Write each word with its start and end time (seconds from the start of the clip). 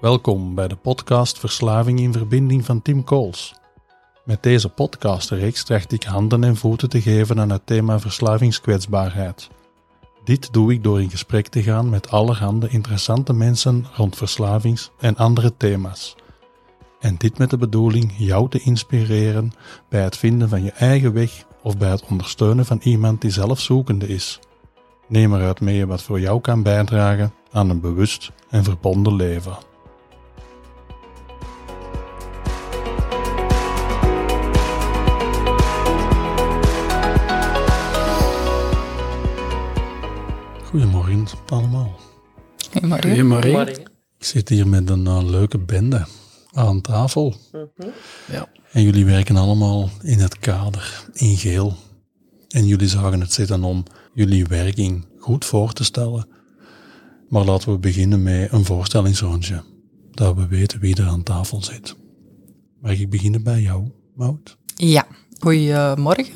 Welkom 0.00 0.54
bij 0.54 0.68
de 0.68 0.76
podcast 0.76 1.38
Verslaving 1.38 2.00
in 2.00 2.12
Verbinding 2.12 2.64
van 2.64 2.82
Tim 2.82 3.04
Kools. 3.04 3.54
Met 4.24 4.42
deze 4.42 4.68
podcastreeks 4.68 5.64
tracht 5.64 5.92
ik 5.92 6.02
handen 6.02 6.44
en 6.44 6.56
voeten 6.56 6.88
te 6.88 7.00
geven 7.00 7.40
aan 7.40 7.50
het 7.50 7.66
thema 7.66 8.00
verslavingskwetsbaarheid. 8.00 9.48
Dit 10.24 10.52
doe 10.52 10.72
ik 10.72 10.82
door 10.82 11.00
in 11.00 11.10
gesprek 11.10 11.48
te 11.48 11.62
gaan 11.62 11.88
met 11.88 12.10
allerhande 12.10 12.68
interessante 12.68 13.32
mensen 13.32 13.86
rond 13.94 14.16
verslavings- 14.16 14.90
en 14.98 15.16
andere 15.16 15.56
thema's. 15.56 16.16
En 17.00 17.16
dit 17.16 17.38
met 17.38 17.50
de 17.50 17.58
bedoeling 17.58 18.12
jou 18.16 18.48
te 18.48 18.60
inspireren 18.60 19.52
bij 19.88 20.02
het 20.02 20.16
vinden 20.16 20.48
van 20.48 20.62
je 20.62 20.72
eigen 20.72 21.12
weg 21.12 21.44
of 21.62 21.76
bij 21.76 21.90
het 21.90 22.04
ondersteunen 22.10 22.66
van 22.66 22.80
iemand 22.82 23.20
die 23.20 23.30
zelf 23.30 23.60
zoekende 23.60 24.08
is. 24.08 24.38
Neem 25.08 25.34
eruit 25.34 25.60
mee 25.60 25.86
wat 25.86 26.02
voor 26.02 26.20
jou 26.20 26.40
kan 26.40 26.62
bijdragen 26.62 27.32
aan 27.50 27.70
een 27.70 27.80
bewust 27.80 28.32
en 28.50 28.64
verbonden 28.64 29.14
leven. 29.14 29.67
Goedemorgen 40.68 41.26
allemaal. 41.46 42.00
Goedemorgen. 42.72 43.10
Goedemorgen. 43.10 43.68
Ik 44.18 44.24
zit 44.24 44.48
hier 44.48 44.68
met 44.68 44.90
een 44.90 45.04
uh, 45.04 45.22
leuke 45.22 45.58
bende 45.58 46.06
aan 46.50 46.80
tafel. 46.80 47.34
Ja. 48.30 48.48
En 48.72 48.82
jullie 48.82 49.04
werken 49.04 49.36
allemaal 49.36 49.88
in 50.02 50.18
het 50.18 50.38
kader, 50.38 51.04
in 51.12 51.36
geel. 51.36 51.76
En 52.48 52.66
jullie 52.66 52.88
zagen 52.88 53.20
het 53.20 53.32
zitten 53.32 53.64
om 53.64 53.82
jullie 54.14 54.44
werking 54.44 55.06
goed 55.18 55.44
voor 55.44 55.72
te 55.72 55.84
stellen. 55.84 56.28
Maar 57.28 57.44
laten 57.44 57.72
we 57.72 57.78
beginnen 57.78 58.22
met 58.22 58.52
een 58.52 58.64
voorstellingsrondje. 58.64 59.62
Dat 60.10 60.36
we 60.36 60.46
weten 60.46 60.80
wie 60.80 60.96
er 60.96 61.06
aan 61.06 61.22
tafel 61.22 61.62
zit. 61.62 61.96
Mag 62.80 62.98
ik 62.98 63.10
beginnen 63.10 63.42
bij 63.42 63.60
jou, 63.60 63.90
Mout? 64.14 64.56
Ja, 64.74 65.06
goedemorgen. 65.38 66.34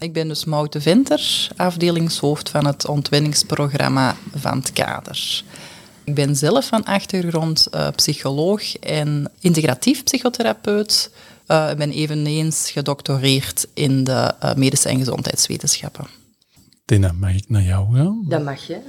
Ik 0.00 0.12
ben 0.12 0.28
dus 0.28 0.44
Maud 0.44 0.72
de 0.72 0.80
Venter, 0.80 1.48
afdelingshoofd 1.56 2.48
van 2.48 2.66
het 2.66 2.88
ontwenningsprogramma 2.88 4.16
van 4.34 4.58
het 4.58 4.72
kader. 4.72 5.42
Ik 6.04 6.14
ben 6.14 6.36
zelf 6.36 6.66
van 6.66 6.84
achtergrond 6.84 7.68
uh, 7.74 7.88
psycholoog 7.94 8.76
en 8.76 9.30
integratief 9.40 10.04
psychotherapeut. 10.04 11.10
Ik 11.44 11.50
uh, 11.50 11.74
ben 11.74 11.90
eveneens 11.90 12.70
gedoctoreerd 12.70 13.66
in 13.74 14.04
de 14.04 14.34
uh, 14.44 14.54
medische 14.54 14.88
en 14.88 14.98
gezondheidswetenschappen. 14.98 16.06
Tina, 16.84 17.12
mag 17.12 17.34
ik 17.34 17.48
naar 17.48 17.62
jou 17.62 17.96
gaan? 17.96 18.24
Dat 18.28 18.44
mag 18.44 18.66
je. 18.66 18.80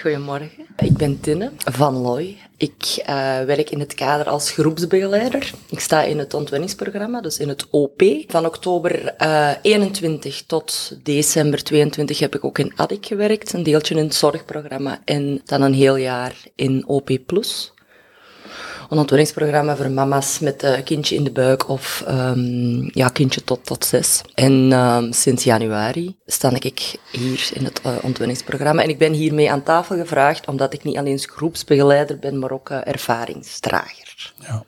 Goedemorgen. 0.00 0.66
Ik 0.76 0.96
ben 0.96 1.20
Tinne 1.20 1.52
van 1.56 1.94
Looy. 1.94 2.36
Ik 2.60 2.96
uh, 3.00 3.06
werk 3.42 3.70
in 3.70 3.80
het 3.80 3.94
kader 3.94 4.28
als 4.28 4.50
groepsbegeleider. 4.50 5.52
Ik 5.68 5.80
sta 5.80 6.02
in 6.02 6.18
het 6.18 6.34
ontwenningsprogramma, 6.34 7.20
dus 7.20 7.38
in 7.38 7.48
het 7.48 7.66
OP. 7.70 8.02
Van 8.26 8.46
oktober 8.46 9.14
uh, 9.22 9.50
21 9.62 10.42
tot 10.46 10.96
december 11.02 11.62
22 11.62 12.18
heb 12.18 12.34
ik 12.34 12.44
ook 12.44 12.58
in 12.58 12.72
ADIC 12.76 13.06
gewerkt. 13.06 13.52
Een 13.52 13.62
deeltje 13.62 13.94
in 13.94 14.04
het 14.04 14.14
zorgprogramma 14.14 15.00
en 15.04 15.40
dan 15.44 15.62
een 15.62 15.74
heel 15.74 15.96
jaar 15.96 16.34
in 16.54 16.84
OP+. 16.86 17.10
Een 18.90 18.98
ontwenningsprogramma 18.98 19.76
voor 19.76 19.90
mama's 19.90 20.38
met 20.38 20.62
een 20.62 20.82
kindje 20.82 21.14
in 21.14 21.24
de 21.24 21.30
buik 21.30 21.68
of 21.68 22.04
um, 22.08 22.90
ja, 22.92 23.08
kindje 23.08 23.44
tot, 23.44 23.66
tot 23.66 23.84
zes. 23.84 24.20
En 24.34 24.52
um, 24.72 25.12
sinds 25.12 25.44
januari 25.44 26.16
sta 26.26 26.50
ik 26.60 26.96
hier 27.12 27.50
in 27.54 27.64
het 27.64 27.80
uh, 27.86 27.92
ontwenningsprogramma. 28.02 28.82
En 28.82 28.88
ik 28.88 28.98
ben 28.98 29.12
hiermee 29.12 29.50
aan 29.50 29.62
tafel 29.62 29.96
gevraagd 29.96 30.46
omdat 30.46 30.72
ik 30.72 30.84
niet 30.84 30.96
alleen 30.96 31.18
groepsbegeleider 31.18 32.18
ben, 32.18 32.38
maar 32.38 32.50
ook 32.50 32.70
uh, 32.70 32.86
ervaringsdrager. 32.86 34.34
Ja. 34.38 34.64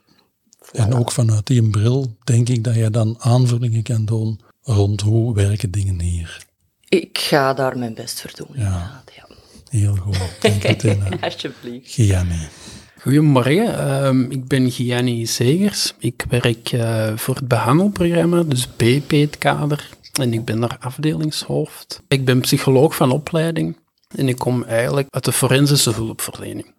En 0.73 0.95
ook 0.95 1.13
vanuit 1.13 1.47
die 1.47 1.71
bril 1.71 2.17
denk 2.25 2.49
ik 2.49 2.65
dat 2.65 2.75
je 2.75 2.91
dan 2.91 3.17
aanvullingen 3.19 3.83
kan 3.83 4.05
doen 4.05 4.41
rond 4.63 5.01
hoe 5.01 5.35
werken 5.35 5.71
dingen 5.71 6.01
hier. 6.01 6.47
Ik 6.89 7.19
ga 7.19 7.55
daar 7.55 7.79
mijn 7.79 7.95
best 7.95 8.21
voor 8.21 8.33
doen. 8.35 8.61
Ja. 8.63 9.03
ja. 9.15 9.27
Heel 9.69 9.97
goed. 9.97 10.19
Dank 10.41 10.63
je, 10.63 10.77
Tina. 10.77 11.09
Alsjeblieft. 11.21 11.93
Gianni. 11.93 12.49
Goedemorgen, 13.03 14.05
um, 14.07 14.31
ik 14.31 14.49
ben 14.49 14.71
Gianni 14.71 15.27
Zegers. 15.27 15.95
Ik 15.99 16.25
werk 16.29 16.73
uh, 16.73 17.17
voor 17.17 17.35
het 17.35 17.49
behandelprogramma, 17.49 18.43
dus 18.43 18.77
BP 18.77 19.11
het 19.11 19.39
kader. 19.39 19.89
En 20.21 20.33
ik 20.33 20.45
ben 20.45 20.61
daar 20.61 20.77
afdelingshoofd. 20.81 22.03
Ik 22.09 22.25
ben 22.25 22.41
psycholoog 22.41 22.97
van 22.97 23.11
opleiding 23.11 23.77
en 24.17 24.29
ik 24.29 24.39
kom 24.39 24.63
eigenlijk 24.63 25.07
uit 25.11 25.25
de 25.25 25.33
forensische 25.33 25.91
hulpverlening. 25.91 26.75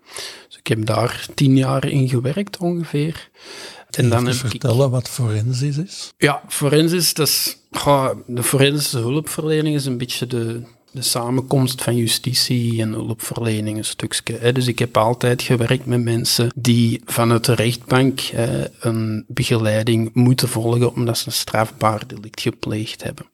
Dus 0.47 0.57
ik 0.57 0.67
heb 0.67 0.85
daar 0.85 1.27
tien 1.35 1.57
jaar 1.57 1.87
in 1.87 2.09
gewerkt 2.09 2.57
ongeveer. 2.57 3.29
En 3.89 4.09
dan 4.09 4.25
heb 4.25 4.35
vertellen 4.35 4.85
ik... 4.85 4.91
wat 4.91 5.09
forensisch 5.09 5.77
is? 5.77 6.13
Ja, 6.17 6.41
forensisch, 6.47 7.13
dat 7.13 7.27
is, 7.27 7.57
de 8.25 8.43
forensische 8.43 8.97
hulpverlening 8.97 9.75
is 9.75 9.85
een 9.85 9.97
beetje 9.97 10.27
de, 10.27 10.61
de 10.93 11.01
samenkomst 11.01 11.81
van 11.81 11.95
justitie 11.95 12.81
en 12.81 12.91
hulpverlening 12.91 13.77
een 13.77 13.85
stukje. 13.85 14.51
Dus 14.51 14.67
ik 14.67 14.79
heb 14.79 14.97
altijd 14.97 15.41
gewerkt 15.41 15.85
met 15.85 16.03
mensen 16.03 16.51
die 16.55 17.01
vanuit 17.05 17.45
de 17.45 17.53
rechtbank 17.53 18.21
een 18.79 19.25
begeleiding 19.27 20.09
moeten 20.13 20.49
volgen 20.49 20.93
omdat 20.93 21.17
ze 21.17 21.27
een 21.27 21.33
strafbaar 21.33 22.07
delict 22.07 22.41
gepleegd 22.41 23.03
hebben. 23.03 23.25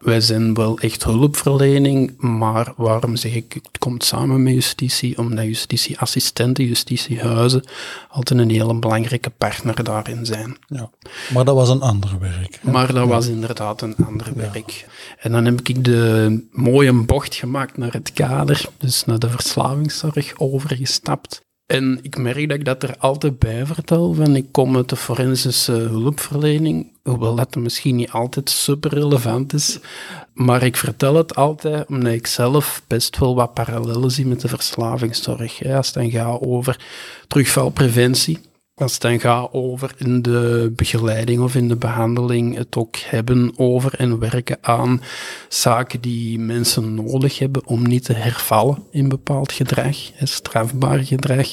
Wij 0.00 0.20
zijn 0.20 0.54
wel 0.54 0.78
echt 0.78 1.04
hulpverlening, 1.04 2.20
maar 2.20 2.72
waarom 2.76 3.16
zeg 3.16 3.34
ik, 3.34 3.52
het 3.52 3.78
komt 3.78 4.04
samen 4.04 4.42
met 4.42 4.52
justitie, 4.52 5.18
omdat 5.18 5.44
justitieassistenten, 5.44 6.64
justitiehuizen 6.64 7.64
altijd 8.08 8.40
een 8.40 8.50
hele 8.50 8.74
belangrijke 8.74 9.30
partner 9.30 9.84
daarin 9.84 10.26
zijn. 10.26 10.56
Ja, 10.66 10.90
maar 11.32 11.44
dat 11.44 11.54
was 11.54 11.68
een 11.68 11.80
ander 11.80 12.18
werk. 12.18 12.58
Hè? 12.60 12.70
Maar 12.70 12.86
dat 12.86 12.96
ja. 13.04 13.06
was 13.06 13.26
inderdaad 13.26 13.82
een 13.82 13.96
ander 14.06 14.26
ja. 14.26 14.34
werk. 14.34 14.86
En 15.18 15.32
dan 15.32 15.44
heb 15.44 15.60
ik 15.68 15.84
de 15.84 16.40
mooie 16.52 16.92
bocht 16.92 17.34
gemaakt 17.34 17.76
naar 17.76 17.92
het 17.92 18.12
kader, 18.12 18.68
dus 18.78 19.04
naar 19.04 19.18
de 19.18 19.30
verslavingszorg 19.30 20.32
overgestapt. 20.36 21.44
En 21.66 21.98
ik 22.02 22.16
merk 22.16 22.48
dat 22.48 22.58
ik 22.58 22.64
dat 22.64 22.82
er 22.82 22.96
altijd 22.98 23.38
bij 23.38 23.66
vertel, 23.66 24.14
van 24.14 24.36
ik 24.36 24.46
kom 24.50 24.76
uit 24.76 24.88
de 24.88 24.96
forensische 24.96 25.72
hulpverlening, 25.72 26.92
hoewel 27.02 27.34
dat 27.34 27.54
misschien 27.54 27.96
niet 27.96 28.10
altijd 28.10 28.50
super 28.50 28.94
relevant 28.94 29.52
is, 29.52 29.78
maar 30.34 30.62
ik 30.62 30.76
vertel 30.76 31.14
het 31.14 31.34
altijd 31.34 31.88
omdat 31.88 32.12
ik 32.12 32.26
zelf 32.26 32.82
best 32.86 33.18
wel 33.18 33.34
wat 33.34 33.54
parallellen 33.54 34.10
zie 34.10 34.26
met 34.26 34.40
de 34.40 34.48
verslavingszorg. 34.48 35.64
Als 35.64 35.86
het 35.86 35.94
dan 35.94 36.10
gaat 36.10 36.40
over 36.40 36.80
terugvalpreventie, 37.28 38.38
als 38.76 38.92
het 38.92 39.02
dan 39.02 39.20
gaat 39.20 39.52
over 39.52 39.94
in 39.98 40.22
de 40.22 40.72
begeleiding 40.76 41.40
of 41.40 41.54
in 41.54 41.68
de 41.68 41.76
behandeling 41.76 42.56
het 42.56 42.76
ook 42.76 42.96
hebben 42.96 43.52
over 43.56 43.94
en 43.94 44.18
werken 44.18 44.58
aan 44.60 45.02
zaken 45.48 46.00
die 46.00 46.38
mensen 46.38 46.94
nodig 46.94 47.38
hebben 47.38 47.66
om 47.66 47.86
niet 47.86 48.04
te 48.04 48.12
hervallen 48.12 48.82
in 48.90 49.08
bepaald 49.08 49.52
gedrag, 49.52 49.96
strafbaar 50.22 50.98
gedrag 50.98 51.48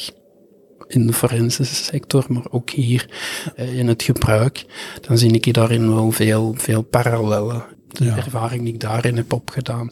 in 0.88 1.07
de 1.07 1.13
forensische 1.13 1.75
sector, 1.75 2.25
maar 2.28 2.45
ook 2.50 2.69
hier 2.69 3.09
in 3.56 3.88
het 3.88 4.03
gebruik, 4.03 4.66
dan 5.07 5.17
zie 5.17 5.31
ik 5.31 5.53
daarin 5.53 5.94
wel 5.94 6.12
veel, 6.12 6.53
veel 6.57 6.81
parallellen. 6.81 7.63
De 7.88 8.06
ja. 8.06 8.17
ervaring 8.17 8.63
die 8.63 8.73
ik 8.73 8.79
daarin 8.79 9.16
heb 9.16 9.33
opgedaan. 9.33 9.89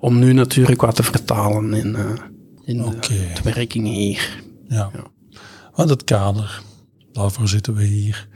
Om 0.00 0.18
nu 0.18 0.32
natuurlijk 0.32 0.80
wat 0.80 0.96
te 0.96 1.02
vertalen 1.02 1.72
in, 1.72 1.88
uh, 1.88 2.10
in 2.64 2.84
okay. 2.84 2.98
de, 3.00 3.30
de, 3.42 3.52
werking 3.54 3.86
hier. 3.86 4.42
Ja. 4.68 4.90
ja. 4.94 5.06
Want 5.74 5.90
het 5.90 6.04
kader, 6.04 6.62
daarvoor 7.18 7.48
zitten 7.48 7.74
we 7.74 7.84
hier. 7.84 8.28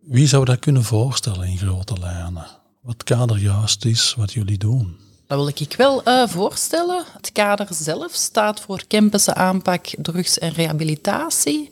Wie 0.00 0.26
zou 0.26 0.44
dat 0.44 0.58
kunnen 0.58 0.84
voorstellen 0.84 1.48
in 1.48 1.58
grote 1.58 1.98
lijnen? 2.00 2.46
Wat 2.80 3.04
kader 3.04 3.38
juist 3.38 3.84
is, 3.84 4.14
wat 4.16 4.32
jullie 4.32 4.58
doen? 4.58 4.96
Dat 5.26 5.38
wil 5.38 5.48
ik 5.48 5.74
wel 5.76 6.08
uh, 6.08 6.28
voorstellen. 6.28 7.04
Het 7.16 7.32
kader 7.32 7.66
zelf 7.70 8.12
staat 8.12 8.60
voor 8.60 8.82
campus 8.88 9.28
aanpak 9.28 9.86
drugs 9.98 10.38
en 10.38 10.52
rehabilitatie. 10.52 11.68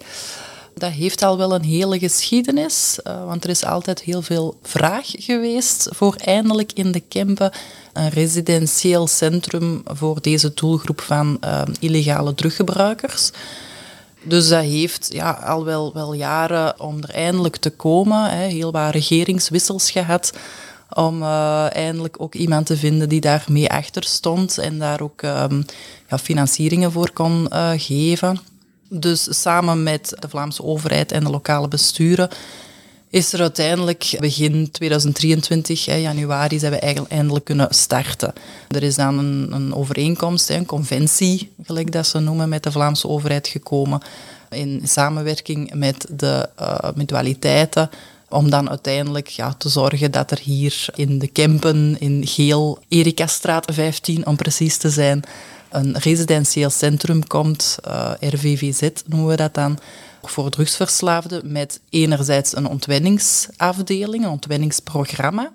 Dat 0.74 0.90
heeft 0.90 1.22
al 1.22 1.36
wel 1.36 1.54
een 1.54 1.64
hele 1.64 1.98
geschiedenis, 1.98 2.98
uh, 3.04 3.24
want 3.24 3.44
er 3.44 3.50
is 3.50 3.64
altijd 3.64 4.00
heel 4.00 4.22
veel 4.22 4.58
vraag 4.62 5.06
geweest 5.10 5.88
voor 5.90 6.14
eindelijk 6.14 6.72
in 6.72 6.92
de 6.92 7.00
Kempen 7.00 7.52
een 7.92 8.08
residentieel 8.08 9.06
centrum 9.06 9.82
voor 9.84 10.20
deze 10.20 10.54
doelgroep 10.54 11.00
van 11.00 11.36
uh, 11.44 11.62
illegale 11.80 12.34
druggebruikers. 12.34 13.30
Dus 14.22 14.48
dat 14.48 14.62
heeft 14.62 15.08
ja, 15.12 15.30
al 15.30 15.64
wel, 15.64 15.92
wel 15.92 16.12
jaren 16.12 16.80
om 16.80 17.02
er 17.02 17.10
eindelijk 17.10 17.56
te 17.56 17.70
komen. 17.70 18.30
Hè, 18.30 18.46
heel 18.46 18.72
wat 18.72 18.90
regeringswissels 18.90 19.90
gehad 19.90 20.32
om 20.92 21.22
uh, 21.22 21.74
eindelijk 21.74 22.16
ook 22.18 22.34
iemand 22.34 22.66
te 22.66 22.76
vinden 22.76 23.08
die 23.08 23.20
daar 23.20 23.44
mee 23.48 23.70
achter 23.70 24.04
stond 24.04 24.58
en 24.58 24.78
daar 24.78 25.00
ook 25.00 25.22
um, 25.22 25.64
ja, 26.08 26.18
financieringen 26.18 26.92
voor 26.92 27.12
kon 27.12 27.48
uh, 27.52 27.70
geven. 27.76 28.40
Dus 28.88 29.40
samen 29.42 29.82
met 29.82 30.16
de 30.18 30.28
Vlaamse 30.28 30.62
overheid 30.62 31.12
en 31.12 31.24
de 31.24 31.30
lokale 31.30 31.68
besturen 31.68 32.28
is 33.10 33.32
er 33.32 33.40
uiteindelijk 33.40 34.16
begin 34.18 34.70
2023, 34.70 35.84
hè, 35.84 35.94
januari, 35.94 36.58
zijn 36.58 36.72
we 36.72 36.78
eigenlijk 36.78 37.12
eindelijk 37.12 37.44
kunnen 37.44 37.66
starten. 37.70 38.32
Er 38.68 38.82
is 38.82 38.94
dan 38.94 39.18
een, 39.18 39.52
een 39.52 39.74
overeenkomst, 39.74 40.50
een 40.50 40.66
conventie, 40.66 41.52
gelijk 41.64 41.92
dat 41.92 42.06
ze 42.06 42.18
noemen, 42.18 42.48
met 42.48 42.62
de 42.62 42.72
Vlaamse 42.72 43.08
overheid 43.08 43.48
gekomen. 43.48 44.00
in 44.50 44.80
samenwerking 44.84 45.74
met 45.74 46.06
de 46.10 46.48
uh, 46.60 46.78
mutualiteiten 46.94 47.90
om 48.28 48.50
dan 48.50 48.68
uiteindelijk 48.68 49.28
ja, 49.28 49.52
te 49.52 49.68
zorgen 49.68 50.10
dat 50.10 50.30
er 50.30 50.38
hier 50.38 50.86
in 50.94 51.18
de 51.18 51.28
Kempen, 51.28 51.96
in 52.00 52.26
Geel, 52.26 52.78
Erikastraat 52.88 53.72
15 53.72 54.26
om 54.26 54.36
precies 54.36 54.76
te 54.76 54.90
zijn, 54.90 55.22
een 55.70 55.98
residentieel 55.98 56.70
centrum 56.70 57.26
komt, 57.26 57.78
uh, 57.86 58.10
RVVZ 58.20 58.88
noemen 59.06 59.28
we 59.28 59.36
dat 59.36 59.54
dan, 59.54 59.78
voor 60.28 60.50
drugsverslaafden, 60.50 61.52
met 61.52 61.80
enerzijds 61.88 62.56
een 62.56 62.66
ontwenningsafdeling, 62.66 64.24
een 64.24 64.30
ontwenningsprogramma, 64.30 65.52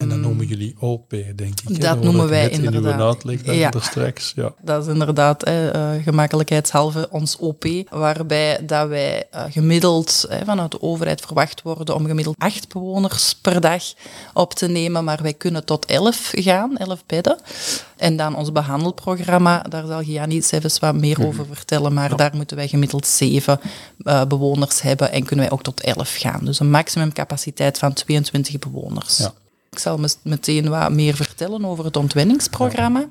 en 0.00 0.08
dat 0.08 0.18
noemen 0.18 0.46
jullie 0.46 0.74
OP, 0.78 1.10
denk 1.10 1.60
ik. 1.66 1.80
Dat 1.80 2.02
noemen 2.02 2.28
wij 2.28 2.48
inderdaad. 2.48 2.84
In 2.84 2.98
uw 2.98 3.06
uitleg 3.06 3.56
ja. 3.56 3.72
straks. 3.80 4.32
Ja. 4.36 4.52
Dat 4.62 4.86
is 4.86 4.92
inderdaad 4.92 5.42
eh, 5.42 5.90
gemakkelijkheidshalve 6.04 7.08
ons 7.10 7.36
OP, 7.36 7.64
waarbij 7.90 8.64
dat 8.66 8.88
wij 8.88 9.24
uh, 9.34 9.42
gemiddeld 9.50 10.26
eh, 10.28 10.38
vanuit 10.44 10.70
de 10.70 10.82
overheid 10.82 11.20
verwacht 11.20 11.62
worden 11.62 11.94
om 11.94 12.06
gemiddeld 12.06 12.38
acht 12.38 12.68
bewoners 12.68 13.34
per 13.34 13.60
dag 13.60 13.82
op 14.34 14.54
te 14.54 14.68
nemen, 14.68 15.04
maar 15.04 15.22
wij 15.22 15.34
kunnen 15.34 15.64
tot 15.64 15.86
elf 15.86 16.30
gaan, 16.34 16.76
elf 16.76 17.06
bedden. 17.06 17.38
En 17.96 18.16
dan 18.16 18.36
ons 18.36 18.52
behandelprogramma, 18.52 19.62
daar 19.68 19.86
zal 19.86 20.02
Gianni 20.02 20.42
zelfs 20.42 20.78
wat 20.78 20.94
meer 20.94 21.18
mhm. 21.18 21.26
over 21.26 21.46
vertellen, 21.46 21.94
maar 21.94 22.16
daar 22.16 22.32
moeten 22.36 22.56
wij 22.56 22.68
gemiddeld 22.68 23.06
zeven 23.06 23.60
uh, 23.98 24.24
bewoners 24.24 24.82
hebben 24.82 25.12
en 25.12 25.24
kunnen 25.24 25.44
wij 25.44 25.54
ook 25.54 25.62
tot 25.62 25.80
elf 25.80 26.16
gaan. 26.16 26.44
Dus 26.44 26.60
een 26.60 26.70
maximumcapaciteit 26.70 27.78
van 27.78 27.92
22 27.92 28.58
bewoners. 28.58 29.18
Ja. 29.18 29.32
Ik 29.70 29.78
zal 29.78 30.00
meteen 30.22 30.68
wat 30.68 30.92
meer 30.92 31.14
vertellen 31.14 31.64
over 31.64 31.84
het 31.84 31.96
ontwenningsprogramma. 31.96 33.08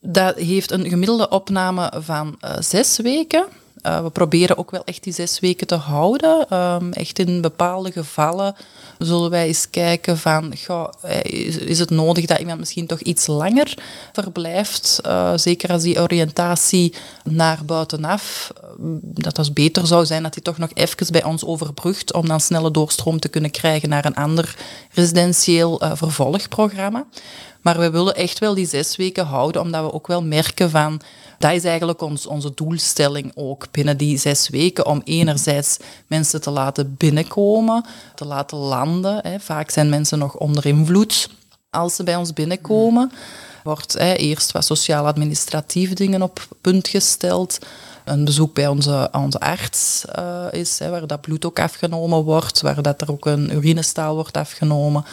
Dat 0.00 0.36
heeft 0.36 0.70
een 0.70 0.88
gemiddelde 0.88 1.28
opname 1.28 1.92
van 1.96 2.38
uh, 2.44 2.56
zes 2.58 2.98
weken. 2.98 3.46
Uh, 3.82 4.02
we 4.02 4.10
proberen 4.10 4.58
ook 4.58 4.70
wel 4.70 4.84
echt 4.84 5.02
die 5.02 5.12
zes 5.12 5.40
weken 5.40 5.66
te 5.66 5.74
houden. 5.74 6.56
Um, 6.56 6.92
echt 6.92 7.18
in 7.18 7.40
bepaalde 7.40 7.92
gevallen 7.92 8.54
zullen 9.00 9.30
wij 9.30 9.46
eens 9.46 9.70
kijken 9.70 10.18
van, 10.18 10.52
eh, 11.02 11.22
is, 11.68 11.78
het 11.78 11.90
nodig 11.90 12.26
dat 12.26 12.38
iemand 12.38 12.58
misschien 12.58 12.86
toch 12.86 13.00
iets 13.00 13.26
langer 13.26 13.74
verblijft? 14.12 15.00
Uh, 15.06 15.32
zeker 15.36 15.70
als 15.70 15.82
die 15.82 16.00
oriëntatie 16.00 16.94
naar 17.24 17.64
buitenaf, 17.64 18.52
dat 19.00 19.36
het 19.36 19.54
beter 19.54 19.86
zou 19.86 20.06
zijn 20.06 20.22
dat 20.22 20.34
hij 20.34 20.42
toch 20.42 20.58
nog 20.58 20.70
even 20.74 21.12
bij 21.12 21.24
ons 21.24 21.44
overbrugt 21.44 22.12
om 22.12 22.28
dan 22.28 22.40
snelle 22.40 22.70
doorstroom 22.70 23.20
te 23.20 23.28
kunnen 23.28 23.50
krijgen 23.50 23.88
naar 23.88 24.04
een 24.04 24.14
ander 24.14 24.56
residentieel 24.92 25.82
vervolgprogramma. 25.94 27.06
Maar 27.60 27.78
we 27.78 27.90
willen 27.90 28.14
echt 28.14 28.38
wel 28.38 28.54
die 28.54 28.66
zes 28.66 28.96
weken 28.96 29.26
houden, 29.26 29.62
omdat 29.62 29.84
we 29.84 29.92
ook 29.92 30.06
wel 30.06 30.22
merken 30.22 30.70
van 30.70 31.00
dat 31.40 31.52
is 31.52 31.64
eigenlijk 31.64 32.02
ons, 32.02 32.26
onze 32.26 32.52
doelstelling 32.54 33.32
ook 33.34 33.66
binnen 33.70 33.96
die 33.96 34.18
zes 34.18 34.48
weken, 34.48 34.86
om 34.86 35.00
enerzijds 35.04 35.76
mensen 36.06 36.40
te 36.40 36.50
laten 36.50 36.94
binnenkomen, 36.98 37.84
te 38.14 38.24
laten 38.24 38.58
landen. 38.58 38.89
Vaak 39.38 39.70
zijn 39.70 39.88
mensen 39.88 40.18
nog 40.18 40.36
onder 40.36 40.66
invloed 40.66 41.28
als 41.70 41.94
ze 41.96 42.04
bij 42.04 42.16
ons 42.16 42.32
binnenkomen. 42.32 43.12
Wordt 43.64 43.92
hè, 43.92 44.12
eerst 44.12 44.52
wat 44.52 44.64
sociaal-administratieve 44.64 45.94
dingen 45.94 46.22
op 46.22 46.46
punt 46.60 46.88
gesteld. 46.88 47.58
Een 48.04 48.24
bezoek 48.24 48.54
bij 48.54 48.68
onze, 48.68 49.08
onze 49.12 49.40
arts 49.40 50.04
uh, 50.18 50.44
is, 50.50 50.78
hè, 50.78 50.90
waar 50.90 51.06
dat 51.06 51.20
bloed 51.20 51.44
ook 51.44 51.58
afgenomen 51.58 52.22
wordt, 52.22 52.60
waar 52.60 52.82
dat 52.82 53.00
er 53.00 53.10
ook 53.10 53.26
een 53.26 53.54
urinestaal 53.54 54.14
wordt 54.14 54.36
afgenomen 54.36 55.04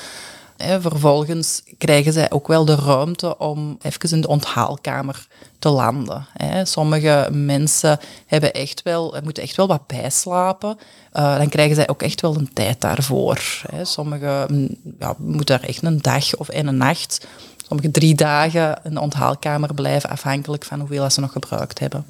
vervolgens 0.57 1.63
krijgen 1.77 2.13
zij 2.13 2.31
ook 2.31 2.47
wel 2.47 2.65
de 2.65 2.75
ruimte 2.75 3.37
om 3.37 3.77
even 3.81 4.11
in 4.11 4.21
de 4.21 4.27
onthaalkamer 4.27 5.27
te 5.59 5.69
landen. 5.69 6.27
Sommige 6.63 7.29
mensen 7.31 7.99
hebben 8.25 8.53
echt 8.53 8.81
wel, 8.81 9.17
moeten 9.23 9.43
echt 9.43 9.55
wel 9.55 9.67
wat 9.67 9.87
bijslapen. 9.87 10.77
Uh, 11.13 11.37
dan 11.37 11.49
krijgen 11.49 11.75
zij 11.75 11.89
ook 11.89 12.01
echt 12.01 12.21
wel 12.21 12.35
een 12.35 12.53
tijd 12.53 12.81
daarvoor. 12.81 13.61
Sommigen 13.81 14.53
mm, 14.53 14.75
ja, 14.99 15.15
moeten 15.17 15.59
daar 15.59 15.69
echt 15.69 15.83
een 15.83 16.01
dag 16.01 16.35
of 16.35 16.47
een 16.51 16.77
nacht, 16.77 17.27
sommige 17.67 17.91
drie 17.91 18.15
dagen 18.15 18.79
in 18.83 18.93
de 18.93 18.99
onthaalkamer 18.99 19.73
blijven, 19.73 20.09
afhankelijk 20.09 20.65
van 20.65 20.79
hoeveel 20.79 21.09
ze 21.09 21.19
nog 21.19 21.31
gebruikt 21.31 21.79
hebben. 21.79 22.05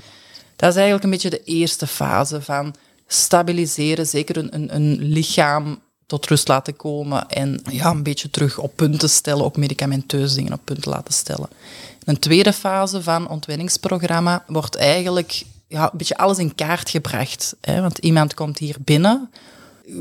Dat 0.55 0.69
is 0.69 0.75
eigenlijk 0.75 1.03
een 1.03 1.09
beetje 1.09 1.29
de 1.29 1.43
eerste 1.43 1.87
fase 1.87 2.41
van 2.41 2.75
stabiliseren, 3.07 4.07
zeker 4.07 4.37
een, 4.37 4.55
een, 4.55 4.75
een 4.75 4.97
lichaam 5.01 5.79
tot 6.07 6.27
rust 6.27 6.47
laten 6.47 6.75
komen 6.75 7.29
en 7.29 7.61
ja, 7.71 7.89
een 7.89 8.03
beetje 8.03 8.29
terug 8.29 8.57
op 8.57 8.71
punt 8.75 8.99
te 8.99 9.07
stellen, 9.07 9.45
ook 9.45 9.57
medicamenteus 9.57 10.33
dingen 10.33 10.53
op 10.53 10.61
punt 10.63 10.85
laten 10.85 11.13
stellen. 11.13 11.49
een 12.03 12.19
tweede 12.19 12.53
fase 12.53 13.03
van 13.03 13.29
ontwenningsprogramma 13.29 14.43
wordt 14.47 14.75
eigenlijk 14.75 15.43
ja, 15.67 15.83
een 15.83 15.97
beetje 15.97 16.17
alles 16.17 16.37
in 16.37 16.55
kaart 16.55 16.89
gebracht. 16.89 17.55
Hè? 17.61 17.81
Want 17.81 17.97
iemand 17.97 18.33
komt 18.33 18.57
hier 18.57 18.75
binnen, 18.79 19.29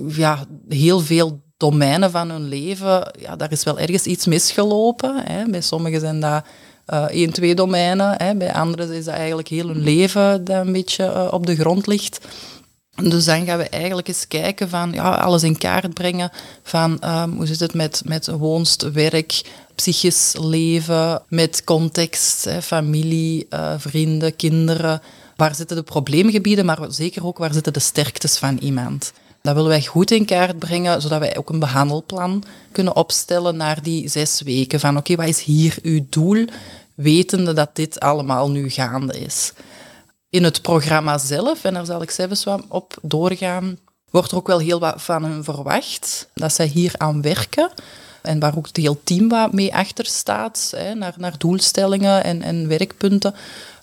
ja, 0.08 0.44
heel 0.69 1.00
veel 1.00 1.41
domeinen 1.56 2.11
van 2.11 2.31
hun 2.31 2.49
leven, 2.49 3.12
ja, 3.19 3.37
daar 3.37 3.52
is 3.52 3.64
wel 3.64 3.79
ergens 3.79 4.05
iets 4.05 4.26
misgelopen. 4.26 5.23
Hè? 5.25 5.44
Bij 5.44 5.61
sommigen 5.61 6.00
zijn 6.00 6.20
dat 6.20 6.44
uh, 6.87 7.02
één, 7.02 7.32
twee 7.32 7.55
domeinen, 7.55 8.14
hè? 8.23 8.35
bij 8.35 8.52
anderen 8.52 8.93
is 8.93 9.05
dat 9.05 9.14
eigenlijk 9.14 9.49
heel 9.49 9.69
hun 9.69 9.82
leven 9.82 10.44
dat 10.44 10.67
een 10.67 10.73
beetje 10.73 11.05
uh, 11.05 11.29
op 11.31 11.47
de 11.47 11.56
grond 11.56 11.87
ligt. 11.87 12.26
Dus 13.02 13.25
dan 13.25 13.44
gaan 13.44 13.58
we 13.58 13.69
eigenlijk 13.69 14.08
eens 14.08 14.28
kijken 14.28 14.69
van 14.69 14.93
ja, 14.93 15.14
alles 15.14 15.43
in 15.43 15.58
kaart 15.58 15.94
brengen 15.94 16.31
van 16.62 16.98
um, 17.04 17.37
hoe 17.37 17.46
zit 17.46 17.60
het 17.60 17.75
met, 17.75 18.02
met 18.04 18.26
woonst, 18.26 18.90
werk, 18.90 19.43
psychisch 19.75 20.34
leven, 20.38 21.22
met 21.28 21.64
context, 21.64 22.44
hè, 22.44 22.62
familie, 22.62 23.46
uh, 23.50 23.75
vrienden, 23.76 24.37
kinderen. 24.37 25.02
Waar 25.37 25.54
zitten 25.54 25.76
de 25.76 25.82
probleemgebieden, 25.82 26.64
maar 26.64 26.78
zeker 26.88 27.26
ook 27.26 27.38
waar 27.38 27.52
zitten 27.52 27.72
de 27.72 27.81
sterktes 27.81 28.38
van 28.38 28.58
iemand. 28.58 29.12
Dat 29.42 29.54
willen 29.54 29.70
wij 29.70 29.84
goed 29.84 30.10
in 30.10 30.25
kaart 30.25 30.58
brengen, 30.58 31.02
zodat 31.02 31.19
wij 31.19 31.37
ook 31.37 31.50
een 31.50 31.58
behandelplan 31.58 32.44
kunnen 32.72 32.96
opstellen 32.96 33.56
naar 33.56 33.82
die 33.82 34.08
zes 34.08 34.42
weken. 34.42 34.81
Van 34.81 34.96
oké, 34.96 35.16
wat 35.16 35.26
is 35.26 35.42
hier 35.42 35.78
uw 35.82 36.06
doel, 36.08 36.44
wetende 36.94 37.52
dat 37.52 37.70
dit 37.72 38.00
allemaal 38.00 38.50
nu 38.50 38.70
gaande 38.70 39.20
is 39.20 39.52
in 40.37 40.44
het 40.44 40.62
programma 40.62 41.19
zelf, 41.19 41.65
en 41.65 41.75
daar 41.75 41.87
zal 41.87 42.03
ik 42.03 42.11
zelfs 42.11 42.44
wat 42.44 42.62
op 42.69 42.97
doorgaan, 43.03 43.79
wordt 44.11 44.31
er 44.31 44.37
ook 44.37 44.47
wel 44.47 44.59
heel 44.59 44.81
wat 44.81 45.03
van 45.03 45.25
hen 45.25 45.44
verwacht, 45.44 46.29
dat 46.35 46.53
zij 46.53 46.67
hier 46.67 46.93
aan 46.97 47.23
werken. 47.23 47.71
En 48.23 48.38
waar 48.38 48.56
ook 48.56 48.67
het 48.67 48.76
heel 48.76 49.00
team 49.05 49.28
wat 49.28 49.52
mee 49.52 49.75
achter 49.75 50.07
staat, 50.07 50.73
hè, 50.76 50.95
naar, 50.95 51.14
naar 51.16 51.38
doelstellingen 51.38 52.25
en, 52.25 52.43
en 52.43 52.69
werkpunten. 52.69 53.35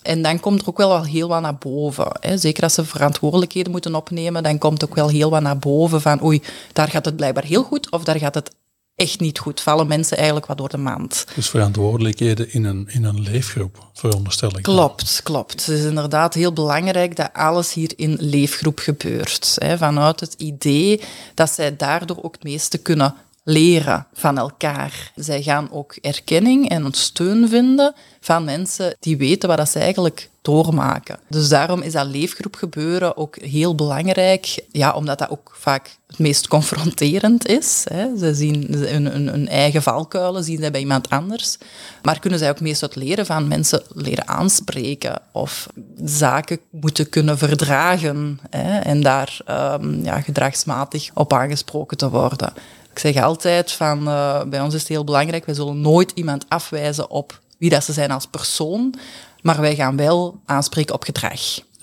En 0.02 0.22
dan 0.22 0.40
komt 0.40 0.60
er 0.62 0.68
ook 0.68 0.76
wel 0.76 1.04
heel 1.04 1.28
wat 1.28 1.40
naar 1.40 1.56
boven. 1.56 2.06
Hè. 2.20 2.38
Zeker 2.38 2.62
als 2.62 2.74
ze 2.74 2.84
verantwoordelijkheden 2.84 3.72
moeten 3.72 3.94
opnemen, 3.94 4.42
dan 4.42 4.58
komt 4.58 4.84
ook 4.84 4.94
wel 4.94 5.08
heel 5.08 5.30
wat 5.30 5.42
naar 5.42 5.58
boven 5.58 6.00
van 6.00 6.22
oei, 6.24 6.42
daar 6.72 6.88
gaat 6.88 7.04
het 7.04 7.16
blijkbaar 7.16 7.44
heel 7.44 7.62
goed 7.62 7.90
of 7.90 8.04
daar 8.04 8.18
gaat 8.18 8.34
het 8.34 8.50
echt 8.96 9.20
niet 9.20 9.38
goed. 9.38 9.60
Vallen 9.60 9.86
mensen 9.86 10.16
eigenlijk 10.16 10.46
wat 10.46 10.58
door 10.58 10.68
de 10.68 10.76
maand. 10.76 11.24
Dus 11.34 11.48
verantwoordelijkheden 11.48 12.52
in 12.52 12.64
een, 12.64 12.88
in 12.88 13.04
een 13.04 13.20
leefgroep, 13.20 13.88
veronderstel 13.92 14.56
ik. 14.56 14.62
Klopt, 14.62 15.20
klopt. 15.22 15.66
Het 15.66 15.68
is 15.68 15.84
inderdaad 15.84 16.34
heel 16.34 16.52
belangrijk 16.52 17.16
dat 17.16 17.30
alles 17.32 17.72
hier 17.72 17.92
in 17.96 18.16
leefgroep 18.20 18.78
gebeurt. 18.78 19.56
Hè, 19.58 19.76
vanuit 19.78 20.20
het 20.20 20.34
idee 20.34 21.00
dat 21.34 21.50
zij 21.50 21.76
daardoor 21.76 22.22
ook 22.22 22.34
het 22.34 22.44
meeste 22.44 22.78
kunnen 22.78 23.14
leren 23.44 24.06
van 24.12 24.38
elkaar. 24.38 25.12
Zij 25.14 25.42
gaan 25.42 25.68
ook 25.70 25.96
erkenning 26.00 26.68
en 26.68 26.92
steun 26.92 27.48
vinden 27.48 27.94
van 28.20 28.44
mensen 28.44 28.96
die 29.00 29.16
weten 29.16 29.48
wat 29.48 29.68
ze 29.68 29.78
eigenlijk 29.78 30.30
doormaken. 30.42 31.18
Dus 31.28 31.48
daarom 31.48 31.80
is 31.80 31.92
dat 31.92 32.06
leefgroepgebeuren 32.06 33.16
ook 33.16 33.36
heel 33.40 33.74
belangrijk, 33.74 34.64
ja, 34.70 34.92
omdat 34.92 35.18
dat 35.18 35.30
ook 35.30 35.56
vaak 35.58 35.96
het 36.06 36.18
meest 36.18 36.48
confronterend 36.48 37.46
is. 37.46 37.84
Hè. 37.92 38.18
Ze 38.18 38.34
zien 38.34 38.66
hun, 38.74 39.48
eigen 39.48 39.82
valkuilen, 39.82 40.44
zien 40.44 40.58
zij 40.58 40.70
bij 40.70 40.80
iemand 40.80 41.10
anders. 41.10 41.58
Maar 42.02 42.18
kunnen 42.18 42.38
zij 42.38 42.50
ook 42.50 42.60
meest 42.60 42.82
uit 42.82 42.96
leren 42.96 43.26
van 43.26 43.48
mensen 43.48 43.82
leren 43.88 44.28
aanspreken 44.28 45.20
of 45.32 45.66
zaken 46.04 46.58
moeten 46.70 47.08
kunnen 47.08 47.38
verdragen 47.38 48.38
hè, 48.50 48.78
en 48.78 49.02
daar 49.02 49.38
um, 49.50 50.04
ja, 50.04 50.20
gedragsmatig 50.20 51.10
op 51.14 51.32
aangesproken 51.32 51.96
te 51.96 52.10
worden. 52.10 52.52
Ik 52.94 53.00
zeg 53.00 53.22
altijd 53.22 53.72
van, 53.72 54.08
uh, 54.08 54.42
bij 54.42 54.60
ons 54.60 54.74
is 54.74 54.80
het 54.80 54.88
heel 54.88 55.04
belangrijk, 55.04 55.46
wij 55.46 55.54
zullen 55.54 55.80
nooit 55.80 56.12
iemand 56.14 56.44
afwijzen 56.48 57.10
op 57.10 57.40
wie 57.58 57.70
dat 57.70 57.84
ze 57.84 57.92
zijn 57.92 58.10
als 58.10 58.26
persoon, 58.26 58.94
maar 59.42 59.60
wij 59.60 59.74
gaan 59.74 59.96
wel 59.96 60.40
aanspreken 60.44 60.94
op 60.94 61.02
gedrag. 61.02 61.40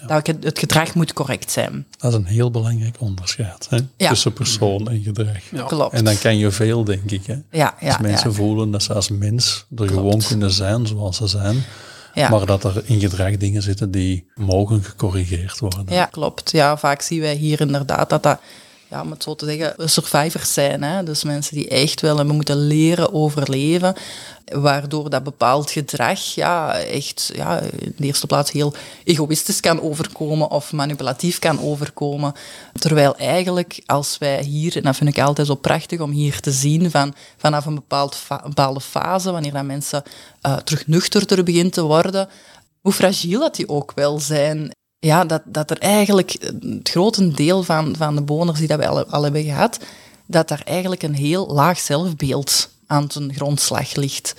Dat 0.08 0.28
het 0.28 0.60
gedrag 0.60 0.96
moet 0.96 1.14
correct 1.14 1.52
zijn. 1.52 1.86
Dat 1.98 2.12
is 2.12 2.18
een 2.18 2.26
heel 2.26 2.52
belangrijk 2.52 2.96
onderscheid 3.00 3.68
hè? 3.70 3.80
tussen 3.98 4.34
persoon 4.34 4.90
en 4.90 5.02
gedrag. 5.02 5.68
Klopt. 5.68 5.94
En 5.94 6.04
dan 6.04 6.18
kan 6.18 6.38
je 6.38 6.52
veel, 6.52 6.84
denk 6.84 7.12
ik. 7.12 7.26
Hè? 7.26 7.36
Ja, 7.52 7.76
als 7.82 7.98
mensen 7.98 8.34
voelen 8.34 8.72
dat 8.72 8.84
ze 8.84 8.94
als 8.94 9.10
mens 9.10 9.66
er 9.76 9.88
gewoon 9.88 10.22
kunnen 10.28 10.52
zijn 10.52 10.88
zoals 10.88 11.18
ze 11.18 11.28
zijn, 11.28 11.64
maar 12.30 12.46
dat 12.46 12.64
er 12.64 12.82
in 12.86 13.00
gedrag 13.00 13.38
dingen 13.38 13.62
zitten 13.62 13.92
die 13.92 14.26
mogen 14.36 14.84
gecorrigeerd 14.84 15.60
worden. 15.60 15.86
Ja, 15.90 16.06
klopt. 16.06 16.52
Ja, 16.52 16.78
vaak 16.78 17.02
zien 17.02 17.20
wij 17.20 17.36
hier 17.36 17.62
inderdaad 17.62 18.10
dat 18.10 18.24
dat 18.24 18.40
ja, 18.92 19.02
om 19.02 19.12
het 19.12 19.24
zo 19.24 19.36
te 19.36 19.46
zeggen, 19.46 19.90
survivors 19.90 20.54
zijn. 20.54 20.84
Hè? 20.84 21.04
Dus 21.04 21.24
mensen 21.24 21.56
die 21.56 21.68
echt 21.68 22.02
wel 22.02 22.18
hebben 22.18 22.36
moeten 22.36 22.68
leren 22.68 23.14
overleven, 23.14 23.96
waardoor 24.46 25.10
dat 25.10 25.24
bepaald 25.24 25.72
gedrag 25.72 26.20
ja, 26.20 26.80
echt 26.80 27.32
ja, 27.36 27.60
in 27.60 27.94
de 27.98 28.06
eerste 28.06 28.28
plaats 28.28 28.52
heel 28.52 28.74
egoïstisch 29.04 29.60
kan 29.60 29.82
overkomen 29.82 30.50
of 30.50 30.72
manipulatief 30.72 31.40
kan 31.40 31.62
overkomen. 31.62 32.34
Terwijl 32.74 33.16
eigenlijk, 33.16 33.82
als 33.86 34.18
wij 34.18 34.44
hier, 34.44 34.78
en 34.78 34.84
dat 34.84 34.96
vind 34.96 35.10
ik 35.10 35.24
altijd 35.24 35.48
zo 35.48 35.56
prachtig 35.56 36.00
om 36.00 36.12
hier 36.12 36.40
te 36.40 36.52
zien, 36.52 36.92
van, 36.92 37.14
vanaf 37.38 37.66
een, 37.66 37.76
bepaald 37.76 38.18
bepaalde 38.44 38.82
fase, 38.82 39.32
wanneer 39.32 39.54
dat 39.54 39.64
mensen 39.64 40.04
uh, 40.46 40.56
terug 40.56 40.88
nuchterder 40.88 41.44
beginnen 41.44 41.72
te 41.72 41.82
worden, 41.82 42.30
hoe 42.82 42.94
fragiel 42.94 43.40
dat 43.40 43.56
die 43.56 43.70
ook 43.70 43.92
wel 43.96 44.20
zijn 44.20 44.72
ja, 45.04 45.26
dat, 45.26 45.42
dat 45.46 45.72
er 45.72 45.78
eigenlijk 45.78 46.32
het 46.60 46.90
grote 46.90 47.32
deel 47.32 47.64
van, 47.64 47.96
van 47.98 48.16
de 48.16 48.22
bewoners 48.22 48.60
die 48.60 48.68
dat 48.68 48.80
we 48.80 48.88
al, 48.88 49.06
al 49.06 49.24
hebben 49.24 49.44
gehad, 49.44 49.80
dat 50.26 50.48
daar 50.48 50.62
eigenlijk 50.66 51.04
een 51.04 51.16
heel 51.16 51.48
laag 51.48 51.80
zelfbeeld 51.80 52.70
aan 52.88 53.08
ten 53.08 53.34
grondslag 53.34 53.96
ligt. 53.96 54.36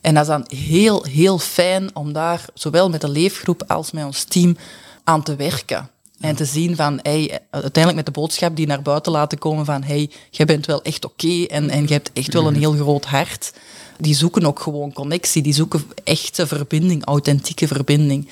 En 0.00 0.14
dat 0.14 0.22
is 0.22 0.28
dan 0.28 0.44
heel, 0.48 1.04
heel 1.04 1.38
fijn 1.38 1.96
om 1.96 2.12
daar 2.12 2.44
zowel 2.54 2.90
met 2.90 3.00
de 3.00 3.08
leefgroep 3.08 3.62
als 3.66 3.90
met 3.90 4.04
ons 4.04 4.24
team 4.24 4.56
aan 5.04 5.22
te 5.22 5.36
werken. 5.36 5.90
En 6.20 6.36
te 6.36 6.44
zien 6.44 6.76
van, 6.76 6.98
hey, 7.02 7.38
uiteindelijk 7.50 7.94
met 7.94 8.14
de 8.14 8.20
boodschap 8.20 8.56
die 8.56 8.66
naar 8.66 8.82
buiten 8.82 9.12
laten 9.12 9.38
komen 9.38 9.64
van, 9.64 9.82
hey, 9.82 10.10
jij 10.30 10.46
bent 10.46 10.66
wel 10.66 10.82
echt 10.82 11.04
oké 11.04 11.44
en, 11.44 11.70
en 11.70 11.86
je 11.86 11.92
hebt 11.92 12.10
echt 12.12 12.32
wel 12.32 12.46
een 12.46 12.56
heel 12.56 12.72
groot 12.72 13.04
hart. 13.04 13.52
Die 13.98 14.14
zoeken 14.14 14.46
ook 14.46 14.60
gewoon 14.60 14.92
connectie, 14.92 15.42
die 15.42 15.54
zoeken 15.54 15.82
echte 16.04 16.46
verbinding, 16.46 17.04
authentieke 17.04 17.66
verbinding. 17.66 18.28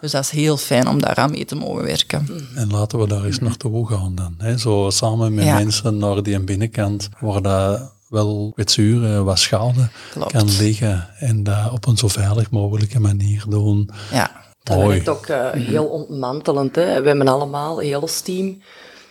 Dus 0.00 0.10
dat 0.10 0.22
is 0.22 0.30
heel 0.30 0.56
fijn 0.56 0.88
om 0.88 1.00
daaraan 1.00 1.30
mee 1.30 1.44
te 1.44 1.54
mogen 1.54 1.84
werken. 1.84 2.26
En 2.54 2.70
laten 2.70 2.98
we 2.98 3.06
daar 3.06 3.24
eens 3.24 3.38
naartoe 3.38 3.88
gaan 3.88 4.14
dan. 4.14 4.34
Hè? 4.38 4.58
Zo 4.58 4.90
samen 4.90 5.34
met 5.34 5.44
mensen 5.44 5.98
naar 5.98 6.22
die 6.22 6.40
binnenkant, 6.40 7.08
waar 7.20 7.42
dat 7.42 7.92
wel 8.08 8.50
kwetsuren, 8.54 9.24
wat 9.24 9.38
schade 9.38 9.88
kan 10.28 10.56
liggen. 10.58 11.08
En 11.18 11.42
dat 11.42 11.72
op 11.72 11.86
een 11.86 11.96
zo 11.96 12.08
veilig 12.08 12.50
mogelijke 12.50 13.00
manier 13.00 13.44
doen. 13.48 13.90
Ja, 14.10 14.30
dat 14.62 14.86
werkt 14.86 15.08
ook 15.08 15.26
uh, 15.26 15.50
heel 15.50 15.84
ontmantelend. 15.84 16.76
Hè? 16.76 17.00
We 17.00 17.08
hebben 17.08 17.28
allemaal, 17.28 17.78
heel 17.78 18.00
ons 18.00 18.20
team, 18.20 18.62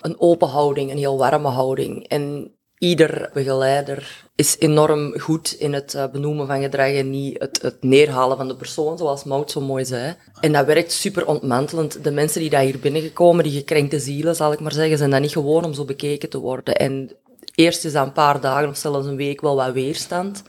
een 0.01 0.15
open 0.19 0.47
houding, 0.47 0.91
een 0.91 0.97
heel 0.97 1.17
warme 1.17 1.49
houding. 1.49 2.07
En 2.07 2.51
ieder 2.77 3.29
begeleider 3.33 4.25
is 4.35 4.55
enorm 4.59 5.19
goed 5.19 5.55
in 5.59 5.73
het 5.73 5.93
eh, 5.93 6.03
benoemen 6.11 6.47
van 6.47 6.61
gedrag 6.61 6.91
en 6.91 7.09
niet 7.09 7.39
het, 7.39 7.61
het 7.61 7.83
neerhalen 7.83 8.37
van 8.37 8.47
de 8.47 8.55
persoon, 8.55 8.97
zoals 8.97 9.23
Mout 9.23 9.51
zo 9.51 9.61
mooi 9.61 9.85
zei. 9.85 10.15
En 10.39 10.51
dat 10.51 10.65
werkt 10.65 10.91
super 10.91 11.27
ontmantelend. 11.27 12.03
De 12.03 12.11
mensen 12.11 12.41
die 12.41 12.49
daar 12.49 12.61
hier 12.61 12.79
binnengekomen, 12.79 13.43
die 13.43 13.57
gekrenkte 13.57 13.99
zielen, 13.99 14.35
zal 14.35 14.51
ik 14.51 14.59
maar 14.59 14.71
zeggen, 14.73 14.97
zijn 14.97 15.09
dat 15.09 15.21
niet 15.21 15.31
gewoon 15.31 15.65
om 15.65 15.73
zo 15.73 15.85
bekeken 15.85 16.29
te 16.29 16.39
worden. 16.39 16.75
En 16.75 17.11
eerst 17.55 17.85
is 17.85 17.91
dat 17.91 18.05
een 18.05 18.13
paar 18.13 18.41
dagen 18.41 18.69
of 18.69 18.77
zelfs 18.77 19.07
een 19.07 19.15
week 19.15 19.41
wel 19.41 19.55
wat 19.55 19.71
weerstand, 19.71 20.43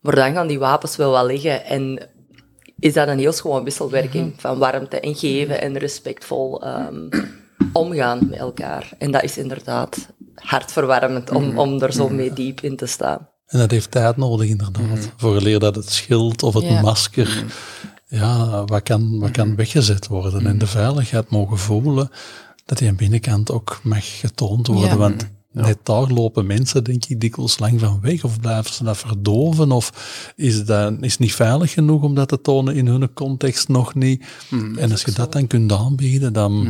maar 0.00 0.14
dan 0.14 0.32
gaan 0.32 0.46
die 0.46 0.58
wapens 0.58 0.96
wel 0.96 1.10
wat 1.10 1.24
liggen 1.24 1.64
en 1.64 2.08
is 2.78 2.92
dat 2.92 3.08
een 3.08 3.18
heel 3.18 3.32
schoon 3.32 3.64
wisselwerking 3.64 4.30
mhm. 4.30 4.40
van 4.40 4.58
warmte 4.58 5.00
en 5.00 5.14
geven 5.14 5.60
en 5.60 5.78
respectvol 5.78 6.66
um, 6.66 7.08
omgaan 7.72 8.26
met 8.28 8.38
elkaar. 8.38 8.92
En 8.98 9.10
dat 9.10 9.22
is 9.22 9.38
inderdaad 9.38 10.08
hartverwarmend 10.34 11.30
om, 11.30 11.44
mhm. 11.44 11.58
om 11.58 11.82
er 11.82 11.92
zo 11.92 12.08
mee 12.08 12.32
diep 12.32 12.60
in 12.60 12.76
te 12.76 12.86
staan. 12.86 13.28
En 13.46 13.58
dat 13.58 13.70
heeft 13.70 13.90
tijd 13.90 14.16
nodig, 14.16 14.48
inderdaad. 14.48 14.82
Mm 14.82 14.96
Voor 15.16 15.40
leer 15.40 15.58
dat 15.58 15.74
het 15.74 15.90
schild 15.90 16.42
of 16.42 16.54
het 16.54 16.82
masker, 16.82 17.44
ja, 18.06 18.64
wat 18.64 18.82
kan, 18.82 19.18
wat 19.18 19.30
kan 19.30 19.56
weggezet 19.56 20.06
worden. 20.06 20.46
En 20.46 20.58
de 20.58 20.66
veiligheid 20.66 21.30
mogen 21.30 21.58
voelen 21.58 22.10
dat 22.64 22.78
die 22.78 22.88
aan 22.88 22.96
binnenkant 22.96 23.50
ook 23.50 23.80
mag 23.82 24.18
getoond 24.20 24.66
worden. 24.66 24.98
Want 24.98 25.28
net 25.52 25.78
daar 25.82 26.06
lopen 26.06 26.46
mensen, 26.46 26.84
denk 26.84 27.04
ik, 27.04 27.20
dikwijls 27.20 27.58
lang 27.58 27.80
van 27.80 28.00
weg. 28.00 28.24
Of 28.24 28.40
blijven 28.40 28.74
ze 28.74 28.84
dat 28.84 28.96
verdoven? 28.96 29.72
Of 29.72 29.92
is, 30.36 30.64
dat, 30.64 30.94
is 31.00 31.10
het 31.10 31.20
niet 31.20 31.34
veilig 31.34 31.72
genoeg 31.72 32.02
om 32.02 32.14
dat 32.14 32.28
te 32.28 32.40
tonen 32.40 32.74
in 32.74 32.86
hun 32.86 33.12
context 33.12 33.68
nog 33.68 33.94
niet? 33.94 34.24
en 34.76 34.90
als 34.90 35.02
je 35.02 35.12
dat 35.12 35.32
dan 35.32 35.46
kunt 35.46 35.72
aanbieden, 35.72 36.32
dan 36.32 36.68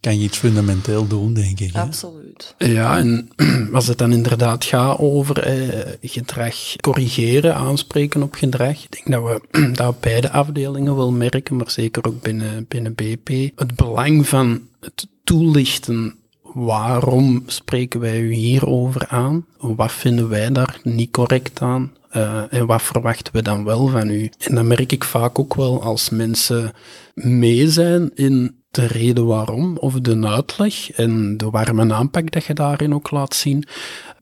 kan 0.00 0.18
je 0.18 0.24
iets 0.24 0.38
fundamenteel 0.38 1.06
doen, 1.06 1.32
denk 1.32 1.60
ik. 1.60 1.74
Absoluut. 1.74 2.54
Ja, 2.58 2.98
en 2.98 3.28
als 3.72 3.86
het 3.86 3.98
dan 3.98 4.12
inderdaad 4.12 4.64
gaat 4.64 4.98
over 4.98 5.38
eh, 5.38 5.92
gedrag 6.02 6.76
corrigeren, 6.80 7.54
aanspreken 7.54 8.22
op 8.22 8.34
gedrag, 8.34 8.84
ik 8.84 8.90
denk 8.90 9.22
dat 9.22 9.42
we 9.50 9.72
dat 9.72 10.00
beide 10.00 10.30
afdelingen 10.30 10.96
wel 10.96 11.12
merken, 11.12 11.56
maar 11.56 11.70
zeker 11.70 12.04
ook 12.04 12.22
binnen, 12.22 12.64
binnen 12.68 12.94
BP, 12.94 13.28
het 13.54 13.74
belang 13.74 14.28
van 14.28 14.62
het 14.80 15.06
toelichten 15.24 16.14
waarom 16.54 17.42
spreken 17.46 18.00
wij 18.00 18.20
u 18.20 18.32
hierover 18.32 19.06
aan? 19.08 19.46
Wat 19.58 19.92
vinden 19.92 20.28
wij 20.28 20.50
daar 20.50 20.80
niet 20.82 21.10
correct 21.10 21.60
aan? 21.60 21.92
Uh, 22.16 22.42
en 22.50 22.66
wat 22.66 22.82
verwachten 22.82 23.32
we 23.32 23.42
dan 23.42 23.64
wel 23.64 23.88
van 23.88 24.10
u? 24.10 24.30
En 24.38 24.54
dan 24.54 24.66
merk 24.66 24.92
ik 24.92 25.04
vaak 25.04 25.38
ook 25.38 25.54
wel 25.54 25.82
als 25.82 26.10
mensen 26.10 26.72
mee 27.14 27.70
zijn 27.70 28.10
in 28.14 28.59
de 28.70 28.86
reden 28.86 29.26
waarom, 29.26 29.76
of 29.76 29.94
de 29.94 30.26
uitleg 30.26 30.90
en 30.90 31.36
de 31.36 31.50
warme 31.50 31.94
aanpak 31.94 32.30
dat 32.30 32.44
je 32.44 32.54
daarin 32.54 32.94
ook 32.94 33.10
laat 33.10 33.34
zien, 33.34 33.64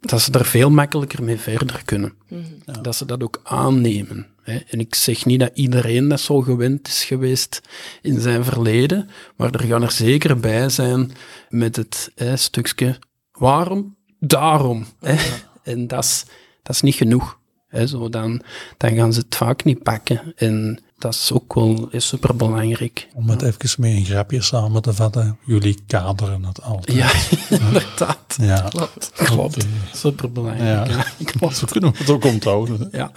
dat 0.01 0.21
ze 0.21 0.33
er 0.33 0.45
veel 0.45 0.71
makkelijker 0.71 1.23
mee 1.23 1.39
verder 1.39 1.83
kunnen. 1.85 2.13
Mhm. 2.29 2.83
Dat 2.83 2.97
ze 2.97 3.05
dat 3.05 3.23
ook 3.23 3.41
aannemen. 3.43 4.27
Hè. 4.43 4.59
En 4.69 4.81
ik 4.81 4.95
zeg 4.95 5.25
niet 5.25 5.41
dat 5.41 5.51
iedereen 5.55 6.09
dat 6.09 6.21
zo 6.21 6.41
gewend 6.41 6.89
is 6.89 7.05
geweest 7.05 7.61
in 8.03 8.21
zijn 8.21 8.45
verleden, 8.45 9.09
maar 9.37 9.51
er 9.53 9.67
gaan 9.67 9.83
er 9.83 9.91
zeker 9.91 10.41
bij 10.41 10.69
zijn 10.69 11.13
met 11.49 11.77
het 11.77 12.11
hè, 12.15 12.37
stukje 12.37 12.99
waarom, 13.33 13.97
daarom. 14.19 14.87
Hè. 15.01 15.17
En 15.63 15.87
dat 15.87 16.05
is, 16.05 16.25
dat 16.63 16.75
is 16.75 16.83
niet 16.83 16.95
genoeg. 16.95 17.38
Hè. 17.69 17.87
Zo 17.87 18.09
dan, 18.09 18.43
dan 18.77 18.95
gaan 18.95 19.13
ze 19.13 19.21
het 19.21 19.37
vaak 19.37 19.65
niet 19.65 19.83
pakken. 19.83 20.33
En 20.37 20.83
dat 20.99 21.15
is 21.15 21.31
ook 21.33 21.55
wel 21.55 21.89
super 21.93 22.37
belangrijk. 22.37 23.09
Om 23.15 23.31
het 23.31 23.43
even 23.43 23.81
mee 23.81 23.97
een 23.97 24.05
grapje 24.05 24.43
samen 24.43 24.83
te 24.83 24.95
vatten, 24.95 25.39
jullie 25.45 25.79
kaderen 25.87 26.45
het 26.45 26.63
altijd. 26.63 26.97
Ja, 26.97 27.11
inderdaad. 27.59 28.37
Ja, 28.41 28.61
klopt. 28.61 29.11
klopt. 29.15 29.67
Super 29.93 30.33
belangrijk. 30.33 30.89
Ja. 30.89 31.05
ja. 31.41 31.51
Zo 31.59 31.67
kunnen 31.71 31.93
we 31.93 31.99
het 31.99 32.11
ook 32.11 32.25
onthouden. 32.25 32.89
Ja. 32.93 33.13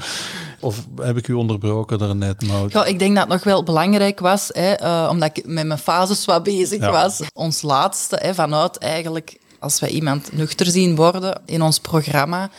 Of 0.59 0.85
heb 1.01 1.17
ik 1.17 1.27
u 1.27 1.33
onderbroken 1.33 1.97
daarnet, 1.97 2.47
Maud? 2.47 2.71
Ja, 2.71 2.85
ik 2.85 2.99
denk 2.99 3.15
dat 3.15 3.23
het 3.23 3.33
nog 3.33 3.43
wel 3.43 3.63
belangrijk 3.63 4.19
was, 4.19 4.49
hè, 4.53 4.81
uh, 4.81 5.07
omdat 5.11 5.37
ik 5.37 5.45
met 5.45 5.65
mijn 5.65 5.79
fases 5.79 6.25
wat 6.25 6.43
bezig 6.43 6.89
was. 6.89 7.21
Ons 7.33 7.61
laatste, 7.61 8.19
hè, 8.21 8.33
vanuit 8.33 8.77
eigenlijk, 8.77 9.37
als 9.59 9.79
wij 9.79 9.89
iemand 9.89 10.33
nuchter 10.33 10.65
zien 10.65 10.95
worden 10.95 11.41
in 11.45 11.61
ons 11.61 11.79
programma, 11.79 12.49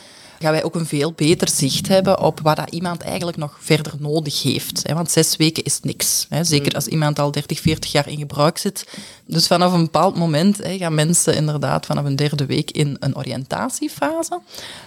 gaan 0.43 0.51
wij 0.51 0.63
ook 0.63 0.75
een 0.75 0.85
veel 0.85 1.11
beter 1.11 1.49
zicht 1.49 1.87
hebben 1.87 2.19
op 2.19 2.39
wat 2.39 2.55
dat 2.55 2.69
iemand 2.69 3.01
eigenlijk 3.01 3.37
nog 3.37 3.57
verder 3.59 3.93
nodig 3.99 4.43
heeft. 4.43 4.91
Want 4.93 5.11
zes 5.11 5.35
weken 5.35 5.63
is 5.63 5.79
niks. 5.81 6.27
Zeker 6.41 6.69
mm. 6.69 6.75
als 6.75 6.87
iemand 6.87 7.19
al 7.19 7.31
30, 7.31 7.59
40 7.59 7.91
jaar 7.91 8.07
in 8.07 8.17
gebruik 8.17 8.57
zit. 8.57 8.87
Dus 9.25 9.47
vanaf 9.47 9.73
een 9.73 9.83
bepaald 9.83 10.17
moment 10.17 10.59
gaan 10.61 10.95
mensen 10.95 11.35
inderdaad 11.35 11.85
vanaf 11.85 12.05
een 12.05 12.15
derde 12.15 12.45
week 12.45 12.71
in 12.71 12.97
een 12.99 13.17
oriëntatiefase. 13.17 14.39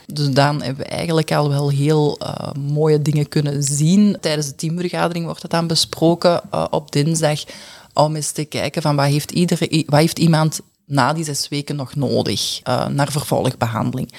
Dus 0.07 0.31
dan 0.31 0.63
hebben 0.63 0.85
we 0.85 0.91
eigenlijk 0.91 1.33
al 1.33 1.49
wel 1.49 1.71
heel 1.71 2.19
uh, 2.23 2.53
mooie 2.53 3.03
dingen 3.03 3.29
kunnen 3.29 3.63
zien. 3.63 4.17
Tijdens 4.21 4.47
de 4.47 4.55
teamvergadering 4.55 5.25
wordt 5.25 5.43
het 5.43 5.51
dan 5.51 5.67
besproken 5.67 6.41
uh, 6.55 6.65
op 6.71 6.93
dinsdag 6.93 7.45
om 7.93 8.17
eens 8.17 8.31
te 8.31 8.45
kijken 8.45 8.83
van 8.83 8.97
wat 8.97 9.07
heeft, 9.07 9.31
iedere, 9.31 9.85
wat 9.87 10.01
heeft 10.01 10.19
iemand 10.19 10.61
na 10.87 11.13
die 11.13 11.25
zes 11.25 11.49
weken 11.49 11.77
nog 11.77 11.95
nodig 11.95 12.61
uh, 12.65 12.87
naar 12.87 13.13
vervolgbehandeling. 13.13 14.13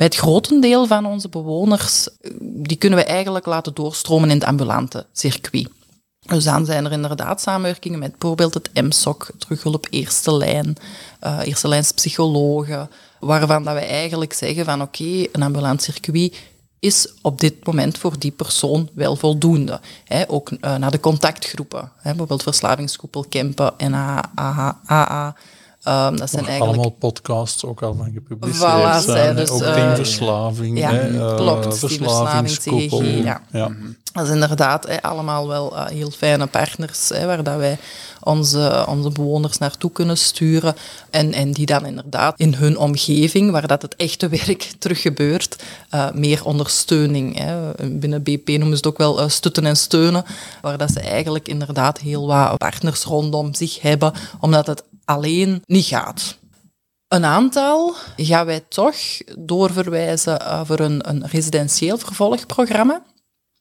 Bij 0.00 0.08
het 0.08 0.18
grotendeel 0.18 0.86
van 0.86 1.06
onze 1.06 1.28
bewoners, 1.28 2.08
die 2.40 2.76
kunnen 2.76 2.98
we 2.98 3.04
eigenlijk 3.04 3.46
laten 3.46 3.74
doorstromen 3.74 4.30
in 4.30 4.34
het 4.34 4.44
ambulante 4.44 5.06
circuit. 5.12 5.68
Dus 6.20 6.44
dan 6.44 6.64
zijn 6.64 6.84
er 6.84 6.92
inderdaad 6.92 7.40
samenwerkingen 7.40 7.98
met 7.98 8.10
bijvoorbeeld 8.18 8.54
het 8.54 8.70
MSOC, 8.74 9.30
terughulp 9.38 9.86
eerste 9.90 10.36
lijn, 10.36 10.76
uh, 11.22 11.38
eerste 11.44 11.68
lijns 11.68 11.92
psychologen, 11.92 12.90
waarvan 13.18 13.64
dat 13.64 13.74
we 13.74 13.80
eigenlijk 13.80 14.32
zeggen 14.32 14.64
van 14.64 14.82
oké, 14.82 15.26
een 15.32 15.42
ambulant 15.42 15.82
circuit 15.82 16.36
is 16.78 17.12
op 17.22 17.40
dit 17.40 17.66
moment 17.66 17.98
voor 17.98 18.18
die 18.18 18.32
persoon 18.32 18.88
wel 18.94 19.16
voldoende. 19.16 19.80
ook 20.26 20.50
uh, 20.50 20.76
naar 20.76 20.90
de 20.90 21.00
contactgroepen, 21.00 21.92
bijvoorbeeld 22.02 22.42
verslavingskoepel, 22.42 23.24
Kempen, 23.28 23.72
NA, 23.78 24.30
AA, 24.34 24.80
AA, 24.86 25.34
Um, 25.88 26.16
dat 26.16 26.30
zijn 26.30 26.46
eigenlijk... 26.46 26.76
Allemaal 26.76 26.96
podcasts 26.98 27.64
ook 27.64 27.82
al 27.82 27.94
van 27.94 28.12
gepubliceerd 28.12 29.02
voilà, 29.02 29.04
zijn. 29.04 29.36
Dus, 29.36 29.50
ook 29.50 29.62
uh, 29.62 29.74
teamverslaving, 29.74 30.78
ja, 30.78 30.90
hè, 30.90 31.10
uh, 31.10 31.36
klopt, 31.36 31.78
verslaving, 31.78 32.48
TGG, 32.48 33.24
ja. 33.24 33.42
ja. 33.52 33.68
Mhm. 33.68 33.86
Dat 34.12 34.26
is 34.26 34.32
inderdaad 34.32 34.86
hè, 34.86 35.02
allemaal 35.02 35.48
wel 35.48 35.72
uh, 35.72 35.86
heel 35.86 36.10
fijne 36.10 36.46
partners, 36.46 37.08
hè, 37.08 37.26
waar 37.26 37.42
dat 37.42 37.56
wij 37.56 37.78
onze, 38.20 38.84
onze 38.88 39.10
bewoners 39.10 39.58
naartoe 39.58 39.90
kunnen 39.90 40.18
sturen. 40.18 40.74
En, 41.10 41.32
en 41.32 41.52
die 41.52 41.66
dan 41.66 41.86
inderdaad 41.86 42.38
in 42.38 42.54
hun 42.54 42.78
omgeving, 42.78 43.50
waar 43.50 43.66
dat 43.66 43.82
het 43.82 43.96
echte 43.96 44.28
werk 44.28 44.72
terug 44.78 45.00
gebeurt, 45.00 45.62
uh, 45.94 46.10
meer 46.12 46.44
ondersteuning. 46.44 47.38
Hè. 47.38 47.70
Binnen 47.90 48.22
BP 48.22 48.48
noemen 48.48 48.68
ze 48.68 48.74
het 48.74 48.86
ook 48.86 48.98
wel 48.98 49.20
uh, 49.20 49.28
stutten 49.28 49.66
en 49.66 49.76
steunen, 49.76 50.24
waar 50.60 50.78
dat 50.78 50.90
ze 50.90 51.00
eigenlijk 51.00 51.48
inderdaad 51.48 51.98
heel 51.98 52.26
wat 52.26 52.58
partners 52.58 53.04
rondom 53.04 53.54
zich 53.54 53.80
hebben, 53.80 54.12
omdat 54.40 54.66
het 54.66 54.82
alleen 55.10 55.62
niet 55.66 55.84
gaat. 55.84 56.38
Een 57.08 57.24
aantal 57.24 57.94
gaan 58.16 58.46
wij 58.46 58.60
toch 58.68 58.96
doorverwijzen 59.38 60.40
uh, 60.40 60.60
voor 60.64 60.80
een, 60.80 61.08
een 61.08 61.26
residentieel 61.26 61.98
vervolgprogramma. 61.98 63.02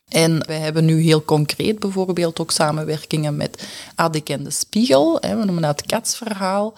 En 0.08 0.46
wij 0.46 0.60
hebben 0.60 0.86
nu 0.86 1.02
heel 1.02 1.24
concreet 1.24 1.80
bijvoorbeeld 1.80 2.40
ook 2.40 2.52
samenwerkingen 2.52 3.38
met 3.38 3.68
Adik 3.96 4.30
en 4.30 4.44
de 4.44 4.52
Spiegel. 4.52 5.18
Hè, 5.20 5.38
we 5.38 5.46
noemen 5.46 5.62
dat 5.62 5.80
het 5.80 5.90
katsverhaal. 5.90 6.74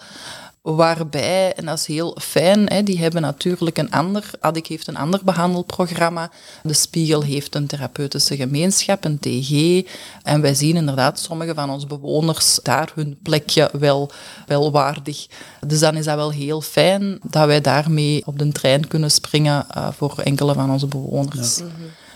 Waarbij, 0.62 1.54
en 1.54 1.64
dat 1.64 1.78
is 1.78 1.86
heel 1.86 2.16
fijn, 2.20 2.66
hè, 2.66 2.82
die 2.82 2.98
hebben 2.98 3.22
natuurlijk 3.22 3.78
een 3.78 3.90
ander, 3.90 4.30
Adik 4.40 4.66
heeft 4.66 4.86
een 4.86 4.96
ander 4.96 5.20
behandelprogramma, 5.24 6.30
de 6.62 6.72
Spiegel 6.72 7.22
heeft 7.22 7.54
een 7.54 7.66
therapeutische 7.66 8.36
gemeenschap, 8.36 9.04
een 9.04 9.18
TG, 9.18 9.82
en 10.22 10.40
wij 10.40 10.54
zien 10.54 10.76
inderdaad 10.76 11.18
sommige 11.18 11.54
van 11.54 11.70
onze 11.70 11.86
bewoners 11.86 12.60
daar 12.62 12.92
hun 12.94 13.18
plekje 13.22 13.70
wel, 13.78 14.10
wel 14.46 14.72
waardig. 14.72 15.26
Dus 15.66 15.80
dan 15.80 15.96
is 15.96 16.04
dat 16.04 16.16
wel 16.16 16.30
heel 16.30 16.60
fijn 16.60 17.18
dat 17.30 17.46
wij 17.46 17.60
daarmee 17.60 18.22
op 18.26 18.38
de 18.38 18.48
trein 18.48 18.88
kunnen 18.88 19.10
springen 19.10 19.66
uh, 19.76 19.88
voor 19.92 20.18
enkele 20.18 20.54
van 20.54 20.70
onze 20.70 20.86
bewoners. 20.86 21.58
Ja. 21.58 21.64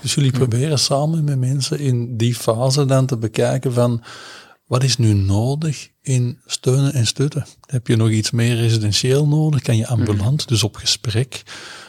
Dus 0.02 0.14
jullie 0.14 0.32
proberen 0.32 0.78
samen 0.78 1.24
met 1.24 1.38
mensen 1.38 1.78
in 1.78 2.16
die 2.16 2.34
fase 2.34 2.84
dan 2.84 3.06
te 3.06 3.16
bekijken 3.16 3.72
van 3.72 4.02
wat 4.66 4.82
is 4.82 4.96
nu 4.96 5.12
nodig 5.12 5.88
in 6.02 6.38
steunen 6.46 6.92
en 6.92 7.06
stutten? 7.06 7.46
Heb 7.66 7.86
je 7.86 7.96
nog 7.96 8.10
iets 8.10 8.30
meer 8.30 8.56
residentieel 8.56 9.26
nodig? 9.26 9.62
Kan 9.62 9.76
je 9.76 9.86
ambulant, 9.86 10.48
dus 10.48 10.62
op 10.62 10.76
gesprek? 10.76 11.42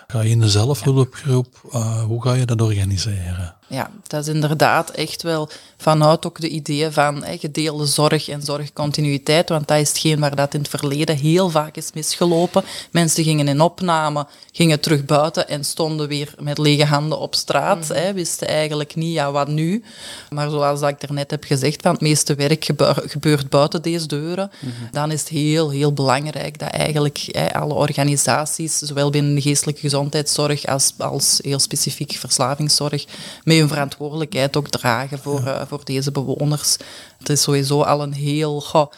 Ga 0.08 0.22
je 0.22 0.30
in 0.30 0.40
de 0.40 0.50
zelfhulpgroep? 0.50 1.62
Uh, 1.74 2.04
hoe 2.04 2.22
ga 2.22 2.34
je 2.34 2.46
dat 2.46 2.62
organiseren? 2.62 3.56
Ja, 3.70 3.92
dat 4.08 4.28
is 4.28 4.34
inderdaad 4.34 4.90
echt 4.90 5.22
wel 5.22 5.50
vanuit 5.78 6.26
ook 6.26 6.40
de 6.40 6.50
ideeën 6.50 6.94
van 6.94 7.24
hè, 7.24 7.38
gedeelde 7.38 7.86
zorg 7.86 8.30
en 8.30 8.42
zorgcontinuïteit, 8.42 9.50
want 9.50 9.68
dat 9.68 9.80
is 9.80 9.88
hetgeen 9.88 10.20
waar 10.20 10.36
dat 10.36 10.54
in 10.54 10.60
het 10.60 10.70
verleden 10.70 11.16
heel 11.18 11.50
vaak 11.50 11.76
is 11.76 11.92
misgelopen. 11.94 12.64
Mensen 12.92 13.24
gingen 13.24 13.48
in 13.48 13.62
opname, 13.62 14.28
gingen 14.52 14.80
terug 14.80 15.06
buiten 15.06 15.48
en 15.48 15.64
stonden 15.64 16.08
weer 16.08 16.34
met 16.40 16.58
lege 16.58 16.86
handen 16.86 17.20
op 17.20 17.36
straat, 17.36 17.88
hè, 17.88 18.14
wisten 18.14 18.48
eigenlijk 18.48 18.96
niet, 18.96 19.14
ja, 19.14 19.32
wat 19.32 19.48
nu? 19.48 19.84
Maar 20.30 20.50
zoals 20.50 20.82
ik 20.82 21.02
daarnet 21.02 21.32
heb 21.32 21.44
gezegd, 21.44 21.82
van 21.82 21.92
het 21.92 22.02
meeste 22.02 22.36
werk 22.36 22.70
gebeurt 23.06 23.50
buiten 23.50 23.82
deze 23.82 24.08
deuren, 24.08 24.52
dan 24.92 25.12
is 25.12 25.20
het 25.20 25.30
heel, 25.30 25.67
heel 25.70 25.94
belangrijk 25.94 26.60
dat 26.60 26.70
eigenlijk 26.70 27.50
alle 27.54 27.74
organisaties, 27.74 28.78
zowel 28.78 29.10
binnen 29.10 29.36
de 29.36 29.42
geestelijke 29.42 29.82
gezondheidszorg 29.82 30.66
als, 30.66 30.94
als 30.98 31.40
heel 31.44 31.60
specifiek 31.60 32.12
verslavingszorg, 32.12 33.06
mee 33.44 33.60
hun 33.60 33.68
verantwoordelijkheid 33.68 34.58
ook 34.58 34.70
dragen 34.70 35.20
voor, 35.20 35.42
uh, 35.42 35.62
voor 35.68 35.82
deze 35.84 36.12
bewoners. 36.12 36.78
Het 37.18 37.30
is 37.30 37.42
sowieso 37.42 37.82
al 37.82 38.02
een 38.02 38.14
heel, 38.14 38.62
goh, 38.62 38.92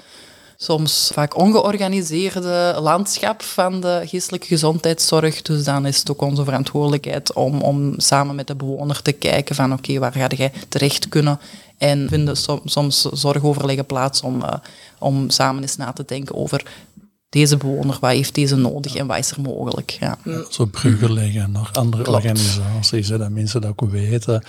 soms 0.57 1.11
vaak 1.13 1.37
ongeorganiseerde 1.37 2.75
landschap 2.81 3.41
van 3.41 3.81
de 3.81 4.01
geestelijke 4.05 4.47
gezondheidszorg. 4.47 5.41
Dus 5.41 5.63
dan 5.63 5.85
is 5.85 5.97
het 5.97 6.11
ook 6.11 6.21
onze 6.21 6.43
verantwoordelijkheid 6.43 7.33
om, 7.33 7.61
om 7.61 7.99
samen 7.99 8.35
met 8.35 8.47
de 8.47 8.55
bewoner 8.55 9.01
te 9.01 9.11
kijken 9.11 9.55
van 9.55 9.73
oké, 9.73 9.81
okay, 9.81 9.99
waar 9.99 10.11
ga 10.11 10.35
jij 10.35 10.51
terecht 10.69 11.09
kunnen? 11.09 11.39
En 11.79 12.07
vinden 12.09 12.37
soms 12.65 13.01
zorgoverleggen 13.01 13.85
plaats 13.85 14.21
om, 14.21 14.41
uh, 14.41 14.53
om 14.99 15.29
samen 15.29 15.61
eens 15.61 15.75
na 15.75 15.91
te 15.91 16.03
denken 16.05 16.35
over 16.35 16.63
deze 17.29 17.57
bewoner, 17.57 17.97
wat 18.01 18.11
heeft 18.11 18.35
deze 18.35 18.55
nodig 18.55 18.95
en 18.95 19.07
wat 19.07 19.17
is 19.17 19.31
er 19.31 19.41
mogelijk. 19.41 19.97
Ja. 19.99 20.17
Zo 20.49 20.65
bruggen 20.65 21.13
leggen 21.13 21.51
naar 21.51 21.69
andere 21.73 22.03
Klopt. 22.03 22.17
organisaties, 22.17 23.09
hè, 23.09 23.17
dat 23.17 23.29
mensen 23.29 23.61
dat 23.61 23.71
ook 23.71 23.89
weten. 23.89 24.43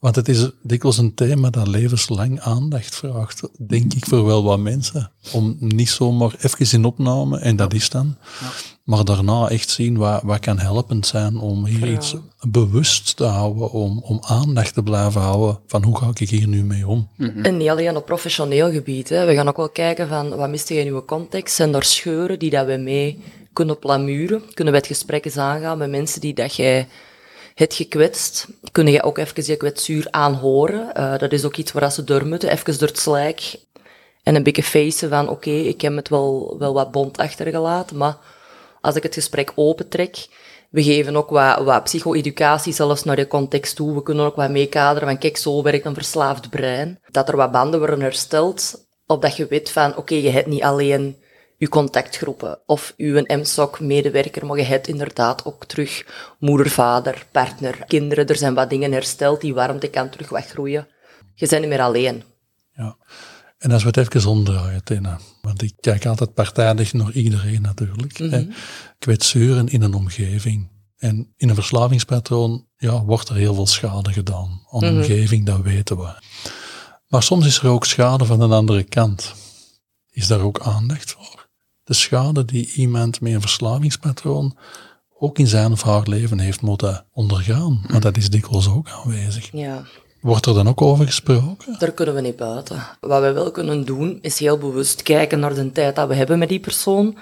Want 0.00 0.16
het 0.16 0.28
is 0.28 0.50
dikwijls 0.62 0.98
een 0.98 1.14
thema 1.14 1.50
dat 1.50 1.66
levenslang 1.66 2.40
aandacht 2.40 2.94
vraagt, 2.94 3.42
denk 3.58 3.94
ik, 3.94 4.06
voor 4.06 4.24
wel 4.24 4.42
wat 4.42 4.58
mensen. 4.58 5.10
Om 5.32 5.56
niet 5.58 5.88
zomaar 5.88 6.34
even 6.40 6.78
in 6.78 6.84
opname, 6.84 7.38
en 7.38 7.56
dat 7.56 7.74
is 7.74 7.90
dan. 7.90 8.16
Ja. 8.40 8.46
Maar 8.84 9.04
daarna 9.04 9.48
echt 9.48 9.70
zien 9.70 9.96
wat, 9.96 10.22
wat 10.22 10.38
kan 10.38 10.58
helpend 10.58 11.06
zijn 11.06 11.38
om 11.38 11.64
hier 11.64 11.86
ja. 11.86 11.92
iets 11.92 12.14
bewust 12.48 13.16
te 13.16 13.24
houden, 13.24 13.70
om, 13.70 13.98
om 14.02 14.18
aandacht 14.22 14.74
te 14.74 14.82
blijven 14.82 15.20
houden 15.20 15.58
van 15.66 15.84
hoe 15.84 15.98
ga 15.98 16.10
ik 16.14 16.28
hier 16.28 16.48
nu 16.48 16.64
mee 16.64 16.86
om. 16.86 17.08
-hmm. 17.16 17.44
En 17.44 17.56
niet 17.56 17.68
alleen 17.68 17.96
op 17.96 18.06
professioneel 18.06 18.72
gebied. 18.72 19.08
Hè. 19.08 19.26
We 19.26 19.34
gaan 19.34 19.48
ook 19.48 19.56
wel 19.56 19.70
kijken 19.70 20.08
van 20.08 20.36
wat 20.36 20.50
mist 20.50 20.68
je 20.68 20.74
in 20.74 20.86
uw 20.86 21.04
context. 21.04 21.54
Zijn 21.54 21.74
er 21.74 21.84
scheuren 21.84 22.38
die 22.38 22.50
dat 22.50 22.66
we 22.66 22.76
mee 22.76 23.22
kunnen 23.52 23.78
plamuren? 23.78 24.42
Kunnen 24.54 24.72
we 24.72 24.78
het 24.78 24.88
gesprek 24.88 25.24
eens 25.24 25.36
aangaan 25.36 25.78
met 25.78 25.90
mensen 25.90 26.20
die 26.20 26.34
dat 26.34 26.54
jij 26.54 26.88
het 27.60 27.74
gekwetst. 27.74 28.46
Kun 28.72 28.86
je 28.86 29.02
ook 29.02 29.18
even 29.18 29.44
je 29.46 29.56
kwetsuur 29.56 30.06
aanhoren. 30.10 30.92
Uh, 30.96 31.18
dat 31.18 31.32
is 31.32 31.44
ook 31.44 31.56
iets 31.56 31.72
waar 31.72 31.92
ze 31.92 32.04
door 32.04 32.26
moeten. 32.26 32.50
Even 32.50 32.78
door 32.78 32.88
het 32.88 32.98
slijk. 32.98 33.56
En 34.22 34.34
een 34.34 34.42
beetje 34.42 34.62
facen 34.62 35.08
van, 35.08 35.28
oké, 35.28 35.50
ik 35.50 35.80
heb 35.80 35.96
het 35.96 36.08
wel, 36.08 36.56
wel 36.58 36.72
wat 36.72 36.90
bond 36.90 37.18
achtergelaten, 37.18 37.96
maar 37.96 38.16
als 38.80 38.94
ik 38.94 39.02
het 39.02 39.14
gesprek 39.14 39.52
opentrek, 39.54 40.26
we 40.70 40.82
geven 40.82 41.16
ook 41.16 41.30
wat, 41.30 41.64
wat 41.64 41.84
psycho-educatie 41.84 42.72
zelfs 42.72 43.04
naar 43.04 43.18
je 43.18 43.26
context 43.26 43.76
toe. 43.76 43.94
We 43.94 44.02
kunnen 44.02 44.24
ook 44.24 44.36
wat 44.36 44.50
meekaderen 44.50 45.08
van, 45.08 45.18
kijk, 45.18 45.36
zo 45.36 45.62
werkt 45.62 45.84
een 45.84 45.94
verslaafd 45.94 46.50
brein. 46.50 47.00
Dat 47.10 47.28
er 47.28 47.36
wat 47.36 47.52
banden 47.52 47.78
worden 47.78 48.00
hersteld, 48.00 48.86
opdat 49.06 49.36
je 49.36 49.46
weet 49.46 49.70
van, 49.70 49.96
oké, 49.96 50.14
je 50.14 50.30
hebt 50.30 50.46
niet 50.46 50.62
alleen 50.62 51.16
uw 51.60 51.68
contactgroepen 51.68 52.58
of 52.66 52.94
uw 52.96 53.24
MSOC-medewerker, 53.26 54.46
maar 54.46 54.56
je 54.56 54.64
hebt 54.64 54.88
inderdaad 54.88 55.44
ook 55.44 55.64
terug 55.64 56.06
moeder, 56.38 56.70
vader, 56.70 57.26
partner, 57.30 57.84
kinderen. 57.86 58.26
Er 58.26 58.36
zijn 58.36 58.54
wat 58.54 58.70
dingen 58.70 58.92
hersteld, 58.92 59.40
die 59.40 59.54
warmte 59.54 59.88
kan 59.88 60.10
terug 60.10 60.28
weggroeien. 60.28 60.88
Je 61.34 61.46
bent 61.48 61.60
niet 61.60 61.70
meer 61.70 61.80
alleen. 61.80 62.22
Ja. 62.72 62.96
En 63.58 63.70
als 63.72 63.82
we 63.82 63.88
het 63.88 63.96
even 63.96 64.30
omdraaien, 64.30 64.84
Tina, 64.84 65.20
want 65.42 65.62
ik 65.62 65.72
kijk 65.80 66.06
altijd 66.06 66.34
partijdig 66.34 66.92
naar 66.92 67.12
iedereen 67.12 67.62
natuurlijk. 67.62 68.18
Mm 68.18 68.30
-hmm. 68.30 68.52
Kwetsuren 68.98 69.68
in 69.68 69.82
een 69.82 69.94
omgeving. 69.94 70.68
En 70.96 71.32
in 71.36 71.48
een 71.48 71.54
verslavingspatroon 71.54 72.66
ja, 72.76 73.04
wordt 73.04 73.28
er 73.28 73.34
heel 73.34 73.54
veel 73.54 73.66
schade 73.66 74.12
gedaan 74.12 74.66
aan 74.70 74.80
de 74.80 74.86
mm 74.86 74.92
-hmm. 74.92 75.00
omgeving, 75.00 75.46
dat 75.46 75.60
weten 75.60 75.98
we. 75.98 76.12
Maar 77.08 77.22
soms 77.22 77.46
is 77.46 77.58
er 77.58 77.68
ook 77.68 77.84
schade 77.84 78.24
van 78.24 78.40
een 78.40 78.52
andere 78.52 78.82
kant. 78.82 79.34
Is 80.10 80.26
daar 80.26 80.40
ook 80.40 80.60
aandacht 80.60 81.12
voor? 81.12 81.39
De 81.90 81.96
schade 81.96 82.44
die 82.44 82.72
iemand 82.74 83.20
met 83.20 83.32
een 83.32 83.40
verslavingspatroon 83.40 84.56
ook 85.18 85.38
in 85.38 85.46
zijn 85.46 85.72
of 85.72 85.82
haar 85.82 86.02
leven 86.04 86.38
heeft 86.38 86.60
moeten 86.60 87.04
ondergaan. 87.12 87.84
Maar 87.88 88.00
dat 88.00 88.16
is 88.16 88.30
dikwijls 88.30 88.68
ook 88.68 88.88
aanwezig. 88.88 89.48
Ja. 89.52 89.82
Wordt 90.20 90.46
er 90.46 90.54
dan 90.54 90.68
ook 90.68 90.82
over 90.82 91.06
gesproken? 91.06 91.76
Daar 91.78 91.92
kunnen 91.92 92.14
we 92.14 92.20
niet 92.20 92.36
buiten. 92.36 92.82
Wat 93.00 93.22
we 93.22 93.32
wel 93.32 93.50
kunnen 93.50 93.84
doen, 93.84 94.18
is 94.22 94.38
heel 94.38 94.58
bewust 94.58 95.02
kijken 95.02 95.40
naar 95.40 95.54
de 95.54 95.72
tijd 95.72 95.96
dat 95.96 96.08
we 96.08 96.14
hebben 96.14 96.38
met 96.38 96.48
die 96.48 96.60
persoon. 96.60 97.16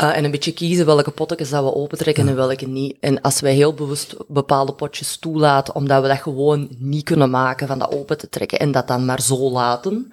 Uh, 0.00 0.16
en 0.16 0.24
een 0.24 0.30
beetje 0.30 0.52
kiezen 0.52 0.86
welke 0.86 1.10
potjes 1.10 1.50
dat 1.50 1.64
we 1.64 1.74
opentrekken 1.74 2.24
ja. 2.24 2.30
en 2.30 2.36
welke 2.36 2.66
niet. 2.66 2.96
En 3.00 3.20
als 3.20 3.40
wij 3.40 3.54
heel 3.54 3.74
bewust 3.74 4.14
bepaalde 4.28 4.72
potjes 4.72 5.16
toelaten, 5.16 5.74
omdat 5.74 6.02
we 6.02 6.08
dat 6.08 6.18
gewoon 6.18 6.68
niet 6.78 7.04
kunnen 7.04 7.30
maken 7.30 7.66
van 7.66 7.78
dat 7.78 7.92
open 7.92 8.18
te 8.18 8.28
trekken 8.28 8.58
en 8.58 8.72
dat 8.72 8.88
dan 8.88 9.04
maar 9.04 9.20
zo 9.20 9.50
laten, 9.50 10.12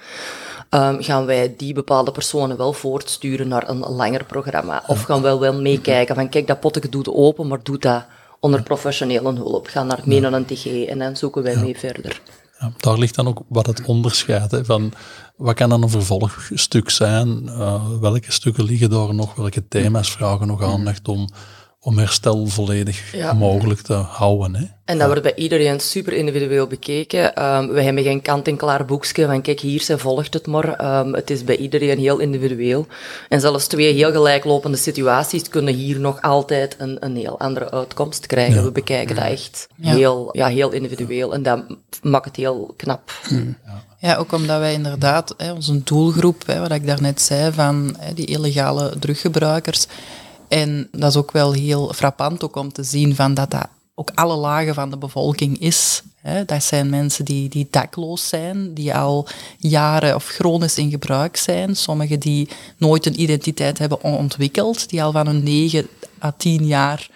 um, 0.69 1.03
gaan 1.03 1.25
wij 1.25 1.53
die 1.58 1.73
bepaalde 1.73 2.12
personen 2.12 2.58
wel 2.58 2.73
voortsturen 2.73 3.47
naar 3.47 3.69
een, 3.69 3.79
langer 3.79 4.25
programma. 4.25 4.84
Of 4.88 5.01
gaan 5.01 5.21
we 5.21 5.38
wel 5.38 5.62
meekijken 5.62 6.15
van 6.15 6.29
kijk, 6.29 6.47
dat 6.47 6.60
potje 6.60 6.89
doet 6.89 7.10
open, 7.10 7.47
maar 7.47 7.63
doet 7.63 7.82
dat 7.82 8.05
onder 8.39 8.63
professionele 8.63 9.34
hulp. 9.34 9.67
Ga 9.67 9.84
naar 9.84 10.01
mee 10.05 10.19
naar 10.19 10.34
een 10.34 10.45
TG 10.45 10.65
en 10.65 10.99
dan 10.99 11.15
zoeken 11.15 11.43
wij 11.43 11.55
mee 11.55 11.77
verder. 11.77 12.21
Ja, 12.60 12.71
daar 12.77 12.97
ligt 12.97 13.15
dan 13.15 13.27
ook 13.27 13.41
wat 13.47 13.65
het 13.65 13.86
onderscheid 13.86 14.51
hè, 14.51 14.65
van 14.65 14.93
wat 15.36 15.55
kan 15.55 15.69
dan 15.69 15.84
een 15.84 15.89
vervolgstuk 15.89 16.89
zijn, 16.89 17.43
uh, 17.45 17.99
welke 17.99 18.32
stukken 18.32 18.63
liggen 18.63 18.89
daar 18.89 19.13
nog, 19.13 19.36
welke 19.36 19.67
thema's 19.67 20.12
vragen 20.12 20.47
nog 20.47 20.63
aandacht 20.63 21.08
om 21.08 21.29
om 21.82 21.98
herstel 21.98 22.46
volledig 22.46 23.13
ja. 23.13 23.34
mogelijk 23.34 23.82
te 23.82 23.94
houden. 23.94 24.56
Hè. 24.56 24.65
En 24.86 24.98
dat 24.98 25.08
wordt 25.08 25.24
bij 25.24 25.36
iedereen 25.36 25.80
super 25.80 26.13
individueel 26.13 26.68
bekeken. 26.68 27.46
Um, 27.46 27.68
we 27.68 27.82
hebben 27.82 28.04
geen 28.04 28.22
kant-en-klaar 28.22 28.86
boekje 28.86 29.26
van 29.26 29.42
kijk, 29.42 29.60
hier 29.60 29.82
ze 29.82 29.98
volgt 29.98 30.34
het 30.34 30.48
maar. 30.48 31.00
Um, 31.00 31.13
het 31.13 31.30
is 31.30 31.44
bij 31.44 31.58
iedereen 31.58 32.00
heel 32.00 32.20
individueel. 32.20 32.88
En 33.30 33.39
zelfs 33.39 33.68
twee 33.68 33.94
heel 33.94 34.12
gelijklopende 34.12 34.78
situaties 34.78 35.50
kunnen 35.50 35.74
hier 35.74 36.00
nog 36.00 36.22
altijd 36.22 36.76
een, 36.80 36.98
een 37.00 37.15
heel 37.15 37.39
andere 37.39 37.72
uitkomst 37.72 38.26
krijgen. 38.26 38.56
Ja. 38.56 38.63
We 38.63 38.72
bekijken 38.72 39.15
dat 39.15 39.26
echt 39.26 39.68
ja. 39.76 39.94
Heel, 39.96 40.30
ja, 40.32 40.48
heel 40.48 40.72
individueel 40.72 41.34
en 41.34 41.44
dat 41.44 41.63
maakt 42.02 42.26
het 42.26 42.36
heel 42.36 42.74
knap. 42.78 43.12
Ja, 44.00 44.15
ook 44.15 44.32
omdat 44.32 44.60
wij 44.60 44.74
inderdaad, 44.74 45.34
hè, 45.38 45.52
onze 45.52 45.84
doelgroep, 45.84 46.44
hè, 46.46 46.60
wat 46.60 46.72
ik 46.72 46.88
daarnet 46.88 47.22
zei, 47.22 47.54
van 47.54 47.96
hè, 47.98 48.13
die 48.13 48.26
illegale 48.26 48.94
druggebruikers, 49.00 49.88
en 50.49 50.88
dat 50.91 51.09
is 51.09 51.17
ook 51.17 51.31
wel 51.31 51.51
heel 51.51 51.93
frappant 51.93 52.43
ook 52.43 52.55
om 52.55 52.71
te 52.73 52.83
zien 52.83 53.15
van 53.15 53.33
dat 53.33 53.51
dat 53.51 53.67
ook 53.95 54.12
alle 54.13 54.35
lagen 54.35 54.73
van 54.73 54.89
de 54.89 54.97
bevolking 54.97 55.59
is. 55.59 56.03
Dat 56.45 56.63
zijn 56.63 56.89
mensen 56.89 57.25
die, 57.25 57.49
die 57.49 57.67
dakloos 57.69 58.27
zijn, 58.27 58.73
die 58.73 58.95
al 58.95 59.27
jaren 59.57 60.15
of 60.15 60.25
chronisch 60.25 60.77
in 60.77 60.89
gebruik 60.89 61.38
zijn. 61.38 61.75
Sommigen 61.75 62.19
die 62.19 62.49
nooit 62.77 63.05
een 63.05 63.21
identiteit 63.21 63.77
hebben 63.77 64.03
ontwikkeld, 64.03 64.89
die 64.89 65.03
al 65.03 65.12
van 65.12 65.27
hun 65.27 65.43
9 65.43 65.88
à 66.23 66.31
10 66.38 66.65
jaar 66.65 67.09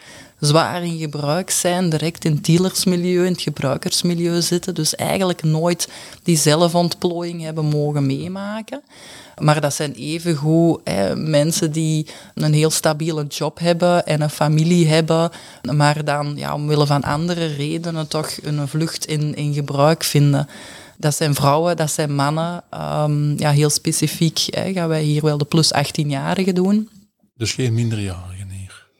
zwaar 0.45 0.83
in 0.83 0.97
gebruik 0.97 1.49
zijn, 1.49 1.89
direct 1.89 2.25
in 2.25 2.31
het 2.31 2.45
dealersmilieu, 2.45 3.25
in 3.25 3.31
het 3.31 3.41
gebruikersmilieu 3.41 4.41
zitten. 4.41 4.75
Dus 4.75 4.95
eigenlijk 4.95 5.43
nooit 5.43 5.89
die 6.23 6.37
zelfontplooiing 6.37 7.41
hebben 7.41 7.65
mogen 7.65 8.05
meemaken. 8.05 8.81
Maar 9.37 9.61
dat 9.61 9.73
zijn 9.73 9.93
evengoed 9.93 10.81
hè, 10.83 11.15
mensen 11.15 11.71
die 11.71 12.07
een 12.33 12.53
heel 12.53 12.69
stabiele 12.69 13.25
job 13.25 13.59
hebben 13.59 14.05
en 14.05 14.21
een 14.21 14.29
familie 14.29 14.87
hebben, 14.87 15.31
maar 15.71 16.05
dan 16.05 16.33
ja, 16.35 16.53
omwille 16.53 16.85
van 16.85 17.01
andere 17.03 17.45
redenen 17.45 18.07
toch 18.07 18.29
een 18.41 18.67
vlucht 18.67 19.05
in, 19.05 19.35
in 19.35 19.53
gebruik 19.53 20.03
vinden. 20.03 20.47
Dat 20.97 21.15
zijn 21.15 21.35
vrouwen, 21.35 21.77
dat 21.77 21.91
zijn 21.91 22.15
mannen. 22.15 22.63
Um, 22.73 23.39
ja, 23.39 23.51
heel 23.51 23.69
specifiek 23.69 24.39
hè, 24.49 24.73
gaan 24.73 24.87
wij 24.87 25.03
hier 25.03 25.21
wel 25.21 25.37
de 25.37 25.45
plus 25.45 25.73
18-jarigen 25.73 26.53
doen. 26.53 26.89
Dus 27.35 27.53
geen 27.53 27.73
minderjarigen? 27.73 28.42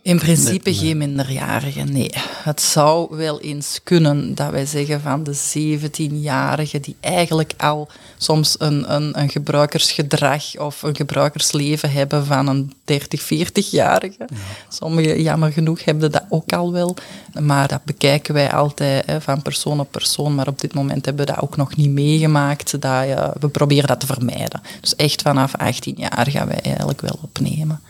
In 0.04 0.20
principe 0.20 0.74
geen 0.74 0.98
minderjarigen, 0.98 1.92
nee. 1.92 2.12
Het 2.44 2.62
zou 2.62 3.16
wel 3.16 3.42
eens 3.42 3.80
kunnen 3.84 4.36
dat 4.36 4.50
wij 4.50 4.66
zeggen 4.66 5.02
van 5.02 5.24
de 5.24 5.36
17-jarigen 5.36 6.82
die 6.82 6.96
eigenlijk 7.00 7.54
al 7.58 7.88
soms 8.18 8.56
een, 8.60 8.94
een, 8.94 9.20
een 9.20 9.30
gebruikersgedrag 9.30 10.58
of 10.58 10.82
een 10.82 10.96
gebruikersleven 10.96 11.92
hebben 11.92 12.26
van 12.26 12.48
een 12.48 12.74
30, 12.84 13.22
40-jarige. 13.24 14.16
Ja. 14.18 14.38
Sommigen, 14.70 15.22
jammer 15.22 15.52
genoeg, 15.52 15.84
hebben 15.84 16.12
dat 16.12 16.24
ook 16.30 16.54
al 16.54 16.72
wel. 16.72 16.96
Maar 17.40 17.68
dat 17.68 17.84
bekijken 17.84 18.34
wij 18.34 18.52
altijd 18.52 19.06
hè, 19.06 19.22
van 19.22 19.42
persoon 19.42 19.80
op 19.80 19.92
persoon. 19.92 20.36
Maar 20.36 20.48
op 20.48 20.62
dit 20.62 20.74
moment 20.74 21.06
hebben 21.06 21.26
we 21.26 21.32
dat 21.32 21.42
ook 21.42 21.58
nog 21.58 21.76
niet 21.76 21.90
meegemaakt. 21.90 22.82
Dat, 22.82 23.06
uh, 23.06 23.28
we 23.40 23.48
proberen 23.48 23.88
dat 23.88 24.00
te 24.00 24.06
vermijden. 24.06 24.62
Dus 24.82 24.96
echt 24.96 25.22
vanaf 25.22 25.56
18 25.56 25.96
jaar 25.98 26.28
gaan 26.30 26.48
wij 26.48 26.60
eigenlijk 26.62 27.02
wel 27.02 27.20
opnemen. 27.22 27.82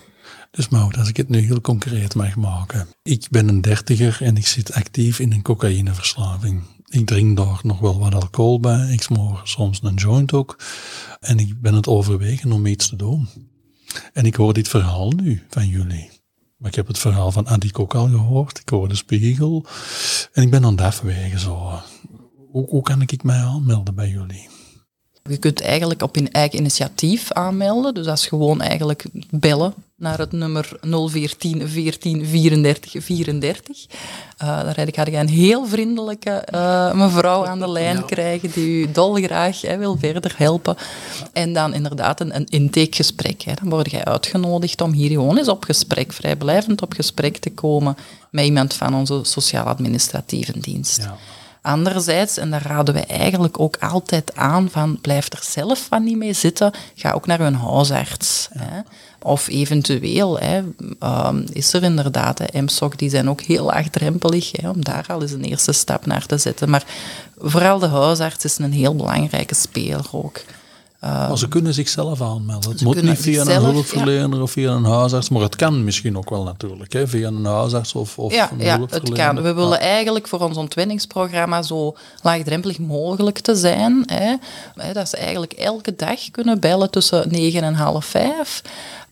Dus 0.56 0.70
Maud, 0.70 0.98
als 0.98 1.10
ik 1.10 1.18
het 1.18 1.30
nu 1.30 1.40
heel 1.40 1.62
concreet 1.62 2.16
mag 2.16 2.36
maken. 2.36 2.88
Ik 3.04 3.28
ben 3.30 3.48
een 3.48 3.62
dertiger 3.62 4.18
en 4.22 4.38
ik 4.38 4.48
zit 4.48 4.74
actief 4.74 5.20
in 5.20 5.32
een 5.32 5.42
cocaïneverslaving. 5.42 6.64
Ik 6.86 7.06
drink 7.06 7.38
daar 7.38 7.60
nog 7.64 7.80
wel 7.80 8.00
wat 8.00 8.14
alcohol 8.16 8.60
bij. 8.60 8.92
Ik 8.92 9.02
smoor 9.02 9.42
soms 9.44 9.80
een 9.84 9.96
joint 9.96 10.34
ook. 10.34 10.60
En 11.20 11.40
ik 11.40 11.62
ben 11.62 11.74
het 11.74 11.88
overwegen 11.88 12.52
om 12.52 12.66
iets 12.66 12.90
te 12.90 12.96
doen. 12.96 13.28
En 14.14 14.26
ik 14.26 14.36
hoor 14.36 14.54
dit 14.54 14.68
verhaal 14.68 15.10
nu 15.12 15.44
van 15.50 15.68
jullie. 15.68 16.10
Maar 16.58 16.70
ik 16.70 16.76
heb 16.76 16.88
het 16.88 17.00
verhaal 17.00 17.32
van 17.32 17.48
Adi 17.48 17.70
ook 17.74 17.96
al 17.96 18.08
gehoord. 18.08 18.60
Ik 18.60 18.70
hoor 18.70 18.88
de 18.88 18.96
spiegel. 18.96 19.66
En 20.34 20.44
ik 20.44 20.50
ben 20.50 20.66
aan 20.66 20.72
het 20.72 20.82
afwegen 20.82 21.40
zo. 21.40 21.82
Hoe, 22.52 22.70
hoe 22.70 22.82
kan 22.82 23.02
ik 23.02 23.24
mij 23.24 23.40
aanmelden 23.40 23.96
bij 23.96 24.10
jullie? 24.10 24.50
Je 25.30 25.38
kunt 25.38 25.62
eigenlijk 25.62 26.02
op 26.02 26.16
je 26.16 26.30
eigen 26.32 26.60
initiatief 26.60 27.32
aanmelden. 27.32 27.94
Dus 27.94 28.06
dat 28.06 28.18
is 28.18 28.28
gewoon 28.28 28.62
eigenlijk 28.62 29.06
bellen 29.30 29.74
naar 29.96 30.18
het 30.18 30.32
nummer 30.32 30.70
014 30.82 31.70
14 31.70 32.26
34 32.26 33.04
34. 33.04 33.86
Uh, 33.88 34.48
daar 34.48 34.88
ga 34.92 35.06
je 35.06 35.18
een 35.18 35.30
heel 35.30 35.66
vriendelijke 35.66 36.48
uh, 36.54 36.94
mevrouw 36.94 37.46
aan 37.46 37.60
de 37.60 37.70
lijn 37.70 38.06
krijgen 38.06 38.52
die 38.52 38.68
u 38.68 38.92
dolgraag 38.92 39.62
hè, 39.62 39.78
wil 39.78 39.98
verder 39.98 40.34
helpen. 40.38 40.76
En 41.34 41.54
dan 41.54 41.74
inderdaad 41.74 42.20
een, 42.20 42.36
een 42.36 42.48
intakegesprek. 42.50 43.42
Hè. 43.42 43.54
Dan 43.54 43.70
word 43.70 43.92
jij 43.92 44.06
uitgenodigd 44.06 44.82
om 44.82 44.92
hier 44.92 45.10
gewoon 45.10 45.38
eens 45.38 45.48
op 45.48 45.64
gesprek, 45.64 46.14
vrijblijvend 46.14 46.82
op 46.82 46.94
gesprek 46.94 47.38
te 47.38 47.52
komen 47.52 47.98
met 48.32 48.46
iemand 48.46 48.74
van 48.74 48.96
onze 48.96 49.20
sociaal-administratieve 49.24 50.60
dienst. 50.60 50.98
Ja. 50.98 51.18
Anderzijds, 51.64 52.38
en 52.38 52.52
daar 52.52 52.66
raden 52.66 52.94
wij 52.94 53.06
eigenlijk 53.06 53.60
ook 53.60 53.78
altijd 53.80 54.36
aan 54.36 54.70
van 54.70 55.02
blijf 55.02 55.34
er 55.34 55.40
zelf 55.42 55.86
van 55.90 56.04
niet 56.04 56.18
mee 56.18 56.34
zitten, 56.34 56.72
ga 56.96 57.12
ook 57.12 57.26
naar 57.26 57.40
een 57.40 57.56
huisarts. 57.56 58.50
Hè. 58.58 58.82
Of 59.22 59.48
eventueel 59.48 60.40
hè, 60.40 60.62
um, 61.28 61.46
is 61.54 61.74
er 61.74 61.84
inderdaad, 61.84 62.40
hè, 62.40 62.62
MSOC, 62.62 62.98
die 62.98 63.10
zijn 63.10 63.30
ook 63.30 63.42
heel 63.42 63.66
laagdrempelig, 63.66 64.52
hè, 64.52 64.70
om 64.70 64.84
daar 64.84 65.06
al 65.08 65.22
eens 65.22 65.32
een 65.32 65.44
eerste 65.44 65.72
stap 65.72 66.06
naar 66.06 66.26
te 66.26 66.38
zetten. 66.38 66.70
Maar 66.70 66.86
vooral 67.38 67.80
de 67.80 67.88
huisarts 67.88 68.46
is 68.46 68.58
een 68.58 68.74
heel 68.74 68.96
belangrijke 68.96 69.56
speler 69.56 70.06
ook. 70.12 70.42
Maar 71.04 71.38
ze 71.38 71.48
kunnen 71.48 71.74
zichzelf 71.74 72.22
aanmelden. 72.22 72.72
Het 72.72 72.82
moet 72.82 73.02
niet 73.02 73.20
via 73.20 73.42
een 73.42 73.64
hulpverlener 73.64 74.42
of 74.42 74.52
via 74.52 74.72
een 74.72 74.86
huisarts, 74.86 75.30
maar 75.30 75.42
het 75.42 75.56
kan 75.56 75.84
misschien 75.84 76.18
ook 76.18 76.30
wel 76.30 76.44
natuurlijk, 76.44 76.94
hè, 76.94 77.08
via 77.08 77.28
een 77.28 77.46
huisarts 77.46 77.94
of, 77.94 78.20
of 78.20 78.34
ja, 78.34 78.52
een 78.52 78.60
ja, 78.60 78.80
het 78.90 79.10
kan. 79.10 79.42
We 79.42 79.54
willen 79.54 79.80
eigenlijk 79.80 80.28
voor 80.28 80.40
ons 80.40 80.58
ontwenningsprogramma 80.58 81.62
zo 81.62 81.96
laagdrempelig 82.22 82.80
mogelijk 82.80 83.40
te 83.40 83.56
zijn. 83.56 84.04
Hè. 84.06 84.36
Dat 84.94 85.10
ze 85.10 85.18
eigenlijk 85.18 85.54
elke 85.54 85.96
dag 85.96 86.32
kunnen 86.32 86.60
bellen 86.60 86.92
tussen 86.92 87.30
negen 87.30 87.64
en 87.64 87.74
half 87.74 88.06
vijf. 88.06 88.62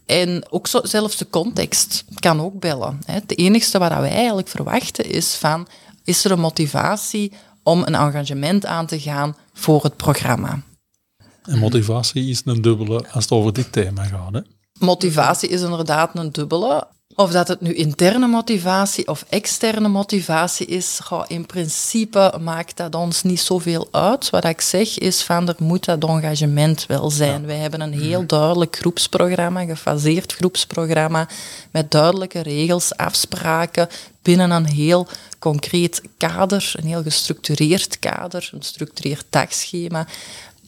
En 0.05 0.43
ook 0.49 0.67
zo, 0.67 0.79
zelfs 0.83 1.17
de 1.17 1.29
context 1.29 2.03
kan 2.19 2.41
ook 2.41 2.59
bellen. 2.59 2.99
Het 3.05 3.37
enige 3.37 3.79
wat 3.79 3.89
wij 3.89 4.11
eigenlijk 4.11 4.47
verwachten 4.47 5.09
is 5.09 5.35
van, 5.35 5.67
is 6.03 6.25
er 6.25 6.31
een 6.31 6.39
motivatie 6.39 7.31
om 7.63 7.81
een 7.85 7.95
engagement 7.95 8.65
aan 8.65 8.85
te 8.85 8.99
gaan 8.99 9.35
voor 9.53 9.83
het 9.83 9.95
programma? 9.95 10.59
En 11.43 11.59
motivatie 11.59 12.29
is 12.29 12.41
een 12.45 12.61
dubbele 12.61 13.05
als 13.11 13.23
het 13.23 13.31
over 13.31 13.53
dit 13.53 13.71
thema 13.71 14.03
gaat. 14.03 14.33
Hè? 14.33 14.39
Motivatie 14.79 15.49
is 15.49 15.61
inderdaad 15.61 16.17
een 16.17 16.31
dubbele. 16.31 16.87
Of 17.15 17.31
dat 17.31 17.47
het 17.47 17.61
nu 17.61 17.73
interne 17.73 18.27
motivatie 18.27 19.07
of 19.07 19.25
externe 19.29 19.87
motivatie 19.87 20.65
is, 20.65 20.99
in 21.27 21.45
principe 21.45 22.33
maakt 22.41 22.77
dat 22.77 22.95
ons 22.95 23.23
niet 23.23 23.39
zoveel 23.39 23.87
uit. 23.91 24.29
Wat 24.29 24.45
ik 24.45 24.61
zeg 24.61 24.97
is 24.97 25.21
van 25.21 25.47
er 25.47 25.55
moet 25.57 25.85
dat 25.85 26.03
engagement 26.03 26.85
wel 26.85 27.09
zijn. 27.09 27.45
Wij 27.45 27.57
hebben 27.57 27.81
een 27.81 27.99
heel 27.99 28.25
duidelijk 28.25 28.75
groepsprogramma, 28.75 29.65
gefaseerd 29.65 30.33
groepsprogramma, 30.33 31.27
met 31.71 31.91
duidelijke 31.91 32.41
regels, 32.41 32.95
afspraken, 32.95 33.87
binnen 34.21 34.51
een 34.51 34.65
heel 34.65 35.07
concreet 35.39 36.01
kader, 36.17 36.71
een 36.75 36.87
heel 36.87 37.03
gestructureerd 37.03 37.99
kader, 37.99 38.49
een 38.51 38.61
gestructureerd 38.61 39.25
dagschema 39.29 40.07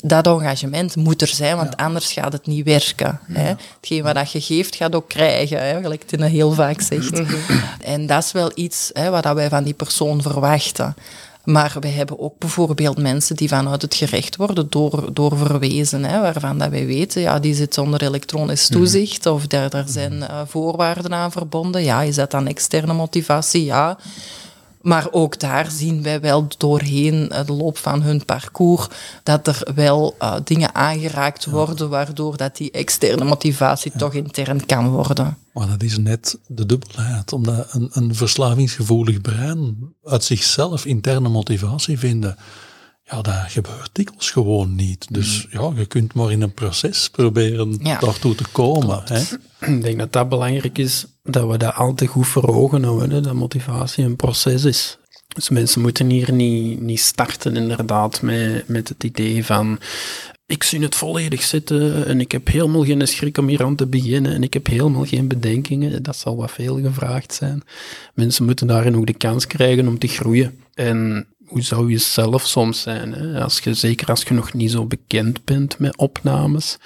dat 0.05 0.27
engagement 0.27 0.95
moet 0.95 1.21
er 1.21 1.27
zijn, 1.27 1.55
want 1.55 1.77
anders 1.77 2.13
gaat 2.13 2.33
het 2.33 2.47
niet 2.47 2.65
werken. 2.65 3.19
Hè. 3.31 3.53
Hetgeen 3.75 4.03
wat 4.03 4.31
je 4.31 4.41
geeft, 4.41 4.75
gaat 4.75 4.95
ook 4.95 5.09
krijgen, 5.09 5.67
hè, 5.67 5.81
gelijk 5.81 6.03
Tine 6.03 6.27
heel 6.27 6.51
vaak 6.51 6.81
zegt. 6.81 7.11
Mhm. 7.11 7.35
En 7.93 8.05
dat 8.05 8.23
is 8.23 8.31
wel 8.31 8.51
iets 8.55 8.89
hè, 8.93 9.09
wat 9.09 9.33
wij 9.33 9.49
van 9.49 9.63
die 9.63 9.73
persoon 9.73 10.21
verwachten. 10.21 10.95
Maar 11.43 11.75
we 11.79 11.87
hebben 11.87 12.19
ook 12.19 12.37
bijvoorbeeld 12.37 12.97
mensen 12.97 13.35
die 13.35 13.47
vanuit 13.47 13.81
het 13.81 13.95
gerecht 13.95 14.35
worden 14.35 14.69
door, 14.69 15.13
door 15.13 15.37
verwezen, 15.37 16.03
hè, 16.03 16.21
waarvan 16.21 16.57
dat 16.57 16.69
wij 16.69 16.85
weten, 16.85 17.21
ja, 17.21 17.39
die 17.39 17.55
zit 17.55 17.77
onder 17.77 18.03
elektronisch 18.03 18.69
mhm. 18.69 18.79
toezicht 18.79 19.25
of 19.25 19.47
daar, 19.47 19.69
daar 19.69 19.87
zijn 19.87 20.13
uh, 20.13 20.41
voorwaarden 20.47 21.13
aan 21.13 21.31
verbonden. 21.31 21.83
Ja, 21.83 22.01
is 22.01 22.15
dat 22.15 22.31
dan 22.31 22.47
externe 22.47 22.93
motivatie? 22.93 23.63
Ja. 23.63 23.97
Maar 24.83 25.07
ook 25.11 25.39
daar 25.39 25.71
zien 25.71 26.01
wij 26.01 26.21
wel 26.21 26.47
doorheen 26.57 27.31
de 27.45 27.53
loop 27.53 27.77
van 27.77 28.01
hun 28.01 28.25
parcours 28.25 28.87
dat 29.23 29.47
er 29.47 29.67
wel 29.75 30.15
uh, 30.21 30.35
dingen 30.43 30.75
aangeraakt 30.75 31.45
worden 31.45 31.89
waardoor 31.89 32.37
dat 32.37 32.57
die 32.57 32.71
externe 32.71 33.23
motivatie 33.23 33.91
toch 33.97 34.13
intern 34.13 34.65
kan 34.65 34.89
worden. 34.89 35.37
Maar 35.53 35.67
dat 35.67 35.83
is 35.83 35.97
net 35.97 36.37
de 36.47 36.65
dubbelheid, 36.65 37.33
omdat 37.33 37.73
een, 37.73 37.89
een 37.91 38.15
verslavingsgevoelig 38.15 39.21
brein 39.21 39.93
uit 40.03 40.23
zichzelf 40.23 40.85
interne 40.85 41.29
motivatie 41.29 41.99
vinden 41.99 42.37
ja, 43.13 43.21
dat 43.21 43.51
gebeurt 43.51 43.89
dikwijls 43.91 44.31
gewoon 44.31 44.75
niet. 44.75 45.07
Dus 45.09 45.47
mm. 45.51 45.61
ja, 45.61 45.71
je 45.75 45.85
kunt 45.85 46.13
maar 46.13 46.31
in 46.31 46.41
een 46.41 46.53
proces 46.53 47.09
proberen 47.09 47.79
ja. 47.81 47.99
daartoe 47.99 48.35
te 48.35 48.45
komen. 48.51 49.01
Hè? 49.05 49.21
Ik 49.73 49.81
denk 49.81 49.97
dat 49.97 50.13
dat 50.13 50.29
belangrijk 50.29 50.77
is, 50.77 51.05
dat 51.23 51.49
we 51.49 51.57
dat 51.57 51.75
altijd 51.75 52.09
goed 52.09 52.27
voor 52.27 52.47
ogen 52.47 52.83
houden, 52.83 53.23
dat 53.23 53.33
motivatie 53.33 54.03
een 54.03 54.15
proces 54.15 54.63
is. 54.63 54.97
Dus 55.27 55.49
mensen 55.49 55.81
moeten 55.81 56.09
hier 56.09 56.33
niet, 56.33 56.81
niet 56.81 56.99
starten 56.99 57.55
inderdaad 57.55 58.21
met, 58.21 58.67
met 58.67 58.89
het 58.89 59.03
idee 59.03 59.45
van 59.45 59.79
ik 60.45 60.63
zie 60.63 60.81
het 60.81 60.95
volledig 60.95 61.43
zitten 61.43 62.05
en 62.05 62.19
ik 62.19 62.31
heb 62.31 62.47
helemaal 62.47 62.83
geen 62.83 63.07
schrik 63.07 63.37
om 63.37 63.47
hier 63.47 63.63
aan 63.63 63.75
te 63.75 63.87
beginnen 63.87 64.33
en 64.33 64.43
ik 64.43 64.53
heb 64.53 64.67
helemaal 64.67 65.05
geen 65.05 65.27
bedenkingen. 65.27 66.03
Dat 66.03 66.15
zal 66.15 66.35
wat 66.35 66.51
veel 66.51 66.81
gevraagd 66.81 67.33
zijn. 67.33 67.61
Mensen 68.13 68.45
moeten 68.45 68.67
daarin 68.67 68.95
ook 68.95 69.07
de 69.07 69.13
kans 69.13 69.47
krijgen 69.47 69.87
om 69.87 69.99
te 69.99 70.07
groeien. 70.07 70.57
En 70.73 71.27
hoe 71.45 71.61
zou 71.61 71.91
je 71.91 71.97
zelf 71.97 72.47
soms 72.47 72.81
zijn? 72.81 73.13
Hè? 73.13 73.43
Als 73.43 73.59
je, 73.59 73.73
zeker 73.73 74.07
als 74.07 74.23
je 74.23 74.33
nog 74.33 74.53
niet 74.53 74.71
zo 74.71 74.85
bekend 74.85 75.45
bent 75.45 75.79
met 75.79 75.97
opnames. 75.97 76.77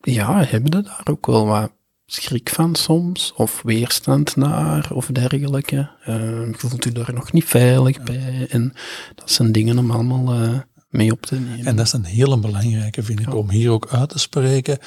Ja, 0.00 0.44
hebben 0.44 0.76
je 0.76 0.82
daar 0.82 1.00
ook 1.04 1.26
wel 1.26 1.46
wat 1.46 1.70
schrik 2.06 2.48
van 2.48 2.74
soms? 2.74 3.32
Of 3.36 3.62
weerstand 3.62 4.36
naar 4.36 4.92
of 4.92 5.06
dergelijke? 5.06 5.90
Uh, 6.08 6.48
voelt 6.52 6.84
u 6.84 6.92
daar 6.92 7.14
nog 7.14 7.32
niet 7.32 7.44
veilig 7.44 8.02
bij? 8.02 8.46
En 8.50 8.72
dat 9.14 9.30
zijn 9.30 9.52
dingen 9.52 9.78
om 9.78 9.90
allemaal 9.90 10.42
uh, 10.42 10.58
mee 10.88 11.12
op 11.12 11.26
te 11.26 11.34
nemen. 11.34 11.66
En 11.66 11.76
dat 11.76 11.86
is 11.86 11.92
een 11.92 12.04
hele 12.04 12.38
belangrijke, 12.38 13.02
vind 13.02 13.20
ik, 13.20 13.34
om 13.34 13.50
hier 13.50 13.70
ook 13.70 13.88
uit 13.90 14.08
te 14.08 14.18
spreken. 14.18 14.78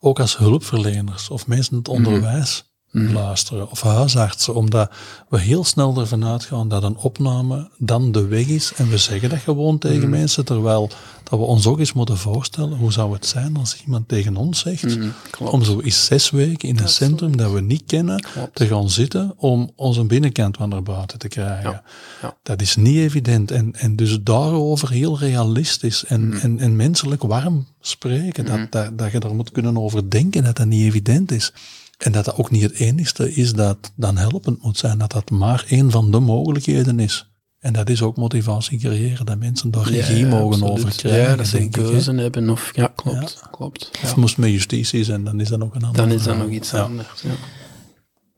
Ook 0.00 0.20
als 0.20 0.36
hulpverleners 0.36 1.30
of 1.30 1.46
mensen 1.46 1.72
in 1.72 1.78
het 1.78 1.86
mhm. 1.86 1.96
onderwijs 1.96 2.67
Mhm. 2.90 3.12
luisteren, 3.12 3.70
of 3.70 3.80
huisartsen, 3.82 4.54
omdat 4.54 4.90
we 5.28 5.40
heel 5.40 5.64
snel 5.64 5.98
ervan 5.98 6.24
uitgaan 6.24 6.68
dat 6.68 6.82
een 6.82 6.96
opname 6.96 7.70
dan 7.78 8.12
de 8.12 8.26
weg 8.26 8.46
is 8.46 8.72
en 8.76 8.88
we 8.88 8.96
zeggen 8.98 9.28
dat 9.28 9.38
gewoon 9.38 9.78
tegen 9.78 10.00
Mhm. 10.00 10.10
mensen, 10.10 10.44
terwijl 10.44 10.90
dat 11.22 11.38
we 11.38 11.44
ons 11.44 11.66
ook 11.66 11.78
eens 11.78 11.92
moeten 11.92 12.16
voorstellen, 12.16 12.78
hoe 12.78 12.92
zou 12.92 13.12
het 13.12 13.26
zijn 13.26 13.56
als 13.56 13.82
iemand 13.84 14.08
tegen 14.08 14.36
ons 14.36 14.58
zegt, 14.58 14.96
Mhm, 14.96 15.08
om 15.38 15.62
zo 15.64 15.80
eens 15.80 16.04
zes 16.04 16.30
weken 16.30 16.68
in 16.68 16.78
een 16.78 16.88
centrum 16.88 17.36
dat 17.36 17.52
we 17.52 17.60
niet 17.60 17.82
kennen, 17.86 18.20
Klopt. 18.20 18.54
te 18.54 18.66
gaan 18.66 18.90
zitten 18.90 19.34
om 19.36 19.70
onze 19.76 20.04
binnenkant 20.04 20.56
van 20.56 20.68
naar 20.68 20.82
buiten 20.82 21.18
te 21.18 21.28
krijgen. 21.28 21.70
Ja, 21.70 21.82
ja. 22.22 22.36
Dat 22.42 22.60
is 22.62 22.76
niet 22.76 22.96
evident. 22.96 23.50
En, 23.50 23.74
en 23.76 23.96
dus 23.96 24.18
daarover 24.22 24.90
heel 24.90 25.18
realistisch 25.18 26.04
en, 26.04 26.28
Mhm. 26.28 26.36
en, 26.38 26.58
en 26.58 26.76
menselijk 26.76 27.22
warm 27.22 27.66
spreken, 27.80 28.44
dat, 28.46 28.72
dat, 28.72 28.98
dat 28.98 29.12
je 29.12 29.18
er 29.18 29.34
moet 29.34 29.50
kunnen 29.50 29.78
over 29.78 30.10
denken 30.10 30.44
dat 30.44 30.56
dat 30.56 30.66
niet 30.66 30.86
evident 30.86 31.32
is. 31.32 31.52
En 31.98 32.12
dat 32.12 32.24
dat 32.24 32.36
ook 32.36 32.50
niet 32.50 32.62
het 32.62 32.72
enigste 32.72 33.34
is 33.34 33.52
dat 33.52 33.92
dan 33.96 34.16
helpend 34.16 34.62
moet 34.62 34.78
zijn, 34.78 34.98
dat 34.98 35.12
dat 35.12 35.30
maar 35.30 35.64
één 35.68 35.90
van 35.90 36.10
de 36.10 36.18
mogelijkheden 36.20 37.00
is. 37.00 37.30
En 37.58 37.72
dat 37.72 37.88
is 37.88 38.02
ook 38.02 38.16
motivatie 38.16 38.78
creëren, 38.78 39.26
dat 39.26 39.38
mensen 39.38 39.70
daar 39.70 39.88
regie 39.88 40.26
mogen 40.26 40.62
absoluut. 40.62 40.72
over 40.84 40.96
krijgen. 40.96 41.30
Ja, 41.30 41.36
dat 41.36 41.46
ze 41.46 41.60
een 41.60 41.70
keuze 41.70 42.12
hebben. 42.14 42.50
Of, 42.50 42.70
ja, 42.74 42.92
klopt. 42.94 43.40
klopt. 43.50 43.90
Of 44.02 44.10
Ja. 44.10 44.20
moest 44.20 44.36
met 44.38 44.50
justitie 44.50 45.04
zijn, 45.04 45.24
dan 45.24 45.40
is 45.40 45.48
dat 45.48 45.60
ook 45.60 45.74
een 45.74 45.82
ander 45.84 45.96
Dan 46.02 46.10
is 46.16 46.22
dat 46.22 46.36
nog 46.36 46.48
iets 46.50 46.70
Ja. 46.70 46.80
anders. 46.82 47.22
Ja. 47.22 47.30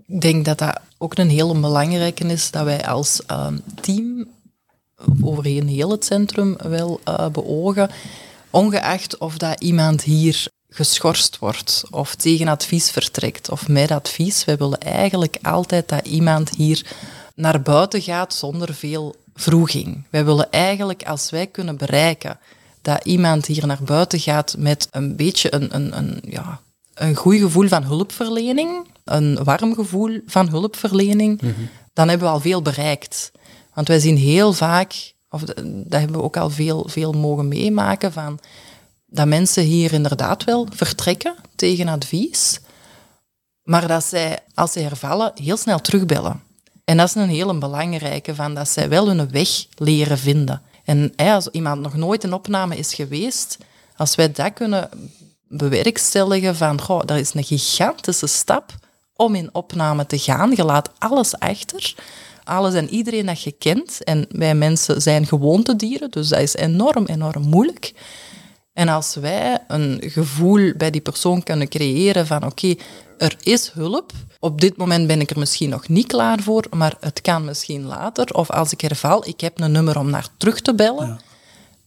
Ik 0.07 0.20
denk 0.20 0.44
dat 0.44 0.59
dat 0.59 0.81
ook 0.99 1.18
een 1.18 1.29
hele 1.31 1.61
belangrijke 1.61 2.25
is, 2.27 2.51
dat 2.51 2.64
wij 2.64 2.87
als 2.87 3.23
ehm, 3.27 3.59
team 3.81 4.29
overheen 5.20 5.68
heel 5.68 5.90
het 5.90 6.05
centrum 6.05 6.57
wel 6.68 7.01
eh, 7.05 7.29
beogen, 7.29 7.90
ongeacht 8.51 9.18
of 9.18 9.38
dat 9.38 9.61
iemand 9.61 10.03
hier 10.03 10.46
geschorst 10.70 11.38
wordt 11.38 11.83
of 11.90 12.14
tegen 12.14 12.48
advies 12.48 12.90
vertrekt 12.90 13.50
of 13.50 13.68
met 13.68 13.90
advies. 13.90 14.44
Wij 14.44 14.56
willen 14.56 14.80
eigenlijk 14.80 15.37
altijd 15.42 15.88
dat 15.88 16.06
iemand 16.06 16.50
hier 16.56 16.87
naar 17.35 17.62
buiten 17.62 18.02
gaat 18.02 18.35
zonder 18.35 18.74
veel 18.74 19.14
vroeging. 19.35 20.04
Wij 20.11 20.24
willen 20.24 20.50
eigenlijk, 20.50 21.02
als 21.02 21.30
wij 21.30 21.46
kunnen 21.46 21.76
bereiken 21.76 22.38
dat 22.83 23.04
iemand 23.04 23.46
hier 23.46 23.66
naar 23.66 23.83
buiten 23.85 24.20
gaat 24.20 24.54
met 24.59 24.88
een 24.90 25.16
beetje 25.16 25.54
een, 25.54 25.74
een, 25.74 25.96
een, 25.96 26.22
ja, 26.28 26.61
een 26.94 27.14
goed 27.14 27.38
gevoel 27.38 27.68
van 27.68 27.83
hulpverlening, 27.83 28.87
een 29.04 29.44
warm 29.44 29.74
gevoel 29.74 30.20
van 30.26 30.48
hulpverlening, 30.48 31.40
dan 31.92 32.09
hebben 32.09 32.26
we 32.26 32.33
al 32.33 32.40
veel 32.40 32.62
bereikt. 32.62 33.30
Want 33.74 33.88
wij 33.88 33.98
zien 33.98 34.16
heel 34.16 34.52
vaak, 34.52 35.12
of 35.30 35.42
dat 35.42 35.56
dat 35.64 36.00
hebben 36.00 36.16
we 36.18 36.22
ook 36.22 36.37
al 36.37 36.50
veel, 36.50 36.88
veel 36.88 37.12
mogen 37.12 37.48
meemaken, 37.48 38.12
van 38.12 38.38
dat 39.11 39.27
mensen 39.27 39.62
hier 39.62 39.92
inderdaad 39.92 40.44
wel 40.44 40.66
vertrekken 40.70 41.35
tegen 41.57 41.88
advies, 41.88 42.61
maar 43.62 43.88
dat 43.88 44.05
zij, 44.05 44.38
als 44.55 44.73
ze 44.73 44.81
hervallen, 44.81 45.33
heel 45.35 45.57
snel 45.57 45.81
terugbellen. 45.81 46.42
En 46.85 46.96
dat 46.96 47.09
is 47.09 47.14
een 47.14 47.29
hele 47.29 47.59
belangrijke, 47.59 48.35
van 48.35 48.55
dat 48.55 48.68
zij 48.68 48.88
wel 48.88 49.07
hun 49.07 49.31
weg 49.31 49.66
leren 49.77 50.18
vinden. 50.18 50.62
En 50.85 51.12
als 51.16 51.49
iemand 51.49 51.81
nog 51.81 51.94
nooit 51.94 52.25
een 52.25 52.33
opname 52.33 52.77
is 52.77 52.94
geweest, 52.94 53.59
als 53.96 54.14
wij 54.14 54.33
dat 54.33 54.53
kunnen 54.53 54.88
bewerkstelligen 55.49 56.57
van, 56.57 56.81
goh, 56.81 57.01
dat 57.05 57.18
is 57.18 57.35
een 57.35 57.44
gigantische 57.44 58.27
stap 58.27 58.75
om 59.16 59.35
in 59.35 59.49
opname 59.53 60.07
te 60.07 60.18
gaan. 60.18 60.53
Je 60.57 60.64
laat 60.64 60.90
alles 60.99 61.38
achter, 61.38 61.94
alles 62.44 62.75
en 62.75 62.88
iedereen 62.88 63.27
dat 63.27 63.42
je 63.42 63.53
kent. 63.53 64.05
En 64.05 64.27
wij 64.29 64.55
mensen 64.55 65.03
zijn 65.03 65.27
gewoontedieren, 65.27 66.11
dus 66.11 66.29
dat 66.29 66.40
is 66.40 66.55
enorm, 66.55 67.07
enorm 67.07 67.42
moeilijk. 67.42 67.92
En 68.72 68.88
als 68.88 69.14
wij 69.14 69.59
een 69.68 69.98
gevoel 70.02 70.72
bij 70.76 70.90
die 70.90 71.00
persoon 71.00 71.42
kunnen 71.42 71.68
creëren 71.68 72.26
van 72.26 72.44
oké, 72.44 72.74
er 73.18 73.37
is 73.42 73.70
hulp. 73.70 74.12
Op 74.38 74.61
dit 74.61 74.76
moment 74.76 75.06
ben 75.06 75.20
ik 75.20 75.30
er 75.30 75.38
misschien 75.38 75.70
nog 75.70 75.88
niet 75.88 76.06
klaar 76.06 76.40
voor, 76.40 76.66
maar 76.70 76.96
het 77.00 77.20
kan 77.20 77.44
misschien 77.44 77.85
later. 77.85 78.35
Of 78.35 78.50
als 78.50 78.72
ik 78.72 78.80
herval, 78.80 79.28
ik 79.28 79.40
heb 79.40 79.61
een 79.61 79.72
nummer 79.72 79.98
om 79.98 80.11
naar 80.11 80.28
terug 80.37 80.61
te 80.61 80.74
bellen. 80.74 81.20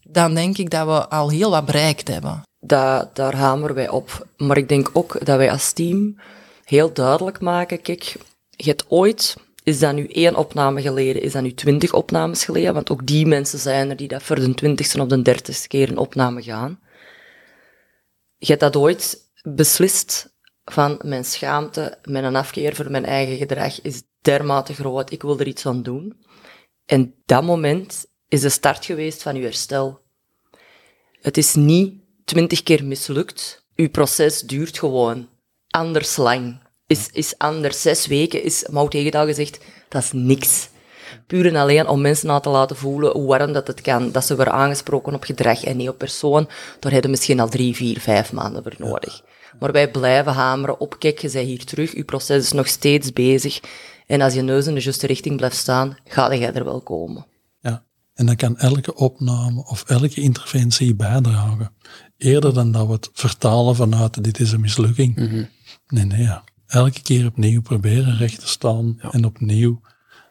Dan 0.04 0.34
denk 0.34 0.58
ik 0.58 0.70
dat 0.70 0.86
we 0.86 1.10
al 1.10 1.30
heel 1.30 1.50
wat 1.50 1.66
bereikt 1.66 2.08
hebben. 2.08 2.42
Da, 2.60 3.10
daar 3.14 3.36
hameren 3.36 3.76
wij 3.76 3.90
op. 3.90 4.28
Maar 4.38 4.58
ik 4.58 4.70
denk 4.70 4.90
ook 4.94 5.26
dat 5.26 5.38
wij 5.38 5.52
als 5.52 5.72
team 5.72 6.16
heel 6.64 6.94
duidelijk 6.94 7.40
maken, 7.40 7.82
kijk, 7.82 8.16
je 8.50 8.70
hebt 8.70 8.86
ooit, 8.88 9.38
is 9.64 9.80
dat 9.80 9.94
nu 9.94 10.08
één 10.08 10.36
opname 10.36 10.82
geleden, 10.82 11.22
is 11.22 11.32
dat 11.32 11.42
nu 11.42 11.54
twintig 11.54 11.94
opnames 11.94 12.46
geleden, 12.46 12.74
want 12.74 12.92
ook 12.92 13.06
die 13.06 13.26
mensen 13.26 13.60
zijn 13.60 13.90
er 13.90 13.96
die 13.96 14.08
dat 14.08 14.24
voor 14.24 14.36
de 14.36 14.54
twintigste 14.54 15.02
of 15.02 15.08
de 15.08 15.22
dertigste 15.22 15.68
keer 15.68 15.90
een 15.90 15.98
opname 15.98 16.42
gaan. 16.42 16.80
Je 18.38 18.48
hebt 18.48 18.60
dat 18.60 18.76
ooit 18.76 19.32
beslist 19.42 20.34
van 20.66 21.00
mijn 21.04 21.26
schaamte, 21.26 21.98
mijn 22.04 22.36
afkeer 22.36 22.76
voor 22.76 22.92
mijn 22.92 23.06
eigen 23.06 23.38
gedrag 23.38 23.82
is 23.82 24.04
dermate 24.22 24.74
groot, 24.74 25.12
ik 25.12 25.22
wil 25.22 25.40
er 25.40 25.48
iets 25.48 25.66
aan 25.66 25.84
doen. 25.84 26.24
En 26.86 27.16
dat 27.26 27.44
moment 27.44 28.06
is 28.28 28.42
de 28.42 28.50
start 28.50 28.86
geweest 28.86 29.22
van 29.22 29.36
uw 29.36 29.42
herstel. 29.42 30.02
Het 31.22 31.38
is 31.38 31.56
niet 31.56 32.02
twintig 32.26 32.64
keer 32.64 32.86
mislukt. 32.86 33.66
Uw 33.76 33.90
proces 33.90 34.42
duurt 34.42 34.80
gewoon 34.80 35.30
anders 35.68 36.18
lang. 36.18 36.63
Is, 36.94 37.10
is 37.12 37.38
anders. 37.38 37.82
Zes 37.82 38.08
weken 38.08 38.44
is, 38.44 38.68
Mout 38.72 38.94
Hegendaal 38.94 39.26
gezegd, 39.26 39.60
dat 39.90 40.04
is 40.04 40.12
niks. 40.12 40.70
Puur 41.28 41.46
en 41.46 41.56
alleen 41.56 41.88
om 41.88 42.02
mensen 42.02 42.28
na 42.28 42.40
te 42.40 42.50
laten 42.50 42.76
voelen 42.76 43.12
hoe 43.12 43.28
warm 43.28 43.54
dat 43.54 43.68
het 43.68 43.82
kan. 43.82 44.12
Dat 44.12 44.26
ze 44.26 44.36
worden 44.36 44.54
aangesproken 44.54 45.14
op 45.14 45.24
gedrag 45.24 45.64
en 45.64 45.78
niet 45.78 45.90
op 45.90 45.98
persoon. 45.98 46.50
Daar 46.80 46.92
hebben 46.92 47.12
misschien 47.12 47.40
al 47.40 47.50
drie, 47.50 47.76
vier, 47.76 48.00
vijf 48.00 48.34
maanden 48.34 48.64
voor 48.64 48.76
nodig. 48.78 49.22
Maar 49.60 49.72
wij 49.72 49.92
blijven 49.92 50.34
hameren 50.34 50.80
op, 50.80 50.96
kijk, 51.00 51.20
je 51.20 51.30
bent 51.32 51.48
hier 51.48 51.66
terug, 51.66 51.96
je 51.96 52.04
proces 52.04 52.44
is 52.44 52.52
nog 52.52 52.68
steeds 52.68 53.14
bezig. 53.14 53.60
En 54.08 54.22
als 54.22 54.34
je 54.34 54.42
neus 54.42 54.68
in 54.68 54.74
de 54.74 54.82
juiste 54.82 55.08
richting 55.08 55.38
blijft 55.38 55.56
staan, 55.56 55.98
ga 56.06 56.36
jij 56.36 56.54
er 56.54 56.64
wel 56.64 56.82
komen. 56.82 57.26
Ja. 57.60 57.84
En 58.14 58.26
dan 58.26 58.36
kan 58.36 58.58
elke 58.58 58.96
opname 58.96 59.66
of 59.66 59.84
elke 59.88 60.22
interventie 60.22 60.96
bijdragen. 60.96 61.72
Eerder 62.18 62.54
dan 62.54 62.72
dat 62.72 62.88
we 62.88 62.94
het 62.94 63.10
vertalen 63.14 63.76
vanuit 63.76 64.24
dit 64.24 64.40
is 64.40 64.52
een 64.52 64.62
mislukking. 64.62 65.16
Nee, 65.88 66.06
nee, 66.06 66.22
ja. 66.22 66.44
Elke 66.74 67.02
keer 67.02 67.26
opnieuw 67.26 67.62
proberen 67.62 68.18
recht 68.18 68.40
te 68.40 68.48
staan 68.48 68.98
en 69.12 69.26
opnieuw 69.26 69.82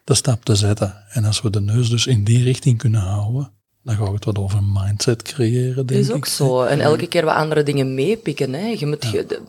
de 0.03 0.13
stap 0.13 0.43
te 0.45 0.55
zetten. 0.55 1.03
En 1.09 1.25
als 1.25 1.41
we 1.41 1.49
de 1.49 1.61
neus 1.61 1.89
dus 1.89 2.07
in 2.07 2.23
die 2.23 2.43
richting 2.43 2.77
kunnen 2.77 3.01
houden, 3.01 3.51
dan 3.83 3.95
gaat 3.95 4.11
het 4.13 4.25
wat 4.25 4.37
over 4.37 4.63
mindset 4.63 5.21
creëren, 5.21 5.85
denk 5.85 5.89
Dat 5.89 5.97
is 5.99 6.09
ik. 6.09 6.15
ook 6.15 6.25
zo. 6.25 6.63
En 6.63 6.79
elke 6.81 7.07
keer 7.07 7.25
wat 7.25 7.35
andere 7.35 7.63
dingen 7.63 7.93
meepikken. 7.93 8.53
Hè. 8.53 8.67
Je 8.67 8.85
moet, 8.85 9.03
je- 9.11 9.41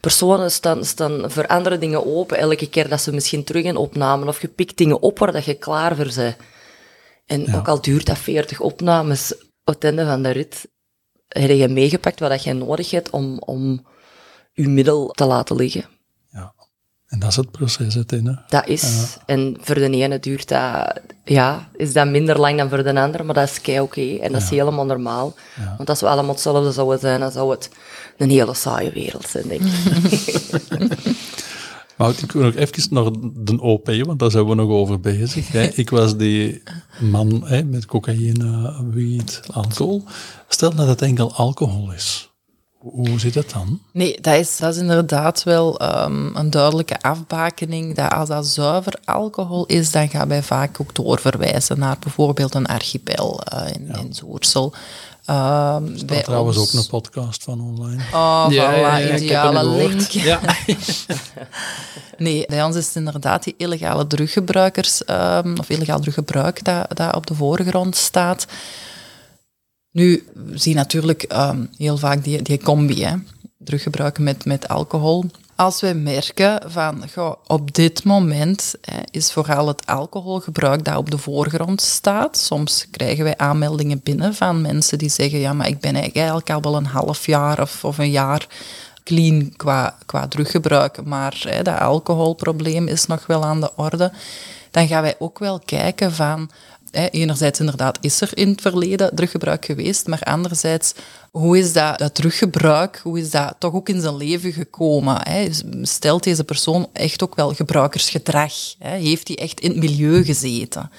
personen 0.00 0.50
staan, 0.50 0.84
staan 0.84 1.30
voor 1.30 1.46
andere 1.46 1.78
dingen 1.78 2.06
open. 2.06 2.38
Elke 2.38 2.68
keer 2.68 2.88
dat 2.88 3.00
ze 3.00 3.12
misschien 3.12 3.44
terug 3.44 3.64
in 3.64 3.76
opnamen. 3.76 4.28
Of 4.28 4.40
je 4.40 4.48
pikt 4.48 4.76
dingen 4.78 5.02
op 5.02 5.18
waar 5.18 5.32
dat 5.32 5.44
je 5.44 5.54
klaar 5.54 5.96
voor 5.96 6.12
bent. 6.14 6.36
En 7.26 7.54
ook 7.54 7.68
al 7.68 7.80
duurt 7.80 8.06
dat 8.06 8.18
40 8.18 8.60
opnames, 8.60 9.34
op 9.64 9.74
het 9.74 9.84
einde 9.84 10.04
van 10.04 10.22
de 10.22 10.30
rit 10.30 10.68
heb 11.28 11.50
je 11.50 11.68
meegepakt 11.68 12.20
wat 12.20 12.30
dat 12.30 12.44
je 12.44 12.52
nodig 12.52 12.90
hebt 12.90 13.10
om, 13.10 13.38
om 13.38 13.86
je 14.52 14.68
middel 14.68 15.08
te 15.08 15.24
laten 15.24 15.56
liggen. 15.56 15.84
En 17.14 17.20
dat 17.20 17.30
is 17.30 17.36
het 17.36 17.50
proces, 17.50 17.94
het 17.94 18.12
in, 18.12 18.26
hè. 18.26 18.32
Dat 18.48 18.66
is. 18.66 19.16
En 19.26 19.56
voor 19.60 19.74
de 19.74 19.90
ene 19.90 20.18
duurt 20.20 20.48
dat, 20.48 21.00
ja, 21.24 21.68
is 21.76 21.92
dat 21.92 22.08
minder 22.08 22.40
lang 22.40 22.58
dan 22.58 22.68
voor 22.68 22.82
de 22.82 23.00
ander, 23.00 23.24
maar 23.24 23.34
dat 23.34 23.48
is 23.48 23.60
kei 23.60 23.80
oké. 23.80 24.16
En 24.16 24.32
dat 24.32 24.42
is 24.42 24.50
helemaal 24.50 24.84
normaal. 24.84 25.34
Want 25.76 25.88
als 25.88 26.00
we 26.00 26.06
allemaal 26.06 26.32
hetzelfde 26.32 26.72
zouden 26.72 26.98
zijn, 26.98 27.20
dan 27.20 27.30
zou 27.30 27.50
het 27.50 27.70
een 28.16 28.30
hele 28.30 28.54
saaie 28.54 28.92
wereld 28.92 29.28
zijn, 29.28 29.48
denk 29.48 29.60
ik. 29.60 29.72
Maar 31.96 32.10
ik 32.10 32.32
wil 32.32 32.42
nog 32.42 32.54
even 32.54 32.94
naar 32.94 33.10
de 33.34 33.60
OP, 33.60 33.86
want 33.86 34.18
daar 34.18 34.30
zijn 34.30 34.46
we 34.46 34.54
nog 34.54 34.68
over 34.68 35.00
bezig. 35.00 35.48
Hè. 35.48 35.62
Ik 35.62 35.90
was 35.90 36.16
die 36.16 36.62
man 37.00 37.42
hè, 37.44 37.64
met 37.64 37.86
cocaïne, 37.86 38.74
wiet, 38.90 39.40
alcohol. 39.52 40.04
Stel 40.48 40.74
dat 40.74 40.88
het 40.88 41.02
enkel 41.02 41.34
alcohol 41.34 41.92
is. 41.92 42.33
Hoe 42.92 43.18
zit 43.20 43.34
het 43.34 43.50
dan? 43.50 43.80
Nee, 43.92 44.18
dat 44.20 44.34
is, 44.34 44.56
dat 44.56 44.74
is 44.74 44.80
inderdaad 44.80 45.42
wel 45.42 45.78
ehm, 45.78 46.36
een 46.36 46.50
duidelijke 46.50 47.00
afbakening. 47.00 47.94
Dat 47.96 48.12
als 48.12 48.28
dat 48.28 48.46
zuiver 48.46 48.94
alcohol 49.04 49.66
is, 49.66 49.90
dan 49.90 50.08
gaan 50.08 50.28
wij 50.28 50.42
vaak 50.42 50.80
ook 50.80 50.94
doorverwijzen 50.94 51.78
naar 51.78 51.96
bijvoorbeeld 52.00 52.54
een 52.54 52.66
archipel 52.66 53.40
eh, 53.42 53.74
in, 53.74 53.88
in 54.00 54.14
Zoersel. 54.14 54.72
Er 55.24 55.80
staat 55.94 56.24
trouwens 56.24 56.56
ons- 56.56 56.74
ook 56.76 56.80
een 56.82 56.88
podcast 56.88 57.42
van 57.42 57.60
online. 57.60 58.02
Oh, 58.12 58.46
Ja, 58.50 58.72
voilà, 58.72 58.76
ja, 58.78 58.96
ja, 58.96 59.16
ideale 59.16 59.66
link. 59.66 60.00
Ja. 60.00 60.40
Nee, 62.18 62.44
bij 62.46 62.62
ons 62.64 62.76
is 62.76 62.86
het 62.86 62.96
inderdaad 62.96 63.44
die 63.44 63.54
illegale 63.56 64.06
druggebruikers, 64.06 65.04
ehm, 65.04 65.54
of 65.58 65.68
illegaal 65.68 66.00
druggebruik, 66.00 66.64
dat, 66.64 66.86
dat 66.96 67.14
op 67.14 67.26
de 67.26 67.34
voorgrond 67.34 67.96
staat. 67.96 68.46
Nu, 69.94 70.24
we 70.32 70.58
zien 70.58 70.74
natuurlijk 70.74 71.22
ehm, 71.22 71.64
heel 71.76 71.96
vaak 71.96 72.24
die, 72.24 72.42
die 72.42 72.62
combi, 72.62 73.04
hè. 73.04 73.14
druggebruik 73.58 74.18
met, 74.18 74.44
met 74.44 74.68
alcohol. 74.68 75.24
Als 75.56 75.80
wij 75.80 75.94
merken 75.94 76.70
van, 76.70 77.04
goh, 77.12 77.34
op 77.46 77.74
dit 77.74 78.04
moment 78.04 78.74
is 79.10 79.32
vooral 79.32 79.68
het 79.68 79.86
alcoholgebruik 79.86 80.84
dat 80.84 80.96
op 80.96 81.10
de 81.10 81.18
voorgrond 81.18 81.80
staat. 81.80 82.38
Soms 82.38 82.86
krijgen 82.90 83.24
wij 83.24 83.36
aanmeldingen 83.36 84.00
binnen 84.02 84.34
van 84.34 84.60
mensen 84.60 84.98
die 84.98 85.08
zeggen, 85.08 85.38
ja, 85.38 85.52
maar 85.52 85.68
ik 85.68 85.80
ben 85.80 85.94
eigenlijk 85.94 86.50
al 86.50 86.62
wel 86.62 86.76
een 86.76 86.86
half 86.86 87.26
jaar 87.26 87.60
of, 87.60 87.84
of 87.84 87.98
een 87.98 88.10
jaar 88.10 88.46
clean 89.04 89.52
qua, 89.56 89.98
qua 90.06 90.28
druggebruik, 90.28 91.04
maar 91.04 91.44
hè, 91.48 91.62
dat 91.62 91.78
alcoholprobleem 91.78 92.88
is 92.88 93.06
nog 93.06 93.26
wel 93.26 93.44
aan 93.44 93.60
de 93.60 93.72
orde. 93.76 94.12
Dan 94.70 94.86
gaan 94.86 95.02
wij 95.02 95.14
ook 95.18 95.38
wel 95.38 95.58
kijken 95.58 96.12
van 96.12 96.50
enerzijds 96.94 97.60
inderdaad 97.60 97.98
is 98.00 98.20
er 98.20 98.30
in 98.34 98.48
het 98.48 98.60
verleden 98.60 99.14
druggebruik 99.14 99.64
geweest, 99.64 100.06
maar 100.06 100.22
anderzijds, 100.22 100.94
hoe 101.30 101.58
is 101.58 101.72
dat, 101.72 101.98
dat 101.98 102.14
druggebruik, 102.14 103.00
hoe 103.02 103.18
is 103.18 103.30
dat 103.30 103.54
toch 103.58 103.74
ook 103.74 103.88
in 103.88 104.00
zijn 104.00 104.16
leven 104.16 104.52
gekomen? 104.52 105.28
Hè? 105.28 105.48
Stelt 105.82 106.22
deze 106.22 106.44
persoon 106.44 106.88
echt 106.92 107.22
ook 107.22 107.34
wel 107.34 107.54
gebruikersgedrag? 107.54 108.52
Hè? 108.78 108.96
Heeft 108.96 109.28
hij 109.28 109.36
echt 109.36 109.60
in 109.60 109.70
het 109.70 109.78
milieu 109.78 110.24
gezeten? 110.24 110.90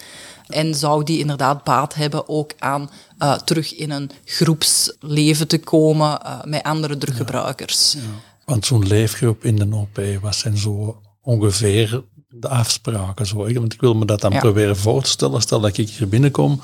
En 0.48 0.76
zou 0.76 1.04
die 1.04 1.20
inderdaad 1.20 1.64
baat 1.64 1.94
hebben 1.94 2.30
ook 2.30 2.52
aan 2.60 2.90
uh, 3.20 3.34
terug 3.34 3.76
in 3.76 3.92
een 3.92 4.12
groepsleven 4.26 5.48
te 5.48 5.58
komen 5.58 6.20
uh, 6.26 6.44
met 6.44 6.64
andere 6.64 6.98
druggebruikers? 6.98 7.98
Want 8.46 8.66
zo'n 8.66 8.88
leefgroep 8.88 9.44
in 9.44 9.56
de 9.56 9.76
OP, 9.76 10.02
wat 10.22 10.36
zijn 10.36 10.58
zo 10.58 11.02
ongeveer 11.22 12.04
de 12.40 12.48
afspraken. 12.48 13.26
Zo. 13.26 13.54
Want 13.54 13.74
ik 13.74 13.82
wil 13.82 13.94
me 13.94 14.06
dat 14.06 14.22
dan 14.22 14.40
proberen 14.40 14.78
voorstellen. 14.78 15.42
Stel 15.42 15.60
dat 15.60 15.78
ik 15.78 15.90
hier 15.90 16.10
binnenkom, 16.10 16.62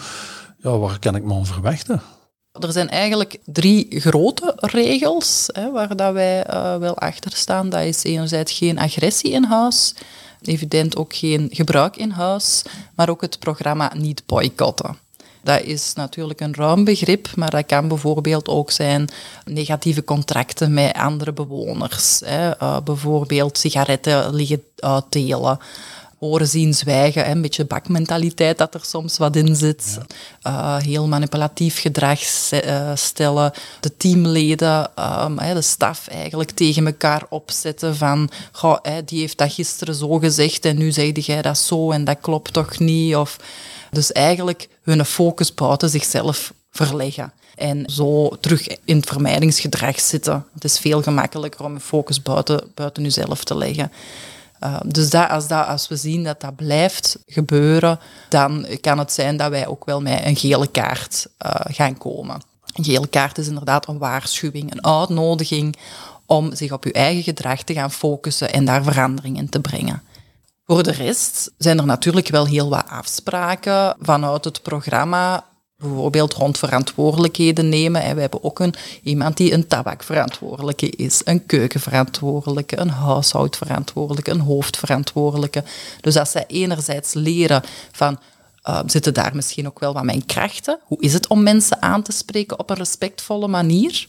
ja, 0.58 0.78
waar 0.78 1.00
kan 1.00 1.16
ik 1.16 1.24
me 1.24 1.34
aan 1.34 1.46
verwachten? 1.46 2.02
Er 2.52 2.72
zijn 2.72 2.90
eigenlijk 2.90 3.38
drie 3.46 4.00
grote 4.00 4.54
regels 4.56 5.50
hè, 5.54 5.72
waar 5.72 5.96
dat 5.96 6.14
wij 6.14 6.48
uh, 6.50 6.78
wel 6.78 6.98
achter 6.98 7.32
staan. 7.36 7.70
Dat 7.70 7.82
is 7.82 8.04
enerzijds 8.04 8.54
geen 8.54 8.80
agressie 8.80 9.32
in 9.32 9.44
huis, 9.44 9.96
evident 10.42 10.96
ook 10.96 11.16
geen 11.16 11.50
gebruik 11.52 11.98
in 11.98 12.10
huis, 12.10 12.64
maar 12.96 13.10
ook 13.10 13.22
het 13.22 13.40
programma 13.40 13.92
niet 13.98 14.24
boycotten. 14.26 14.98
Dat 15.44 15.62
is 15.62 15.94
natuurlijk 15.94 16.40
een 16.42 16.56
ruim 16.56 16.84
begrip, 16.84 17.28
maar 17.36 17.50
dat 17.50 17.66
kan 17.66 17.88
bijvoorbeeld 17.88 18.48
ook 18.48 18.72
zijn 18.72 19.10
negatieve 19.46 20.04
contracten 20.04 20.74
met 20.74 20.94
andere 20.94 21.34
bewoners. 21.34 22.22
Hè. 22.26 22.62
Uh, 22.62 22.80
bijvoorbeeld 22.84 23.58
sigaretten 23.58 24.36
liggen 24.36 24.64
uitdelen 24.76 25.60
horen 26.22 26.48
zien 26.48 26.74
zwijgen. 26.74 27.24
Hè. 27.26 27.32
Een 27.32 27.42
beetje 27.42 27.66
bakmentaliteit 27.66 28.58
dat 28.58 28.74
er 28.74 28.84
soms 28.84 29.18
wat 29.18 29.36
in 29.36 29.56
zit. 29.56 29.98
Uh, 30.48 30.78
heel 30.78 31.08
manipulatief 31.08 31.80
gedrag 31.80 32.20
uh, 32.52 32.92
stellen. 32.96 33.52
De 33.80 33.98
teamleden, 33.98 34.90
um, 35.24 35.36
de 35.36 35.62
staf 35.62 36.08
eigenlijk 36.08 36.52
tegen 36.52 36.86
elkaar 36.86 37.24
opzetten 37.30 37.96
van 37.96 38.30
goh, 38.52 38.78
die 39.06 39.20
heeft 39.20 39.38
dat 39.38 39.54
gisteren 39.54 39.96
zo 39.96 40.18
gezegd 40.18 40.66
en 40.66 40.78
nu 40.78 40.92
zegde 40.92 41.22
jij 41.22 41.42
dat 41.42 41.58
zo 41.58 41.92
en 41.92 42.04
dat 42.04 42.18
klopt 42.22 42.54
toch 42.54 42.80
niet. 42.80 43.16
Of, 43.16 43.38
dus 43.92 44.12
eigenlijk 44.12 44.70
hun 44.84 45.06
focus 45.06 45.54
buiten 45.54 45.90
zichzelf 45.90 46.54
verleggen. 46.72 47.34
En 47.56 47.84
zo 47.90 48.30
terug 48.40 48.68
in 48.86 48.96
het 48.96 49.06
vermijdingsgedrag 49.06 50.00
zitten. 50.00 50.46
Het 50.54 50.64
is 50.64 50.80
veel 50.80 51.02
gemakkelijker 51.02 51.66
om 51.66 51.74
je 51.74 51.80
focus 51.80 52.22
buiten, 52.22 52.72
buiten 52.76 53.04
jezelf 53.04 53.44
te 53.44 53.58
leggen. 53.58 53.92
Uh, 54.64 54.80
dus 54.86 55.10
dat, 55.10 55.30
als, 55.30 55.48
dat, 55.48 55.68
als 55.68 55.88
we 55.88 55.96
zien 55.96 56.24
dat 56.24 56.42
dat 56.42 56.56
blijft 56.56 57.18
gebeuren, 57.26 58.00
dan 58.30 58.66
kan 58.82 58.98
het 58.98 59.12
zijn 59.12 59.38
dat 59.38 59.50
wij 59.50 59.68
ook 59.68 59.86
wel 59.86 60.02
met 60.02 60.26
een 60.26 60.36
gele 60.36 60.68
kaart 60.68 61.28
uh, 61.46 61.52
gaan 61.64 61.98
komen. 61.98 62.42
Een 62.74 62.84
gele 62.84 63.08
kaart 63.08 63.38
is 63.38 63.48
inderdaad 63.48 63.88
een 63.88 63.98
waarschuwing, 63.98 64.72
een 64.72 64.86
uitnodiging 64.86 65.78
om 66.26 66.56
zich 66.56 66.72
op 66.72 66.86
uw 66.86 66.92
eigen 66.92 67.24
gedrag 67.24 67.64
te 67.64 67.74
gaan 67.74 67.92
focussen 67.92 68.54
en 68.54 68.66
daar 68.66 68.84
verandering 68.84 69.38
in 69.38 69.50
te 69.50 69.60
brengen. 69.60 70.02
Voor 70.72 70.84
de 70.84 70.92
rest 70.92 71.52
zijn 71.58 71.78
er 71.78 71.86
natuurlijk 71.86 72.28
wel 72.28 72.46
heel 72.46 72.70
wat 72.70 72.88
afspraken 72.88 73.96
vanuit 74.02 74.44
het 74.44 74.62
programma 74.62 75.46
bijvoorbeeld 75.78 76.34
rond 76.34 76.58
verantwoordelijkheden 76.58 77.70
nemen. 77.70 78.02
En 78.02 78.16
we 78.16 78.22
hebben 78.22 78.44
ook 78.44 78.60
een, 78.60 78.74
iemand 79.04 79.38
die 79.38 79.54
een 79.54 79.68
tabakverantwoordelijke 79.68 80.90
is, 80.90 81.22
een 81.24 81.46
keukenverantwoordelijke, 81.46 82.80
een 82.80 82.90
huishoudverantwoordelijke, 82.90 84.32
een 84.32 84.40
hoofdverantwoordelijke. 84.40 85.64
Dus 86.02 86.18
als 86.18 86.32
zij 86.32 86.46
enerzijds 86.48 87.14
leren 87.14 87.64
van 87.92 88.20
uh, 88.70 88.80
zitten 88.86 89.14
daar 89.14 89.36
misschien 89.36 89.68
ook 89.68 89.80
wel 89.80 89.94
wat 89.94 90.04
mijn 90.04 90.26
krachten? 90.26 90.80
Hoe 90.84 91.02
is 91.02 91.14
het 91.14 91.28
om 91.28 91.44
mensen 91.44 91.82
aan 91.82 92.02
te 92.02 92.12
spreken 92.12 92.60
op 92.60 92.70
een 92.70 92.76
respectvolle 92.76 93.48
manier? 93.48 94.08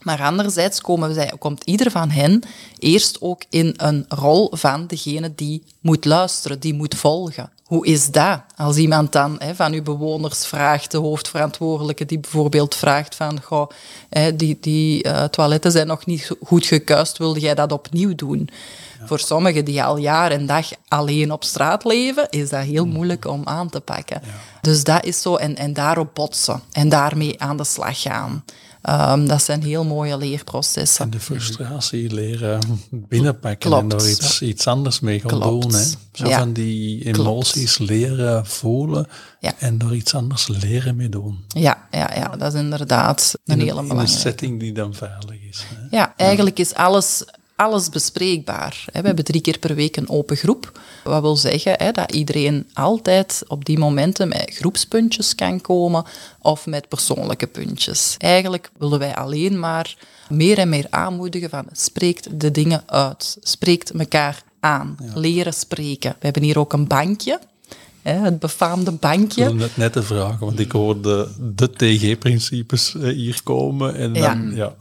Maar 0.00 0.22
anderzijds 0.22 0.80
komen 0.80 1.14
zij, 1.14 1.32
komt 1.38 1.64
ieder 1.64 1.90
van 1.90 2.10
hen 2.10 2.42
eerst 2.78 3.20
ook 3.20 3.42
in 3.48 3.74
een 3.76 4.04
rol 4.08 4.50
van 4.52 4.86
degene 4.86 5.34
die 5.34 5.62
moet 5.80 6.04
luisteren, 6.04 6.60
die 6.60 6.74
moet 6.74 6.94
volgen. 6.94 7.50
Hoe 7.64 7.86
is 7.86 8.10
dat? 8.10 8.40
Als 8.56 8.76
iemand 8.76 9.12
dan 9.12 9.36
hè, 9.38 9.54
van 9.54 9.72
uw 9.72 9.82
bewoners 9.82 10.46
vraagt, 10.46 10.90
de 10.90 10.98
hoofdverantwoordelijke, 10.98 12.06
die 12.06 12.18
bijvoorbeeld 12.18 12.74
vraagt 12.74 13.14
van, 13.14 13.42
goh, 13.42 13.70
hè, 14.08 14.36
die, 14.36 14.58
die 14.60 15.06
uh, 15.06 15.24
toiletten 15.24 15.72
zijn 15.72 15.86
nog 15.86 16.06
niet 16.06 16.30
goed 16.42 16.66
gekuist, 16.66 17.18
wilde 17.18 17.40
jij 17.40 17.54
dat 17.54 17.72
opnieuw 17.72 18.14
doen? 18.14 18.50
Voor 19.04 19.18
sommigen 19.18 19.64
die 19.64 19.82
al 19.82 19.96
jaar 19.96 20.30
en 20.30 20.46
dag 20.46 20.68
alleen 20.88 21.32
op 21.32 21.44
straat 21.44 21.84
leven, 21.84 22.26
is 22.30 22.48
dat 22.48 22.62
heel 22.62 22.86
mm. 22.86 22.92
moeilijk 22.92 23.26
om 23.26 23.42
aan 23.44 23.68
te 23.68 23.80
pakken. 23.80 24.22
Dus 24.60 24.84
dat 24.84 25.04
is 25.04 25.22
zo, 25.22 25.36
en, 25.36 25.56
en 25.56 25.72
daarop 25.72 26.14
botsen 26.14 26.62
en 26.72 26.88
daarmee 26.88 27.40
aan 27.40 27.56
de 27.56 27.64
slag 27.64 28.00
gaan. 28.00 28.44
Um, 28.88 29.28
dat 29.28 29.42
zijn 29.42 29.62
heel 29.62 29.84
mooie 29.84 30.16
leerprocessen. 30.16 31.04
En 31.04 31.10
de 31.10 31.20
frustratie 31.20 32.14
leren 32.14 32.60
binnenpakken 32.90 33.70
Klopt. 33.70 33.82
en 33.82 33.88
daar 33.88 34.08
iets, 34.08 34.42
iets 34.42 34.66
anders 34.66 35.00
mee 35.00 35.20
gaan 35.20 35.40
doen. 35.40 35.74
Hè? 35.74 35.84
Zo 36.12 36.30
van 36.30 36.52
die 36.52 37.04
emoties 37.04 37.76
Klopt. 37.76 37.90
leren 37.90 38.46
voelen 38.46 39.06
ja. 39.40 39.52
en 39.58 39.78
daar 39.78 39.94
iets 39.94 40.14
anders 40.14 40.48
leren 40.48 40.96
mee 40.96 41.08
doen. 41.08 41.44
Ja, 41.48 41.86
ja, 41.90 42.10
ja 42.14 42.28
dat 42.36 42.54
is 42.54 42.60
inderdaad 42.60 43.34
een, 43.44 43.58
hele 43.58 43.70
belangrijke. 43.70 43.94
In 43.94 44.00
een 44.00 44.20
setting 44.20 44.60
die 44.60 44.72
dan 44.72 44.94
veilig 44.94 45.42
is. 45.48 45.64
Hè? 45.74 45.96
Ja, 45.96 46.14
eigenlijk 46.16 46.58
is 46.58 46.74
alles 46.74 47.24
alles 47.60 47.88
bespreekbaar. 47.88 48.84
We 48.92 49.00
hebben 49.00 49.24
drie 49.24 49.40
keer 49.40 49.58
per 49.58 49.74
week 49.74 49.96
een 49.96 50.08
open 50.08 50.36
groep. 50.36 50.80
Wat 51.04 51.20
wil 51.22 51.36
zeggen 51.36 51.92
dat 51.92 52.12
iedereen 52.12 52.68
altijd 52.72 53.42
op 53.46 53.64
die 53.64 53.78
momenten 53.78 54.28
met 54.28 54.50
groepspuntjes 54.54 55.34
kan 55.34 55.60
komen 55.60 56.04
of 56.40 56.66
met 56.66 56.88
persoonlijke 56.88 57.46
puntjes. 57.46 58.14
Eigenlijk 58.18 58.70
willen 58.78 58.98
wij 58.98 59.14
alleen 59.14 59.58
maar 59.58 59.96
meer 60.28 60.58
en 60.58 60.68
meer 60.68 60.86
aanmoedigen 60.90 61.50
van 61.50 61.66
spreekt 61.72 62.40
de 62.40 62.50
dingen 62.50 62.82
uit. 62.86 63.36
Spreekt 63.40 63.90
elkaar 63.90 64.42
aan. 64.60 64.96
Leren 65.14 65.54
spreken. 65.54 66.10
We 66.10 66.24
hebben 66.24 66.42
hier 66.42 66.58
ook 66.58 66.72
een 66.72 66.86
bankje. 66.86 67.40
het 68.02 68.38
befaamde 68.38 68.92
bankje. 68.92 69.44
Ik 69.44 69.54
net, 69.54 69.76
net 69.76 69.92
te 69.92 70.02
vragen, 70.02 70.38
want 70.38 70.60
ik 70.60 70.72
hoorde 70.72 71.28
de 71.38 71.70
TG-principes 71.70 72.92
hier 72.92 73.40
komen. 73.42 73.94
En 73.94 74.12
dan, 74.12 74.54
ja. 74.54 74.74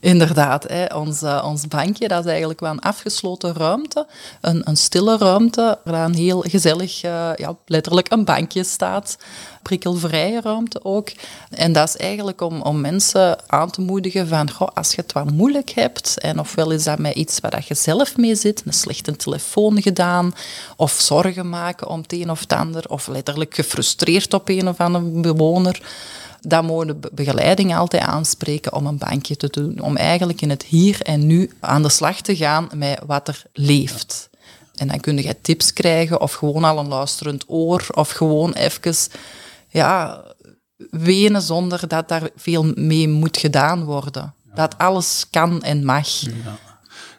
Inderdaad, 0.00 0.64
hè, 0.68 0.84
ons, 0.84 1.22
uh, 1.22 1.42
ons 1.46 1.68
bankje, 1.68 2.08
dat 2.08 2.24
is 2.24 2.30
eigenlijk 2.30 2.60
wel 2.60 2.70
een 2.70 2.80
afgesloten 2.80 3.54
ruimte. 3.54 4.06
Een, 4.40 4.68
een 4.68 4.76
stille 4.76 5.18
ruimte, 5.18 5.78
waar 5.84 6.04
een 6.04 6.14
heel 6.14 6.40
gezellig, 6.40 7.04
uh, 7.04 7.30
ja, 7.36 7.56
letterlijk 7.66 8.12
een 8.12 8.24
bankje 8.24 8.64
staat. 8.64 9.18
Prikkelvrije 9.62 10.40
ruimte 10.40 10.84
ook. 10.84 11.08
En 11.50 11.72
dat 11.72 11.88
is 11.88 11.96
eigenlijk 11.96 12.40
om, 12.40 12.62
om 12.62 12.80
mensen 12.80 13.50
aan 13.50 13.70
te 13.70 13.80
moedigen 13.80 14.28
van, 14.28 14.50
goh, 14.50 14.68
als 14.74 14.90
je 14.90 15.00
het 15.00 15.12
wat 15.12 15.30
moeilijk 15.30 15.70
hebt, 15.70 16.18
en 16.18 16.38
ofwel 16.38 16.70
is 16.70 16.84
dat 16.84 16.98
met 16.98 17.14
iets 17.14 17.40
waar 17.40 17.64
je 17.68 17.74
zelf 17.74 18.16
mee 18.16 18.34
zit, 18.34 18.62
een 18.66 18.72
slechte 18.72 19.16
telefoon 19.16 19.82
gedaan, 19.82 20.34
of 20.76 20.92
zorgen 20.92 21.48
maken 21.48 21.88
om 21.88 22.00
het 22.00 22.12
een 22.12 22.30
of 22.30 22.40
het 22.40 22.52
ander, 22.52 22.84
of 22.88 23.06
letterlijk 23.06 23.54
gefrustreerd 23.54 24.34
op 24.34 24.48
een 24.48 24.68
of 24.68 24.80
andere 24.80 25.20
bewoner, 25.20 25.80
dan 26.40 26.64
mogen 26.64 27.00
de 27.00 27.10
begeleiding 27.12 27.76
altijd 27.76 28.02
aanspreken 28.02 28.74
om 28.74 28.86
een 28.86 28.98
bankje 28.98 29.36
te 29.36 29.48
doen. 29.48 29.80
Om 29.80 29.96
eigenlijk 29.96 30.40
in 30.40 30.50
het 30.50 30.62
hier 30.62 31.02
en 31.02 31.26
nu 31.26 31.50
aan 31.60 31.82
de 31.82 31.88
slag 31.88 32.20
te 32.20 32.36
gaan 32.36 32.68
met 32.74 33.00
wat 33.06 33.28
er 33.28 33.42
leeft. 33.52 34.30
En 34.74 34.88
dan 34.88 35.00
kun 35.00 35.16
je 35.16 35.40
tips 35.40 35.72
krijgen 35.72 36.20
of 36.20 36.32
gewoon 36.32 36.64
al 36.64 36.78
een 36.78 36.88
luisterend 36.88 37.44
oor 37.46 37.86
of 37.94 38.10
gewoon 38.10 38.52
even 38.52 38.94
ja, 39.68 40.22
wenen 40.90 41.42
zonder 41.42 41.88
dat 41.88 42.08
daar 42.08 42.30
veel 42.36 42.72
mee 42.74 43.08
moet 43.08 43.36
gedaan 43.36 43.84
worden. 43.84 44.34
Dat 44.54 44.78
alles 44.78 45.26
kan 45.30 45.62
en 45.62 45.84
mag. 45.84 46.08
Ja. 46.08 46.58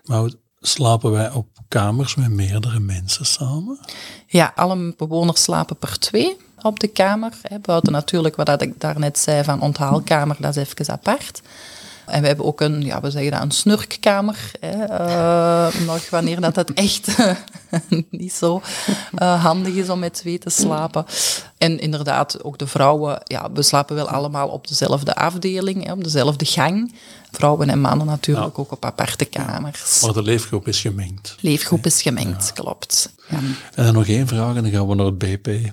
Maar 0.03 0.31
slapen 0.59 1.11
wij 1.11 1.31
op 1.31 1.47
kamers 1.67 2.15
met 2.15 2.29
meerdere 2.29 2.79
mensen 2.79 3.25
samen? 3.25 3.79
Ja, 4.27 4.51
alle 4.55 4.93
bewoners 4.97 5.43
slapen 5.43 5.77
per 5.77 5.99
twee 5.99 6.37
op 6.61 6.79
de 6.79 6.87
kamer. 6.87 7.33
Hè, 7.41 7.59
buiten 7.59 7.91
natuurlijk 7.91 8.35
wat 8.35 8.61
ik 8.61 8.79
daarnet 8.79 9.19
zei 9.19 9.43
van 9.43 9.61
onthaalkamer, 9.61 10.35
dat 10.39 10.55
is 10.55 10.69
even 10.69 10.93
apart. 10.93 11.41
En 12.11 12.21
we 12.21 12.27
hebben 12.27 12.45
ook 12.45 12.61
een, 12.61 12.81
ja, 12.81 13.01
we 13.01 13.11
zeggen 13.11 13.31
dat, 13.31 13.41
een 13.41 13.51
snurkkamer. 13.51 14.51
Hè, 14.59 14.89
uh, 14.89 15.85
nog 15.85 16.09
wanneer 16.09 16.41
dat 16.41 16.55
het 16.55 16.73
echt 16.73 17.17
niet 18.09 18.33
zo 18.33 18.61
uh, 19.19 19.43
handig 19.43 19.73
is 19.73 19.89
om 19.89 19.99
met 19.99 20.13
twee 20.13 20.39
te 20.39 20.49
slapen. 20.49 21.05
En 21.57 21.79
inderdaad, 21.79 22.43
ook 22.43 22.57
de 22.57 22.67
vrouwen, 22.67 23.21
ja, 23.23 23.51
we 23.53 23.61
slapen 23.61 23.95
wel 23.95 24.09
allemaal 24.09 24.47
op 24.47 24.67
dezelfde 24.67 25.15
afdeling, 25.15 25.85
hè, 25.85 25.91
op 25.91 26.03
dezelfde 26.03 26.45
gang. 26.45 26.93
Vrouwen 27.31 27.69
en 27.69 27.81
mannen 27.81 28.07
natuurlijk 28.07 28.59
ook 28.59 28.71
op 28.71 28.85
aparte 28.85 29.25
kamers. 29.25 30.01
Maar 30.01 30.13
de 30.13 30.23
leefgroep 30.23 30.67
is 30.67 30.81
gemengd. 30.81 31.35
Leefgroep 31.39 31.85
is 31.85 32.01
gemengd, 32.01 32.53
klopt. 32.53 33.13
Ja. 33.29 33.37
En 33.75 33.85
dan 33.85 33.93
nog 33.93 34.07
één 34.07 34.27
vraag 34.27 34.55
en 34.55 34.63
dan 34.63 34.71
gaan 34.71 34.87
we 34.87 34.95
naar 34.95 35.05
het 35.05 35.17
BP. 35.17 35.71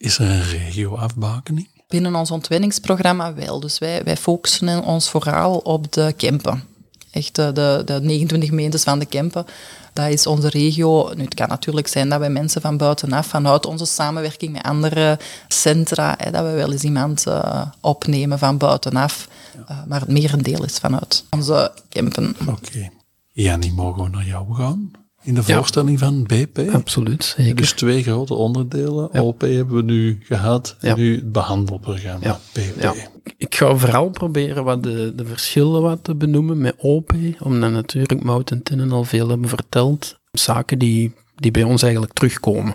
Is 0.00 0.18
er 0.18 0.30
een 0.30 0.42
regioafbakening? 0.42 1.68
Binnen 1.88 2.14
ons 2.14 2.30
ontwenningsprogramma 2.30 3.34
wel. 3.34 3.60
Dus 3.60 3.78
wij, 3.78 4.04
wij 4.04 4.16
focussen 4.16 4.82
ons 4.82 5.10
vooral 5.10 5.58
op 5.58 5.92
de 5.92 6.14
Kempen. 6.16 6.62
Echt 7.10 7.34
de, 7.34 7.50
de, 7.52 7.82
de 7.84 8.00
29 8.02 8.48
gemeentes 8.48 8.82
van 8.82 8.98
de 8.98 9.06
Kempen. 9.06 9.46
Dat 9.92 10.08
is 10.08 10.26
onze 10.26 10.48
regio. 10.48 11.12
Nu, 11.14 11.24
het 11.24 11.34
kan 11.34 11.48
natuurlijk 11.48 11.86
zijn 11.86 12.08
dat 12.08 12.18
wij 12.18 12.30
mensen 12.30 12.60
van 12.60 12.76
buitenaf, 12.76 13.26
vanuit 13.26 13.66
onze 13.66 13.84
samenwerking 13.84 14.52
met 14.52 14.62
andere 14.62 15.18
centra, 15.48 16.14
hè, 16.18 16.30
dat 16.30 16.44
we 16.44 16.50
wel 16.50 16.72
eens 16.72 16.84
iemand 16.84 17.26
uh, 17.28 17.66
opnemen 17.80 18.38
van 18.38 18.56
buitenaf. 18.56 19.28
Uh, 19.70 19.84
maar 19.86 20.00
het 20.00 20.08
merendeel 20.08 20.64
is 20.64 20.78
vanuit 20.78 21.24
onze 21.30 21.72
Kempen. 21.88 22.36
Oké. 22.40 22.50
Okay. 22.50 22.90
Jannie, 23.32 23.72
mogen 23.72 24.02
we 24.02 24.08
naar 24.08 24.26
jou 24.26 24.54
gaan? 24.54 24.90
In 25.30 25.36
de 25.36 25.42
voorstelling 25.42 25.98
van 25.98 26.22
BP. 26.22 26.58
Absoluut, 26.72 27.24
zeker. 27.24 27.54
Dus 27.54 27.72
twee 27.72 28.02
grote 28.02 28.34
onderdelen. 28.34 29.20
OP 29.20 29.40
hebben 29.40 29.76
we 29.76 29.82
nu 29.82 30.18
gehad, 30.22 30.76
en 30.80 30.96
nu 30.96 31.14
het 31.14 31.32
behandelprogramma 31.32 32.40
BP. 32.52 33.08
Ik 33.36 33.54
ga 33.54 33.76
vooral 33.76 34.10
proberen 34.10 34.64
wat 34.64 34.82
de, 34.82 35.12
de 35.16 35.24
verschillen 35.24 35.82
wat 35.82 36.04
te 36.04 36.14
benoemen 36.14 36.58
met 36.58 36.74
OP, 36.78 37.12
omdat 37.38 37.70
natuurlijk 37.70 38.22
Mout 38.22 38.50
en 38.50 38.62
Tinnen 38.62 38.92
al 38.92 39.04
veel 39.04 39.28
hebben 39.28 39.48
verteld. 39.48 40.18
Zaken 40.32 40.78
die, 40.78 41.14
die 41.36 41.50
bij 41.50 41.62
ons 41.62 41.82
eigenlijk 41.82 42.12
terugkomen. 42.12 42.74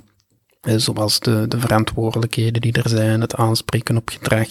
zoals 0.61 1.19
de, 1.19 1.45
de 1.47 1.59
verantwoordelijkheden 1.59 2.61
die 2.61 2.73
er 2.73 2.89
zijn, 2.89 3.21
het 3.21 3.35
aanspreken 3.35 3.97
op 3.97 4.09
gedrag. 4.09 4.47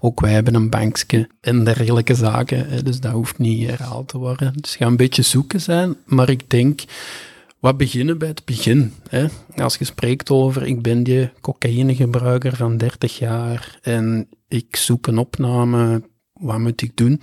Ook 0.00 0.20
wij 0.20 0.32
hebben 0.32 0.54
een 0.54 0.70
bankje 0.70 1.28
en 1.40 1.64
dergelijke 1.64 2.14
zaken. 2.14 2.84
dus 2.84 3.00
dat 3.00 3.12
hoeft 3.12 3.38
niet 3.38 3.68
herhaald 3.68 4.08
te 4.08 4.18
worden. 4.18 4.52
Dus 4.52 4.70
het 4.70 4.80
gaat 4.80 4.88
een 4.88 4.96
beetje 4.96 5.22
zoeken 5.22 5.60
zijn. 5.60 5.96
Maar 6.04 6.28
ik 6.28 6.50
denk 6.50 6.84
wat 7.66 7.76
beginnen 7.76 8.18
bij 8.18 8.28
het 8.28 8.44
begin. 8.44 8.94
Hè? 9.08 9.26
Als 9.56 9.76
je 9.76 9.84
spreekt 9.84 10.30
over, 10.30 10.66
ik 10.66 10.82
ben 10.82 11.02
die 11.02 11.30
cocaïnegebruiker 11.40 12.56
van 12.56 12.76
30 12.76 13.18
jaar 13.18 13.78
en 13.82 14.28
ik 14.48 14.76
zoek 14.76 15.06
een 15.06 15.18
opname, 15.18 16.02
wat 16.32 16.58
moet 16.58 16.82
ik 16.82 16.96
doen? 16.96 17.20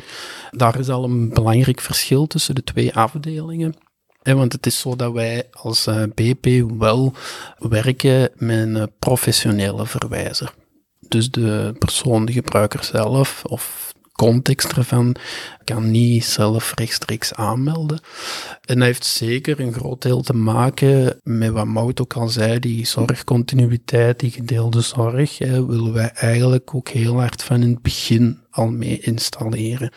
Daar 0.51 0.79
is 0.79 0.89
al 0.89 1.03
een 1.03 1.29
belangrijk 1.29 1.81
verschil 1.81 2.27
tussen 2.27 2.55
de 2.55 2.63
twee 2.63 2.93
afdelingen. 2.93 3.75
Want 4.21 4.53
het 4.53 4.65
is 4.65 4.79
zo 4.79 4.95
dat 4.95 5.13
wij 5.13 5.47
als 5.51 5.87
eh, 5.87 6.03
BP 6.15 6.71
wel 6.77 7.13
werken 7.57 8.29
met 8.35 8.57
een 8.57 8.91
professionele 8.99 9.85
verwijzer. 9.85 10.53
Dus 10.99 11.31
de 11.31 11.75
persoon, 11.79 12.25
de 12.25 12.31
gebruiker 12.31 12.83
zelf, 12.83 13.43
of 13.45 13.92
context 14.13 14.71
ervan 14.71 15.15
kan 15.63 15.91
niet 15.91 16.25
zelf 16.25 16.71
rechtstreeks 16.75 17.33
aanmelden. 17.33 17.99
En 18.65 18.75
dat 18.75 18.85
heeft 18.85 19.05
zeker 19.05 19.59
een 19.59 19.73
groot 19.73 20.01
deel 20.01 20.21
te 20.21 20.33
maken 20.33 21.19
met 21.23 21.49
wat 21.49 21.65
Mout 21.65 22.01
ook 22.01 22.13
al 22.13 22.29
zei, 22.29 22.59
die 22.59 22.85
zorgcontinuïteit, 22.85 24.19
die 24.19 24.31
gedeelde 24.31 24.81
zorg, 24.81 25.37
willen 25.37 25.93
wij 25.93 26.11
eigenlijk 26.11 26.75
ook 26.75 26.89
heel 26.89 27.19
hard 27.19 27.43
van 27.43 27.61
in 27.61 27.69
het 27.69 27.81
begin 27.81 28.39
al 28.51 28.67
mee 28.69 28.99
installeren 28.99 29.91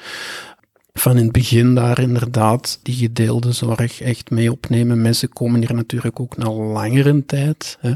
van 0.98 1.16
in 1.16 1.22
het 1.22 1.32
begin 1.32 1.74
daar 1.74 1.98
inderdaad 2.00 2.78
die 2.82 2.94
gedeelde 2.94 3.52
zorg 3.52 4.00
echt 4.00 4.30
mee 4.30 4.52
opnemen. 4.52 5.02
Mensen 5.02 5.28
komen 5.28 5.60
hier 5.60 5.74
natuurlijk 5.74 6.20
ook 6.20 6.36
na 6.36 6.50
langere 6.50 7.26
tijd. 7.26 7.78
Hè. 7.80 7.92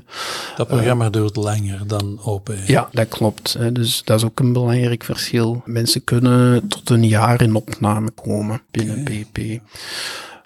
Dat 0.57 0.69
programma 0.69 1.05
uh, 1.05 1.11
duurt 1.11 1.37
langer 1.37 1.87
dan 1.87 2.21
open. 2.25 2.59
Ja, 2.67 2.89
dat 2.93 3.09
klopt. 3.09 3.53
Hè. 3.53 3.73
Dus 3.73 4.03
dat 4.05 4.19
is 4.19 4.25
ook 4.25 4.41
een 4.41 4.53
belangrijk 4.53 5.05
verschil. 5.05 5.63
Mensen 5.65 6.05
kunnen 6.05 6.69
tot 6.69 6.91
een 6.91 7.07
jaar 7.07 7.43
in 7.43 7.55
opname 7.55 8.11
komen 8.11 8.63
binnen 8.71 9.05
PP. 9.05 9.39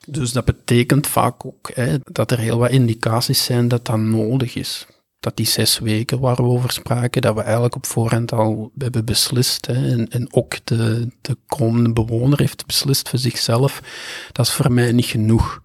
Dus 0.07 0.33
dat 0.33 0.45
betekent 0.45 1.07
vaak 1.07 1.47
ook 1.47 1.71
hè, 1.75 1.97
dat 2.13 2.31
er 2.31 2.39
heel 2.39 2.59
wat 2.59 2.71
indicaties 2.71 3.45
zijn 3.45 3.69
dat 3.69 3.87
dat 3.87 3.99
nodig 3.99 4.55
is 4.55 4.87
dat 5.25 5.37
die 5.37 5.47
zes 5.47 5.79
weken 5.79 6.21
waar 6.21 6.37
we 6.37 6.43
over 6.43 6.71
spraken, 6.71 7.23
dat 7.23 7.35
we 7.35 7.41
eigenlijk 7.41 7.75
op 7.77 7.87
voorhand 7.87 8.33
al 8.33 8.73
hebben 8.79 9.05
beslist. 9.05 9.67
Hè, 9.67 9.91
en, 9.91 10.09
en 10.09 10.35
ook 10.35 10.57
de, 10.65 11.09
de 11.21 11.37
komende 11.47 11.93
bewoner 11.93 12.39
heeft 12.39 12.67
beslist 12.67 13.09
voor 13.09 13.19
zichzelf. 13.19 13.83
Dat 14.33 14.47
is 14.47 14.53
voor 14.53 14.73
mij 14.73 14.93
niet 14.93 15.05
genoeg. 15.05 15.63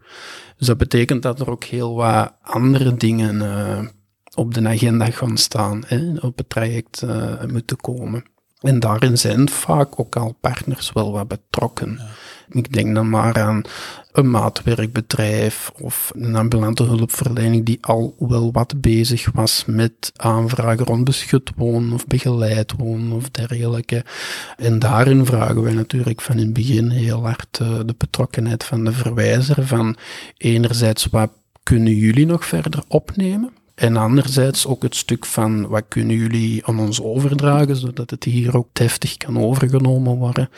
Dus 0.57 0.67
dat 0.67 0.77
betekent 0.77 1.21
dat 1.21 1.39
er 1.39 1.49
ook 1.49 1.63
heel 1.63 1.95
wat 1.95 2.33
andere 2.41 2.95
dingen 2.95 3.35
uh, 3.35 3.87
op 4.35 4.53
de 4.53 4.67
agenda 4.67 5.05
gaan 5.05 5.37
staan, 5.37 5.83
hè, 5.85 6.13
op 6.19 6.37
het 6.37 6.49
traject 6.49 7.01
uh, 7.05 7.43
moeten 7.43 7.77
komen. 7.77 8.23
En 8.59 8.79
daarin 8.79 9.17
zijn 9.17 9.49
vaak 9.49 9.99
ook 9.99 10.15
al 10.15 10.37
partners 10.41 10.91
wel 10.91 11.11
wat 11.11 11.27
betrokken. 11.27 11.99
Ik 12.51 12.73
denk 12.73 12.95
dan 12.95 13.09
maar 13.09 13.41
aan 13.41 13.61
een 14.11 14.29
maatwerkbedrijf 14.29 15.71
of 15.81 16.11
een 16.15 16.35
ambulante 16.35 16.83
hulpverlening 16.83 17.65
die 17.65 17.77
al 17.81 18.15
wel 18.19 18.51
wat 18.51 18.81
bezig 18.81 19.31
was 19.33 19.63
met 19.65 20.11
aanvragen 20.15 20.85
rond 20.85 21.03
beschut 21.03 21.51
wonen 21.55 21.93
of 21.93 22.07
begeleid 22.07 22.73
wonen 22.77 23.11
of 23.11 23.29
dergelijke. 23.29 24.05
En 24.57 24.79
daarin 24.79 25.25
vragen 25.25 25.61
wij 25.61 25.73
natuurlijk 25.73 26.21
van 26.21 26.35
in 26.35 26.45
het 26.45 26.53
begin 26.53 26.89
heel 26.89 27.25
hard 27.25 27.59
uh, 27.61 27.79
de 27.85 27.95
betrokkenheid 27.97 28.63
van 28.63 28.85
de 28.85 28.91
verwijzer 28.91 29.67
van 29.67 29.97
enerzijds 30.37 31.05
wat 31.05 31.31
kunnen 31.63 31.95
jullie 31.95 32.25
nog 32.25 32.45
verder 32.45 32.83
opnemen? 32.87 33.51
En 33.79 33.97
anderzijds 33.97 34.65
ook 34.65 34.83
het 34.83 34.95
stuk 34.95 35.25
van 35.25 35.67
wat 35.67 35.83
kunnen 35.87 36.15
jullie 36.15 36.65
aan 36.65 36.79
ons 36.79 37.01
overdragen, 37.01 37.75
zodat 37.75 38.09
het 38.09 38.23
hier 38.23 38.57
ook 38.57 38.67
deftig 38.73 39.17
kan 39.17 39.39
overgenomen 39.39 40.17
worden, 40.17 40.49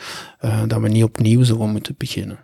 uh, 0.44 0.62
dat 0.66 0.80
we 0.80 0.88
niet 0.88 1.04
opnieuw 1.04 1.42
zo 1.42 1.66
moeten 1.66 1.94
beginnen. 1.98 2.38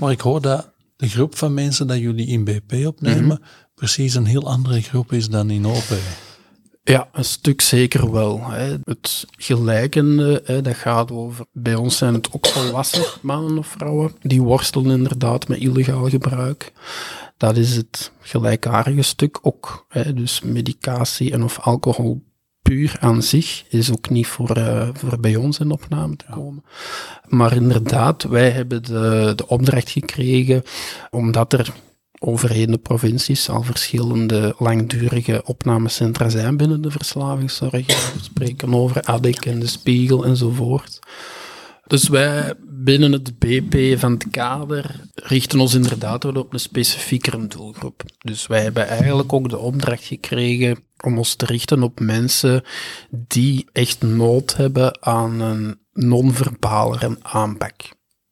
Maar 0.00 0.10
ik 0.10 0.20
hoor 0.20 0.40
dat 0.40 0.70
de 0.96 1.08
groep 1.08 1.36
van 1.36 1.54
mensen 1.54 1.86
dat 1.86 1.98
jullie 1.98 2.26
in 2.26 2.44
BP 2.44 2.86
opnemen, 2.86 3.24
mhm. 3.24 3.48
precies 3.74 4.14
een 4.14 4.26
heel 4.26 4.48
andere 4.48 4.80
groep 4.80 5.12
is 5.12 5.28
dan 5.28 5.50
in 5.50 5.66
OP. 5.66 5.94
Ja, 6.84 7.08
een 7.12 7.24
stuk 7.24 7.60
zeker 7.60 8.12
wel. 8.12 8.50
Hè. 8.50 8.76
Het 8.84 9.26
gelijkende, 9.30 10.42
hè, 10.44 10.62
dat 10.62 10.76
gaat 10.76 11.10
over, 11.10 11.44
bij 11.52 11.74
ons 11.74 11.96
zijn 11.96 12.14
het 12.14 12.28
ook 12.32 12.46
volwassen 12.46 13.04
mannen 13.22 13.58
of 13.58 13.66
vrouwen, 13.66 14.12
die 14.22 14.42
worstelen 14.42 14.96
inderdaad 14.96 15.48
met 15.48 15.58
illegaal 15.58 16.08
gebruik. 16.08 16.72
Dat 17.36 17.56
is 17.56 17.76
het 17.76 18.12
gelijkaardige 18.20 19.02
stuk 19.02 19.38
ook. 19.42 19.86
Hè. 19.88 20.14
Dus 20.14 20.40
medicatie 20.40 21.32
en 21.32 21.42
of 21.42 21.58
alcohol 21.58 22.24
puur 22.62 22.96
aan 23.00 23.22
zich 23.22 23.64
is 23.68 23.92
ook 23.92 24.10
niet 24.10 24.26
voor, 24.26 24.58
uh, 24.58 24.88
voor 24.92 25.20
bij 25.20 25.36
ons 25.36 25.58
in 25.58 25.70
opname 25.70 26.16
te 26.16 26.24
komen. 26.30 26.64
Maar 27.28 27.56
inderdaad, 27.56 28.22
wij 28.22 28.50
hebben 28.50 28.82
de, 28.82 29.32
de 29.36 29.48
opdracht 29.48 29.90
gekregen 29.90 30.62
omdat 31.10 31.52
er 31.52 31.72
overheden 32.18 32.70
de 32.70 32.78
provincies 32.78 33.48
al 33.48 33.62
verschillende 33.62 34.54
langdurige 34.58 35.42
opnamecentra 35.44 36.28
zijn 36.28 36.56
binnen 36.56 36.82
de 36.82 36.90
verslavingszorg. 36.90 37.86
We 37.86 38.22
spreken 38.22 38.74
over 38.74 39.02
ADIC 39.02 39.46
en 39.46 39.58
de 39.58 39.66
Spiegel 39.66 40.24
enzovoort. 40.24 40.98
Dus 41.86 42.08
wij 42.08 42.54
binnen 42.60 43.12
het 43.12 43.38
BP 43.38 43.98
van 43.98 44.12
het 44.12 44.26
kader 44.30 45.00
richten 45.14 45.60
ons 45.60 45.74
inderdaad 45.74 46.24
op 46.24 46.52
een 46.52 46.60
specifiekere 46.60 47.46
doelgroep. 47.46 48.02
Dus 48.18 48.46
wij 48.46 48.62
hebben 48.62 48.88
eigenlijk 48.88 49.32
ook 49.32 49.48
de 49.48 49.58
opdracht 49.58 50.04
gekregen 50.04 50.78
om 51.04 51.18
ons 51.18 51.34
te 51.34 51.46
richten 51.46 51.82
op 51.82 52.00
mensen 52.00 52.62
die 53.10 53.66
echt 53.72 54.02
nood 54.02 54.56
hebben 54.56 55.02
aan 55.02 55.40
een 55.40 55.78
non-verbalere 55.92 57.18
aanpak. 57.22 57.74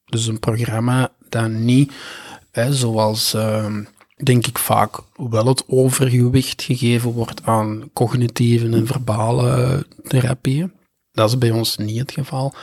Dus 0.05 0.27
een 0.27 0.41
programma 0.41 1.13
dat 1.29 1.51
niet, 1.51 1.93
zoals 2.71 3.35
uh, 3.35 3.77
denk 4.25 4.47
ik 4.47 4.59
vaak 4.59 4.97
wel 5.17 5.47
het 5.47 5.65
overgewicht 5.67 6.63
gegeven 6.63 7.11
wordt 7.11 7.43
aan 7.45 7.91
cognitieve 7.93 8.69
en 8.69 8.87
verbale 8.87 9.87
therapieën. 10.03 10.73
Dat 11.13 11.29
is 11.29 11.39
bij 11.39 11.51
ons 11.51 11.77
niet 11.77 11.99
het 11.99 12.13
geval. 12.13 12.55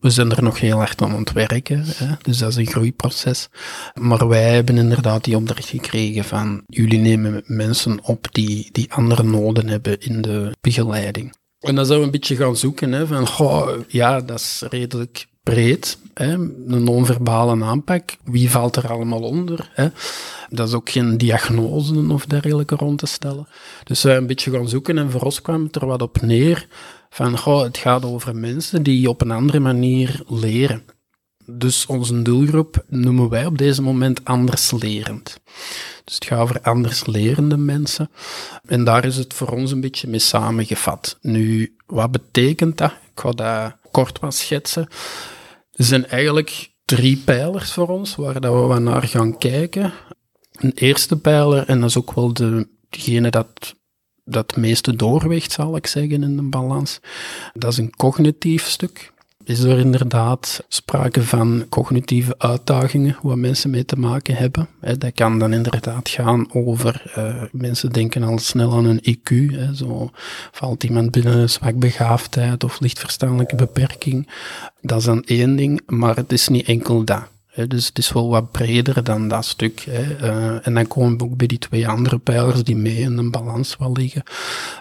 We 0.00 0.10
zijn 0.10 0.30
er 0.30 0.42
nog 0.42 0.60
heel 0.60 0.76
hard 0.76 1.02
aan 1.02 1.18
het 1.18 1.32
werken, 1.32 1.84
hè? 1.86 2.14
dus 2.22 2.38
dat 2.38 2.50
is 2.50 2.56
een 2.56 2.66
groeiproces. 2.66 3.48
Maar 3.94 4.28
wij 4.28 4.54
hebben 4.54 4.78
inderdaad 4.78 5.24
die 5.24 5.36
opdracht 5.36 5.68
gekregen 5.68 6.24
van 6.24 6.62
jullie 6.66 6.98
nemen 6.98 7.42
mensen 7.46 7.98
op 8.02 8.28
die, 8.30 8.68
die 8.72 8.92
andere 8.92 9.22
noden 9.22 9.68
hebben 9.68 10.00
in 10.00 10.20
de 10.20 10.56
begeleiding. 10.60 11.36
En 11.60 11.74
dan 11.74 11.86
zouden 11.86 11.98
we 11.98 12.04
een 12.04 12.20
beetje 12.20 12.36
gaan 12.36 12.56
zoeken 12.56 12.92
hè, 12.92 13.06
van, 13.06 13.84
ja, 13.88 14.20
dat 14.20 14.38
is 14.38 14.62
redelijk 14.68 15.26
breed, 15.42 15.98
een 16.14 16.54
non-verbale 16.66 17.64
aanpak. 17.64 18.16
Wie 18.24 18.50
valt 18.50 18.76
er 18.76 18.90
allemaal 18.90 19.22
onder? 19.22 19.70
Hè? 19.72 19.88
Dat 20.48 20.68
is 20.68 20.74
ook 20.74 20.90
geen 20.90 21.18
diagnose 21.18 22.04
of 22.08 22.26
dergelijke 22.26 22.74
rond 22.74 22.98
te 22.98 23.06
stellen. 23.06 23.48
Dus 23.84 24.02
we 24.02 24.10
een 24.10 24.26
beetje 24.26 24.50
gaan 24.50 24.68
zoeken 24.68 24.98
en 24.98 25.10
voor 25.10 25.20
ons 25.20 25.42
kwam 25.42 25.64
het 25.64 25.76
er 25.76 25.86
wat 25.86 26.02
op 26.02 26.20
neer 26.20 26.66
van 27.10 27.38
goh, 27.38 27.62
het 27.62 27.78
gaat 27.78 28.04
over 28.04 28.36
mensen 28.36 28.82
die 28.82 29.08
op 29.08 29.20
een 29.20 29.30
andere 29.30 29.60
manier 29.60 30.22
leren. 30.26 30.82
Dus 31.50 31.86
onze 31.86 32.22
doelgroep 32.22 32.84
noemen 32.88 33.28
wij 33.28 33.46
op 33.46 33.58
deze 33.58 33.82
moment 33.82 34.24
anderslerend. 34.24 35.40
Dus 36.04 36.14
het 36.14 36.24
gaat 36.24 36.40
over 36.40 36.60
anderslerende 36.60 37.56
mensen. 37.56 38.10
En 38.64 38.84
daar 38.84 39.04
is 39.04 39.16
het 39.16 39.34
voor 39.34 39.48
ons 39.48 39.72
een 39.72 39.80
beetje 39.80 40.08
mee 40.08 40.18
samengevat. 40.18 41.18
Nu, 41.20 41.76
wat 41.86 42.10
betekent 42.10 42.78
dat? 42.78 42.90
Ik 42.90 43.20
ga 43.20 43.30
dat 43.30 43.76
kort 43.90 44.18
wat 44.18 44.34
schetsen. 44.34 44.88
Er 45.72 45.84
zijn 45.84 46.06
eigenlijk 46.06 46.70
drie 46.84 47.16
pijlers 47.16 47.72
voor 47.72 47.88
ons 47.88 48.14
waar 48.14 48.40
dat 48.40 48.68
we 48.68 48.78
naar 48.78 49.02
gaan 49.02 49.38
kijken. 49.38 49.92
Een 50.52 50.72
eerste 50.74 51.18
pijler, 51.18 51.66
en 51.66 51.80
dat 51.80 51.88
is 51.88 51.98
ook 51.98 52.12
wel 52.12 52.32
de, 52.32 52.68
degene 52.88 53.30
dat 53.30 53.74
dat 54.28 54.56
meeste 54.56 54.96
doorweegt, 54.96 55.52
zal 55.52 55.76
ik 55.76 55.86
zeggen, 55.86 56.22
in 56.22 56.36
de 56.36 56.42
balans. 56.42 57.00
Dat 57.54 57.72
is 57.72 57.78
een 57.78 57.96
cognitief 57.96 58.66
stuk. 58.66 59.12
is 59.44 59.60
er 59.60 59.78
inderdaad 59.78 60.64
sprake 60.68 61.22
van 61.22 61.66
cognitieve 61.68 62.34
uitdagingen 62.38 63.16
waar 63.22 63.38
mensen 63.38 63.70
mee 63.70 63.84
te 63.84 63.96
maken 63.96 64.34
hebben. 64.34 64.68
Dat 64.98 65.12
kan 65.14 65.38
dan 65.38 65.52
inderdaad 65.52 66.08
gaan 66.08 66.52
over, 66.52 67.12
uh, 67.18 67.42
mensen 67.52 67.92
denken 67.92 68.22
al 68.22 68.38
snel 68.38 68.72
aan 68.72 68.84
een 68.84 69.16
IQ, 69.16 69.54
zo 69.74 70.10
valt 70.52 70.84
iemand 70.84 71.10
binnen 71.10 71.38
een 71.38 71.50
zwakbegaafdheid 71.50 72.64
of 72.64 72.80
lichtverstandelijke 72.80 73.56
beperking. 73.56 74.28
Dat 74.80 74.98
is 74.98 75.04
dan 75.04 75.24
één 75.24 75.56
ding, 75.56 75.80
maar 75.86 76.16
het 76.16 76.32
is 76.32 76.48
niet 76.48 76.66
enkel 76.66 77.04
dat 77.04 77.28
dus 77.66 77.86
het 77.86 77.98
is 77.98 78.12
wel 78.12 78.28
wat 78.28 78.50
breder 78.50 79.04
dan 79.04 79.28
dat 79.28 79.44
stuk. 79.44 79.86
Uh, 79.86 80.66
en 80.66 80.74
dan 80.74 80.86
komen 80.86 81.18
we 81.18 81.24
ook 81.24 81.36
bij 81.36 81.46
die 81.46 81.58
twee 81.58 81.88
andere 81.88 82.18
pijlers 82.18 82.64
die 82.64 82.76
mee 82.76 82.96
in 82.96 83.18
een 83.18 83.30
balans 83.30 83.76
wel 83.76 83.92
liggen. 83.92 84.22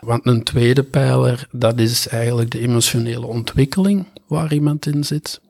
Want 0.02 0.26
een 0.26 0.44
tweede 0.44 0.84
pijler, 0.84 1.48
dat 1.52 1.80
is 1.80 2.08
eigenlijk 2.08 2.52
de 2.52 2.60
emotionele 2.60 3.26
ontwikkeling 3.26 4.06
waar 4.28 4.54
iemand 4.54 4.86
in 4.86 5.04
zit. 5.04 5.42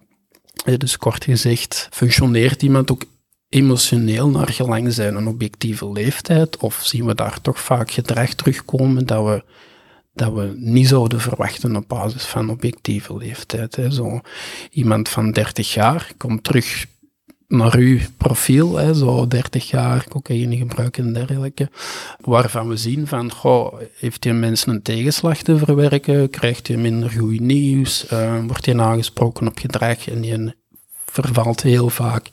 dus 0.78 0.98
kort 0.98 1.24
gezegd, 1.24 1.88
functioneert 1.92 2.62
iemand 2.62 2.92
ook 2.92 3.04
emotioneel 3.50 4.30
naar 4.30 4.50
gelang 4.50 4.94
zijn 4.94 5.16
een 5.16 5.28
objectieve 5.28 5.92
leeftijd? 5.92 6.58
Of 6.58 6.82
zien 6.84 7.06
we 7.06 7.16
daar 7.16 7.42
toch 7.42 7.60
vaak 7.60 7.92
gedrag 7.92 8.34
terugkomen 8.34 9.06
dat 9.06 9.26
we 9.26 9.44
dat 10.18 10.34
we 10.34 10.54
niet 10.56 10.88
zouden 10.88 11.22
verwachten 11.22 11.76
op 11.76 11.88
basis 11.88 12.26
van 12.26 12.50
objectieve 12.50 13.18
leeftijd. 13.18 13.76
Hè. 13.76 13.92
Zo, 13.92 14.22
iemand 14.72 15.10
van 15.10 15.32
30 15.32 15.74
jaar 15.74 16.12
komt 16.18 16.44
terug 16.44 16.86
naar 17.48 17.76
uw 17.76 18.00
profiel, 18.18 18.78
hè, 18.78 18.94
zo 18.94 19.28
30 19.28 19.70
jaar 19.70 20.08
cocaïne 20.08 20.58
gebruiken 20.58 21.06
en 21.06 21.14
dergelijke, 21.14 21.70
waarvan 22.22 22.68
we 22.68 22.78
zien 22.78 23.08
van, 23.08 23.32
goh, 23.32 23.82
heeft 23.98 24.22
die 24.22 24.34
mensen 24.34 24.74
een 24.74 24.82
tegenslag 24.82 25.42
te 25.42 25.58
verwerken, 25.58 26.30
krijgt 26.30 26.68
hij 26.68 26.78
minder 26.78 27.10
goed 27.10 27.40
nieuws, 27.40 28.12
uh, 28.12 28.46
wordt 28.46 28.66
hij 28.66 28.80
aangesproken 28.80 29.48
op 29.48 29.60
gedrag 29.60 30.10
en 30.10 30.22
die 30.22 30.54
vervalt 31.06 31.62
heel 31.62 31.90
vaak 31.90 32.30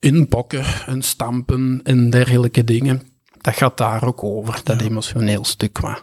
in 0.00 0.28
bokken 0.28 0.64
en 0.86 1.02
stampen 1.02 1.80
en 1.82 2.10
dergelijke 2.10 2.64
dingen. 2.64 3.02
Dat 3.40 3.54
gaat 3.54 3.76
daar 3.76 4.04
ook 4.04 4.24
over, 4.24 4.60
dat 4.64 4.80
emotioneel 4.80 5.44
stuk 5.44 5.72
qua. 5.72 6.02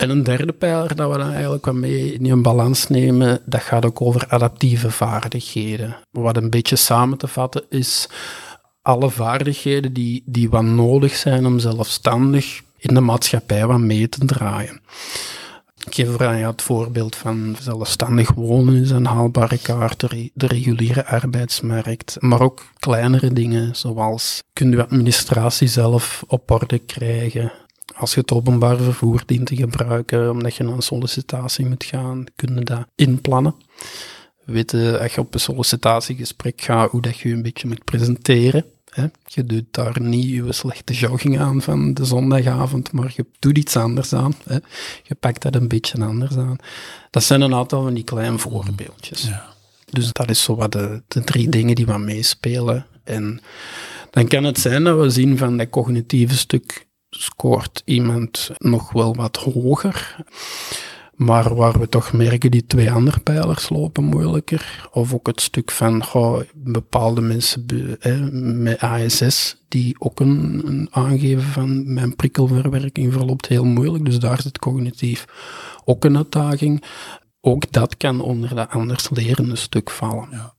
En 0.00 0.10
een 0.10 0.22
derde 0.22 0.52
pijler 0.52 0.96
dat 0.96 1.12
we 1.12 1.18
dan 1.18 1.32
eigenlijk 1.32 1.64
wat 1.64 1.74
mee 1.74 2.12
in 2.12 2.30
een 2.30 2.42
balans 2.42 2.88
nemen, 2.88 3.40
dat 3.44 3.60
gaat 3.60 3.84
ook 3.84 4.00
over 4.00 4.26
adaptieve 4.28 4.90
vaardigheden. 4.90 5.96
Wat 6.10 6.36
een 6.36 6.50
beetje 6.50 6.76
samen 6.76 7.18
te 7.18 7.28
vatten 7.28 7.62
is 7.68 8.08
alle 8.82 9.10
vaardigheden 9.10 9.92
die, 9.92 10.22
die 10.26 10.50
wat 10.50 10.62
nodig 10.62 11.16
zijn 11.16 11.46
om 11.46 11.58
zelfstandig 11.58 12.60
in 12.76 12.94
de 12.94 13.00
maatschappij 13.00 13.66
wat 13.66 13.78
mee 13.78 14.08
te 14.08 14.24
draaien. 14.24 14.80
Ik 15.86 15.94
geef 15.94 16.20
er 16.20 16.46
het 16.46 16.62
voorbeeld 16.62 17.16
van 17.16 17.56
zelfstandig 17.60 18.32
wonen 18.34 18.82
is 18.82 18.90
een 18.90 19.06
haalbare 19.06 19.58
kaart, 19.58 20.00
de 20.34 20.46
reguliere 20.46 21.06
arbeidsmarkt, 21.06 22.16
maar 22.20 22.40
ook 22.40 22.62
kleinere 22.78 23.32
dingen 23.32 23.76
zoals 23.76 24.42
kun 24.52 24.70
je 24.70 24.82
administratie 24.82 25.68
zelf 25.68 26.24
op 26.26 26.50
orde 26.50 26.78
krijgen, 26.78 27.52
als 28.00 28.14
je 28.14 28.20
het 28.20 28.32
openbaar 28.32 28.78
vervoer 28.78 29.22
dient 29.26 29.46
te 29.46 29.56
gebruiken, 29.56 30.30
omdat 30.30 30.54
je 30.54 30.64
naar 30.64 30.74
een 30.74 30.82
sollicitatie 30.82 31.66
moet 31.66 31.84
gaan, 31.84 32.24
kun 32.36 32.54
je 32.54 32.64
dat 32.64 32.86
inplannen. 32.94 33.54
Weten, 34.44 35.00
als 35.00 35.14
je 35.14 35.20
op 35.20 35.34
een 35.34 35.40
sollicitatiegesprek 35.40 36.60
gaat, 36.60 36.90
hoe 36.90 37.00
dat 37.00 37.18
je 37.18 37.28
je 37.28 37.34
een 37.34 37.42
beetje 37.42 37.68
moet 37.68 37.84
presenteren. 37.84 38.64
Hè? 38.90 39.06
Je 39.24 39.44
doet 39.44 39.64
daar 39.70 40.00
niet 40.00 40.28
je 40.28 40.52
slechte 40.52 40.92
jogging 40.92 41.38
aan 41.38 41.62
van 41.62 41.94
de 41.94 42.04
zondagavond, 42.04 42.92
maar 42.92 43.12
je 43.16 43.26
doet 43.38 43.58
iets 43.58 43.76
anders 43.76 44.12
aan. 44.12 44.34
Hè? 44.44 44.58
Je 45.02 45.14
pakt 45.14 45.42
dat 45.42 45.54
een 45.54 45.68
beetje 45.68 46.04
anders 46.04 46.36
aan. 46.36 46.56
Dat 47.10 47.22
zijn 47.22 47.40
een 47.40 47.54
aantal 47.54 47.82
van 47.82 47.94
die 47.94 48.04
kleine 48.04 48.38
voorbeeldjes. 48.38 49.22
Ja. 49.22 49.46
Dus 49.84 50.12
dat 50.12 50.30
is 50.30 50.42
zo 50.42 50.56
wat 50.56 50.72
de, 50.72 51.02
de 51.08 51.24
drie 51.24 51.48
dingen 51.48 51.74
die 51.74 51.86
wat 51.86 51.98
meespelen. 51.98 52.86
En 53.04 53.40
dan 54.10 54.26
kan 54.26 54.44
het 54.44 54.58
zijn 54.58 54.84
dat 54.84 54.98
we 54.98 55.10
zien 55.10 55.38
van 55.38 55.56
dat 55.56 55.70
cognitieve 55.70 56.36
stuk 56.36 56.88
scoort 57.10 57.82
iemand 57.84 58.50
nog 58.58 58.92
wel 58.92 59.14
wat 59.14 59.36
hoger. 59.36 60.16
Maar 61.20 61.54
waar 61.54 61.78
we 61.78 61.88
toch 61.88 62.12
merken, 62.12 62.50
die 62.50 62.66
twee 62.66 62.90
andere 62.90 63.20
pijlers 63.20 63.68
lopen 63.68 64.04
moeilijker. 64.04 64.88
Of 64.92 65.14
ook 65.14 65.26
het 65.26 65.40
stuk 65.40 65.70
van 65.70 66.04
goh, 66.04 66.40
bepaalde 66.54 67.20
mensen 67.20 67.66
met 68.62 68.78
ASS, 68.78 69.56
die 69.68 69.96
ook 69.98 70.20
een, 70.20 70.62
een, 70.66 70.88
aangeven 70.90 71.42
van 71.42 71.92
mijn 71.92 72.16
prikkelverwerking 72.16 73.12
verloopt 73.12 73.46
heel 73.46 73.64
moeilijk. 73.64 74.04
Dus 74.04 74.18
daar 74.18 74.40
zit 74.40 74.58
cognitief 74.58 75.24
ook 75.84 76.04
een 76.04 76.16
uitdaging. 76.16 76.84
Ook 77.40 77.72
dat 77.72 77.96
kan 77.96 78.20
onder 78.20 78.54
dat 78.54 78.70
anders 78.70 79.10
lerende 79.10 79.56
stuk 79.56 79.90
vallen. 79.90 80.28
Ja. 80.30 80.54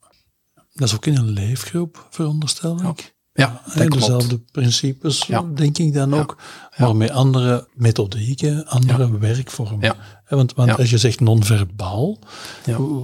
Dat 0.74 0.88
is 0.88 0.96
ook 0.96 1.06
in 1.06 1.18
een 1.18 1.30
leefgroep, 1.30 2.08
veronderstel 2.10 2.76
ik. 2.76 2.82
Ja, 2.82 3.11
dat 3.34 3.92
dezelfde 3.92 4.40
principes, 4.52 5.30
denk 5.54 5.78
ik 5.78 5.94
dan 5.94 6.14
ook, 6.14 6.38
maar 6.78 6.96
met 6.96 7.10
andere 7.10 7.68
methodieken, 7.74 8.68
andere 8.68 9.18
werkvormen. 9.18 9.96
Want, 10.28 10.54
want 10.54 10.78
als 10.78 10.90
je 10.90 10.98
zegt 10.98 11.20
non-verbaal, 11.20 12.20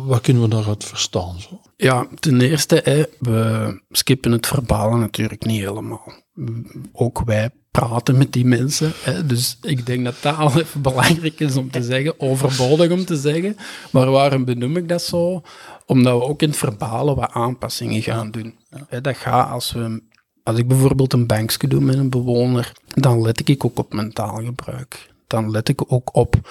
wat 0.06 0.22
kunnen 0.22 0.44
we 0.44 0.50
daaruit 0.50 0.84
verstaan? 0.84 1.40
Zo? 1.40 1.62
Ja, 1.76 2.08
ten 2.20 2.42
eerste, 2.42 3.10
we 3.20 3.82
skippen 3.90 4.32
het 4.32 4.48
verbale 4.48 4.98
natuurlijk 4.98 5.46
niet 5.46 5.60
helemaal. 5.60 6.14
Ook 6.92 7.22
wij 7.26 7.50
praten 7.72 8.18
met 8.18 8.34
die 8.34 8.46
mensen. 8.46 8.92
Hè. 9.04 9.26
Dus 9.26 9.58
ik 9.62 9.86
denk 9.86 10.06
dat 10.06 10.16
dat 10.22 10.38
al 10.38 10.52
even 10.60 10.82
belangrijk 10.82 11.40
is 11.40 11.56
om 11.56 11.72
te 11.72 11.84
zeggen, 11.84 12.20
overbodig 12.20 12.92
om 12.92 13.06
te 13.06 13.16
zeggen. 13.16 13.58
Maar 13.92 14.12
waarom 14.12 14.46
benoem 14.46 14.78
ik 14.78 14.90
dat 14.90 15.02
zo? 15.02 15.42
Omdat 15.86 16.20
we 16.20 16.26
ook 16.26 16.42
in 16.42 16.50
het 16.50 16.58
verbale 16.58 17.16
wat 17.16 17.32
aanpassingen 17.32 18.02
gaan 18.02 18.32
doen. 18.32 18.56
Dat 19.02 19.18
gaat 19.18 19.52
als 19.52 19.72
we 19.72 20.02
als 20.48 20.58
ik 20.58 20.68
bijvoorbeeld 20.68 21.14
een 21.14 21.28
bankje 21.28 21.68
doe 21.68 21.82
met 21.82 21.96
een 21.96 22.10
bewoner, 22.10 22.72
dan 22.88 23.22
let 23.22 23.50
ik 23.50 23.66
ook 23.66 23.80
op 23.80 23.94
mentaal 23.94 24.36
gebruik. 24.36 25.14
Dan 25.28 25.52
let 25.52 25.70
ik 25.70 25.92
ook 25.92 26.16
op 26.16 26.50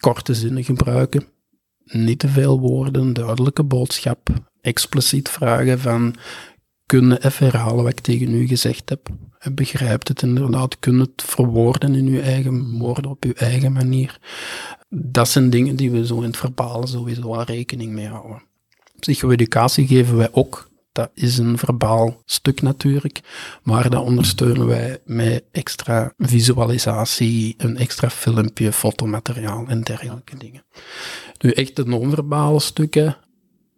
korte 0.00 0.34
zinnen 0.34 0.64
gebruiken, 0.64 1.24
niet 1.84 2.18
te 2.18 2.28
veel 2.28 2.60
woorden, 2.60 3.12
duidelijke 3.12 3.62
boodschap, 3.62 4.28
expliciet 4.60 5.28
vragen 5.28 5.78
van 5.78 6.14
kunnen 6.86 7.24
even 7.24 7.46
herhalen 7.46 7.84
wat 7.84 7.92
ik 7.92 8.00
tegen 8.00 8.34
u 8.34 8.46
gezegd 8.46 8.88
heb. 8.88 9.08
Begrijpt 9.52 10.08
het 10.08 10.22
inderdaad, 10.22 10.78
kun 10.78 10.98
het 10.98 11.22
verwoorden 11.26 11.94
in 11.94 12.06
uw 12.06 12.20
eigen 12.20 12.78
woorden, 12.78 13.10
op 13.10 13.24
uw 13.24 13.32
eigen 13.32 13.72
manier. 13.72 14.18
Dat 14.88 15.28
zijn 15.28 15.50
dingen 15.50 15.76
die 15.76 15.90
we 15.90 16.06
zo 16.06 16.16
in 16.16 16.22
het 16.22 16.36
verbalen 16.36 16.88
sowieso 16.88 17.34
aan 17.34 17.44
rekening 17.44 17.92
mee 17.92 18.08
houden. 18.08 18.42
Psycho-educatie 18.98 19.86
geven 19.86 20.16
wij 20.16 20.28
ook 20.32 20.70
dat 20.92 21.10
is 21.14 21.38
een 21.38 21.58
verbaal 21.58 22.22
stuk 22.24 22.62
natuurlijk, 22.62 23.20
maar 23.62 23.90
dat 23.90 24.04
ondersteunen 24.04 24.66
wij 24.66 24.98
met 25.04 25.44
extra 25.52 26.12
visualisatie, 26.18 27.54
een 27.58 27.76
extra 27.76 28.10
filmpje, 28.10 28.72
fotomateriaal 28.72 29.64
en 29.66 29.82
dergelijke 29.82 30.36
dingen. 30.36 30.64
Nu 31.38 31.50
echt 31.50 31.76
de 31.76 31.84
non-verbale 31.84 32.60
stukken. 32.60 33.16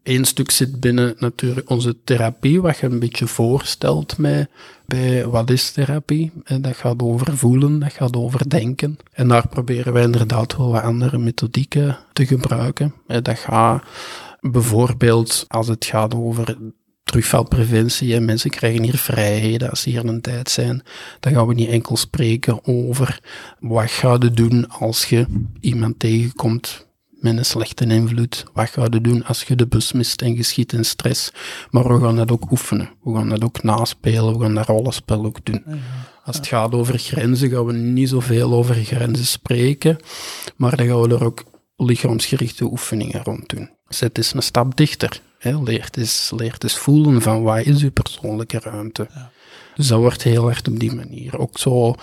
Eén 0.03 0.25
stuk 0.25 0.51
zit 0.51 0.81
binnen 0.81 1.15
natuurlijk 1.19 1.71
onze 1.71 1.97
therapie, 2.05 2.61
wat 2.61 2.79
je 2.79 2.87
een 2.87 2.99
beetje 2.99 3.27
voorstelt 3.27 4.19
met, 4.19 4.51
bij 4.87 5.27
wat 5.27 5.51
is 5.51 5.71
therapie. 5.71 6.33
En 6.45 6.63
dat 6.63 6.77
gaat 6.77 7.03
over 7.03 7.37
voelen, 7.37 7.79
dat 7.79 7.93
gaat 7.93 8.17
over 8.17 8.49
denken. 8.49 8.97
En 9.13 9.29
daar 9.29 9.49
proberen 9.49 9.93
wij 9.93 10.03
inderdaad 10.03 10.57
wel 10.57 10.71
wat 10.71 10.83
andere 10.83 11.19
methodieken 11.19 11.99
te 12.13 12.27
gebruiken. 12.27 12.95
En 13.07 13.23
dat 13.23 13.39
gaat 13.39 13.83
bijvoorbeeld 14.41 15.45
als 15.49 15.69
het 15.69 15.85
gaat 15.85 16.15
over 16.15 16.57
terugvalpreventie. 17.05 18.15
En 18.15 18.25
mensen 18.25 18.51
krijgen 18.51 18.83
hier 18.83 18.99
vrijheden 18.99 19.71
als 19.71 19.81
ze 19.81 19.91
hier 19.91 20.05
een 20.05 20.21
tijd 20.21 20.51
zijn. 20.51 20.83
Dan 21.21 21.33
gaan 21.33 21.47
we 21.47 21.55
niet 21.55 21.69
enkel 21.69 21.97
spreken 21.97 22.67
over 22.67 23.21
wat 23.61 23.91
ga 23.91 24.17
je 24.19 24.31
doen 24.31 24.69
als 24.69 25.05
je 25.05 25.27
iemand 25.61 25.99
tegenkomt 25.99 26.87
met 27.11 27.37
een 27.37 27.45
slechte 27.45 27.87
invloed. 27.87 28.45
Wat 28.53 28.71
ga 28.71 28.87
je 28.91 29.01
doen 29.01 29.25
als 29.25 29.43
je 29.43 29.57
de 29.57 29.67
bus 29.67 29.93
mist 29.93 30.23
en 30.23 30.37
geschiet 30.37 30.73
in 30.73 30.85
stress. 30.85 31.33
Maar 31.71 31.89
we 31.95 32.01
gaan 32.01 32.17
dat 32.17 32.31
ook 32.31 32.51
oefenen. 32.51 32.91
We 33.03 33.15
gaan 33.15 33.29
dat 33.29 33.45
ook 33.45 33.63
naspelen. 33.63 34.39
We 34.39 34.45
gaan 34.45 34.55
dat 34.55 34.67
rollenspel 34.67 35.25
ook 35.25 35.45
doen. 35.45 35.65
Als 36.25 36.37
het 36.37 36.47
gaat 36.47 36.73
over 36.73 36.99
grenzen, 36.99 37.51
gaan 37.51 37.65
we 37.65 37.73
niet 37.73 38.09
zoveel 38.09 38.53
over 38.53 38.75
grenzen 38.75 39.27
spreken. 39.27 39.97
Maar 40.57 40.77
dan 40.77 40.87
gaan 40.87 41.01
we 41.01 41.15
er 41.15 41.25
ook 41.25 41.45
lichaamsgerichte 41.77 42.65
oefeningen 42.65 43.23
rond 43.23 43.49
doen. 43.49 43.71
Zet 43.89 44.17
eens 44.17 44.35
een 44.35 44.43
stap 44.43 44.77
dichter. 44.77 45.21
Leert, 45.53 45.97
eens, 45.97 46.33
leert 46.37 46.63
eens 46.63 46.77
voelen 46.77 47.23
van 47.23 47.43
wat 47.43 47.65
is 47.65 47.83
uw 47.83 47.91
persoonlijke 47.91 48.59
ruimte. 48.59 49.07
Ja. 49.15 49.31
Dus 49.75 49.87
dat 49.87 49.99
wordt 49.99 50.23
heel 50.23 50.49
erg 50.49 50.63
op 50.67 50.79
die 50.79 50.95
manier. 50.95 51.39
Ook 51.39 51.59
zo 51.59 51.95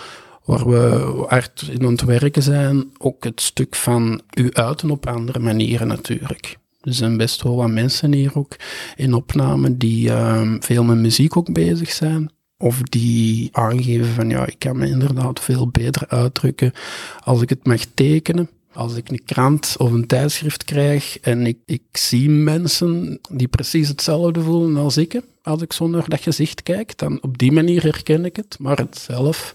waar 0.44 0.68
we 0.68 1.24
hard 1.28 1.68
in 1.70 1.84
aan 1.84 1.92
het 1.92 2.04
werken 2.04 2.42
zijn, 2.42 2.90
ook 2.98 3.24
het 3.24 3.40
stuk 3.40 3.74
van 3.74 4.20
u 4.34 4.52
uiten 4.52 4.90
op 4.90 5.06
andere 5.06 5.38
manieren 5.38 5.86
natuurlijk. 5.86 6.56
Er 6.80 6.94
zijn 6.94 7.16
best 7.16 7.42
wel 7.42 7.56
wat 7.56 7.70
mensen 7.70 8.12
hier 8.12 8.38
ook 8.38 8.56
in 8.96 9.14
opname 9.14 9.76
die 9.76 10.08
uh, 10.08 10.54
veel 10.60 10.84
met 10.84 10.96
muziek 10.96 11.36
ook 11.36 11.52
bezig 11.52 11.90
zijn. 11.90 12.30
Of 12.58 12.82
die 12.82 13.48
aangeven 13.52 14.06
van 14.06 14.28
ja, 14.28 14.46
ik 14.46 14.58
kan 14.58 14.76
me 14.76 14.86
inderdaad 14.86 15.40
veel 15.40 15.68
beter 15.68 16.08
uitdrukken 16.08 16.72
als 17.20 17.42
ik 17.42 17.48
het 17.48 17.66
mag 17.66 17.84
tekenen 17.94 18.50
Als 18.74 18.94
ik 18.94 19.08
een 19.08 19.24
krant 19.24 19.74
of 19.78 19.92
een 19.92 20.06
tijdschrift 20.06 20.64
krijg 20.64 21.20
en 21.20 21.46
ik, 21.46 21.58
ik 21.64 21.82
zie 21.92 22.30
mensen 22.30 23.18
die 23.30 23.48
precies 23.48 23.88
hetzelfde 23.88 24.42
voelen 24.42 24.76
als 24.76 24.96
ik, 24.96 25.20
als 25.42 25.62
ik 25.62 25.72
zo 25.72 25.88
naar 25.88 26.08
dat 26.08 26.20
gezicht 26.20 26.62
kijk, 26.62 26.98
dan 26.98 27.22
op 27.22 27.38
die 27.38 27.52
manier 27.52 27.82
herken 27.82 28.24
ik 28.24 28.36
het. 28.36 28.56
Maar 28.58 28.76
het 28.76 28.98
zelf 28.98 29.54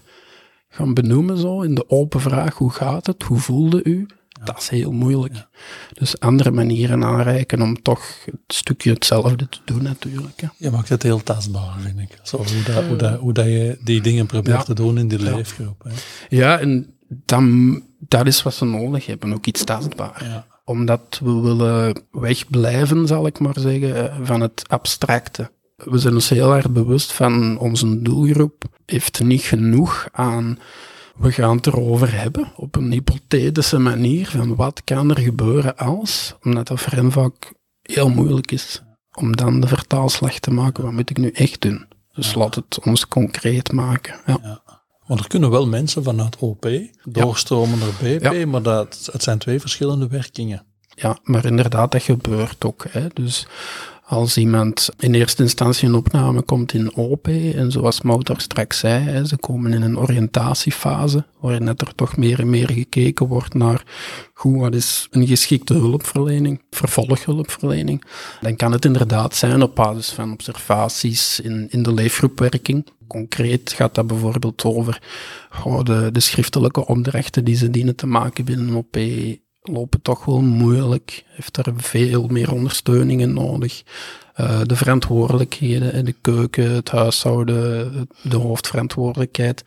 gaan 0.68 0.94
benoemen 0.94 1.38
zo 1.38 1.62
in 1.62 1.74
de 1.74 1.90
open 1.90 2.20
vraag, 2.20 2.54
hoe 2.54 2.70
gaat 2.70 3.06
het, 3.06 3.22
hoe 3.22 3.38
voelde 3.38 3.80
u, 3.84 4.06
dat 4.44 4.58
is 4.58 4.68
heel 4.68 4.92
moeilijk. 4.92 5.46
Dus 5.92 6.20
andere 6.20 6.50
manieren 6.50 7.04
aanreiken 7.04 7.62
om 7.62 7.82
toch 7.82 8.04
een 8.26 8.38
stukje 8.46 8.92
hetzelfde 8.92 9.48
te 9.48 9.58
doen 9.64 9.82
natuurlijk. 9.82 10.40
Hè. 10.40 10.48
Je 10.56 10.70
maakt 10.70 10.88
het 10.88 11.02
heel 11.02 11.22
tastbaar, 11.22 11.80
vind 11.80 11.98
ik. 11.98 12.18
Zo, 12.22 12.36
hoe, 12.36 12.62
dat, 12.66 12.84
hoe, 12.84 12.96
dat, 12.96 13.18
hoe 13.18 13.32
dat 13.32 13.44
je 13.44 13.78
die 13.84 14.00
dingen 14.00 14.26
probeert 14.26 14.64
te 14.64 14.74
doen 14.74 14.98
in 14.98 15.08
die 15.08 15.18
leefgroep. 15.18 15.84
Hè. 15.84 15.90
Ja, 16.28 16.58
en 16.58 16.97
dan, 17.08 17.82
dat 17.98 18.26
is 18.26 18.42
wat 18.42 18.54
ze 18.54 18.64
nodig 18.64 19.06
hebben, 19.06 19.32
ook 19.32 19.46
iets 19.46 19.64
tastbaar. 19.64 20.46
Omdat 20.64 21.20
we 21.24 21.40
willen 21.40 22.02
wegblijven, 22.10 23.06
zal 23.06 23.26
ik 23.26 23.38
maar 23.38 23.58
zeggen, 23.58 24.26
van 24.26 24.40
het 24.40 24.64
abstracte. 24.66 25.50
We 25.76 25.98
zijn 25.98 26.14
ons 26.14 26.28
heel 26.28 26.54
erg 26.54 26.70
bewust 26.70 27.12
van 27.12 27.58
onze 27.58 28.02
doelgroep 28.02 28.64
heeft 28.84 29.20
niet 29.20 29.42
genoeg 29.42 30.08
aan 30.12 30.58
we 31.18 31.32
gaan 31.32 31.56
het 31.56 31.66
erover 31.66 32.20
hebben 32.20 32.52
op 32.56 32.76
een 32.76 32.92
hypothetische 32.92 33.78
manier 33.78 34.28
van 34.28 34.54
wat 34.56 34.84
kan 34.84 35.10
er 35.10 35.18
gebeuren 35.18 35.76
als, 35.76 36.34
omdat 36.42 36.66
dat 36.66 36.80
voor 36.80 36.92
hen 36.92 37.12
vaak 37.12 37.52
heel 37.82 38.08
moeilijk 38.08 38.52
is 38.52 38.82
om 39.12 39.36
dan 39.36 39.60
de 39.60 39.66
vertaalslag 39.66 40.38
te 40.38 40.50
maken. 40.50 40.84
Wat 40.84 40.92
moet 40.92 41.10
ik 41.10 41.18
nu 41.18 41.30
echt 41.30 41.60
doen? 41.60 41.86
Dus 42.12 42.34
laat 42.34 42.54
het 42.54 42.80
ons 42.84 43.08
concreet 43.08 43.72
maken. 43.72 44.20
Ja. 44.26 44.38
ja. 44.42 44.67
Want 45.08 45.20
er 45.20 45.26
kunnen 45.26 45.50
wel 45.50 45.66
mensen 45.66 46.02
vanuit 46.02 46.36
OP 46.38 46.68
doorstromen 47.04 47.78
naar 47.78 47.88
BP, 48.02 48.44
maar 48.46 48.62
dat, 48.62 49.08
het 49.12 49.22
zijn 49.22 49.38
twee 49.38 49.60
verschillende 49.60 50.08
werkingen. 50.08 50.64
Ja, 50.94 51.18
maar 51.22 51.44
inderdaad, 51.44 51.92
dat 51.92 52.02
gebeurt 52.02 52.64
ook. 52.64 52.86
Hè. 52.88 53.06
Dus 53.14 53.46
als 54.08 54.36
iemand 54.36 54.88
in 54.98 55.14
eerste 55.14 55.42
instantie 55.42 55.88
een 55.88 55.94
opname 55.94 56.42
komt 56.42 56.72
in 56.72 56.94
OP, 56.94 57.28
en 57.28 57.70
zoals 57.72 58.02
Mouter 58.02 58.40
straks 58.40 58.78
zei, 58.78 59.24
ze 59.24 59.36
komen 59.36 59.72
in 59.72 59.82
een 59.82 59.98
oriëntatiefase, 59.98 61.26
waarin 61.40 61.68
er 61.68 61.94
toch 61.94 62.16
meer 62.16 62.40
en 62.40 62.50
meer 62.50 62.70
gekeken 62.70 63.26
wordt 63.26 63.54
naar 63.54 63.82
goed, 64.34 64.60
wat 64.60 64.74
is 64.74 65.06
een 65.10 65.26
geschikte 65.26 65.74
hulpverlening, 65.74 66.62
vervolghulpverlening. 66.70 68.04
Dan 68.40 68.56
kan 68.56 68.72
het 68.72 68.84
inderdaad 68.84 69.34
zijn 69.34 69.62
op 69.62 69.74
basis 69.74 70.10
van 70.10 70.32
observaties 70.32 71.40
in, 71.40 71.66
in 71.70 71.82
de 71.82 71.94
leefgroepwerking. 71.94 72.86
Concreet 73.06 73.72
gaat 73.72 73.94
dat 73.94 74.06
bijvoorbeeld 74.06 74.64
over 74.64 75.02
de, 75.84 76.08
de 76.12 76.20
schriftelijke 76.20 76.86
opdrachten 76.86 77.44
die 77.44 77.56
ze 77.56 77.70
dienen 77.70 77.96
te 77.96 78.06
maken 78.06 78.44
binnen 78.44 78.74
OP, 78.74 78.96
lopen 79.62 80.02
toch 80.02 80.24
wel 80.24 80.40
moeilijk. 80.40 81.24
Heeft 81.26 81.56
er 81.56 81.72
veel 81.76 82.26
meer 82.26 82.52
ondersteuningen 82.52 83.32
nodig. 83.32 83.82
Uh, 84.40 84.60
de 84.64 84.76
verantwoordelijkheden 84.76 85.92
in 85.92 86.04
de 86.04 86.14
keuken, 86.20 86.70
het 86.70 86.90
huishouden, 86.90 88.08
de 88.22 88.36
hoofdverantwoordelijkheid. 88.36 89.64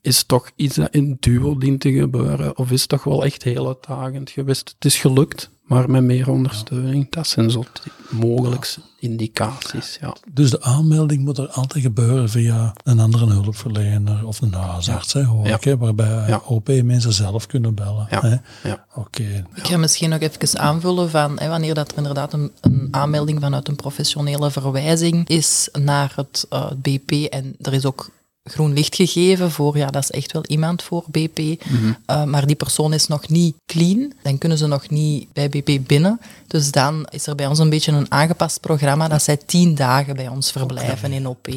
Is 0.00 0.24
toch 0.24 0.50
iets 0.56 0.74
dat 0.74 0.94
in 0.94 1.16
duo 1.20 1.58
dient 1.58 1.80
te 1.80 1.92
gebeuren? 1.92 2.58
Of 2.58 2.70
is 2.70 2.86
toch 2.86 3.04
wel 3.04 3.24
echt 3.24 3.42
heel 3.42 3.66
uitdagend 3.66 4.30
geweest? 4.30 4.74
Het 4.74 4.84
is 4.84 4.98
gelukt, 4.98 5.50
maar 5.64 5.90
met 5.90 6.02
meer 6.02 6.30
ondersteuning. 6.30 7.10
Dat 7.10 7.26
zijn 7.26 7.50
zo 7.50 7.64
mogelijke 8.10 8.68
indicaties. 8.98 9.98
Ja. 10.00 10.16
Dus 10.32 10.50
de 10.50 10.62
aanmelding 10.62 11.24
moet 11.24 11.38
er 11.38 11.48
altijd 11.48 11.84
gebeuren 11.84 12.28
via 12.28 12.72
een 12.84 13.00
andere 13.00 13.26
hulpverlener 13.26 14.26
of 14.26 14.40
een 14.40 14.52
huisarts, 14.54 15.12
ja. 15.12 15.24
hoor 15.24 15.46
ik, 15.46 15.64
hè, 15.64 15.76
waarbij 15.76 16.40
OP 16.44 16.68
mensen 16.68 17.12
zelf 17.12 17.46
kunnen 17.46 17.74
bellen. 17.74 18.06
Ja. 18.10 18.42
Ja. 18.62 18.84
Oké. 18.94 19.46
Ik 19.54 19.66
ga 19.66 19.76
misschien 19.76 20.10
nog 20.10 20.20
even 20.20 20.58
aanvullen 20.58 21.10
van 21.10 21.38
hè, 21.38 21.48
wanneer 21.48 21.74
dat 21.74 21.90
er 21.90 21.96
inderdaad 21.96 22.32
een, 22.32 22.52
een, 22.60 22.88
aanmelding 22.90 23.40
vanuit 23.40 23.68
een 23.68 23.76
professionele 23.76 24.50
verwijzing 24.50 25.28
is 25.28 25.68
naar 25.72 26.12
het 26.16 26.46
uh, 26.52 26.64
eh, 26.64 26.70
BP 26.76 27.10
en 27.10 27.56
er 27.60 27.72
is 27.72 27.84
ook 27.84 28.10
groen 28.44 28.72
licht 28.72 28.94
gegeven 28.94 29.50
voor, 29.50 29.76
ja, 29.76 29.86
dat 29.86 30.02
is 30.02 30.10
echt 30.10 30.32
wel 30.32 30.44
iemand 30.46 30.82
voor 30.82 31.04
BP, 31.10 31.38
mhm. 31.38 31.92
eh, 32.06 32.24
maar 32.24 32.46
die 32.46 32.56
persoon 32.56 32.92
is 32.92 33.06
nog 33.06 33.28
niet 33.28 33.56
clean, 33.66 34.12
dan 34.22 34.38
kunnen 34.38 34.58
ze 34.58 34.66
nog 34.66 34.90
niet 34.90 35.32
bij 35.32 35.48
BP 35.48 35.86
binnen. 35.86 36.20
Dus 36.46 36.70
dan 36.70 37.06
is 37.10 37.26
er 37.26 37.34
bij 37.34 37.46
ons 37.46 37.58
een 37.58 37.70
beetje 37.70 37.92
een 37.92 38.10
aangepast 38.10 38.60
programma 38.60 39.08
dat 39.08 39.22
zij 39.22 39.36
tien 39.36 39.74
dagen 39.74 40.16
bij 40.16 40.28
ons 40.28 40.50
verblijven 40.50 41.12
in 41.12 41.26
OP. 41.26 41.48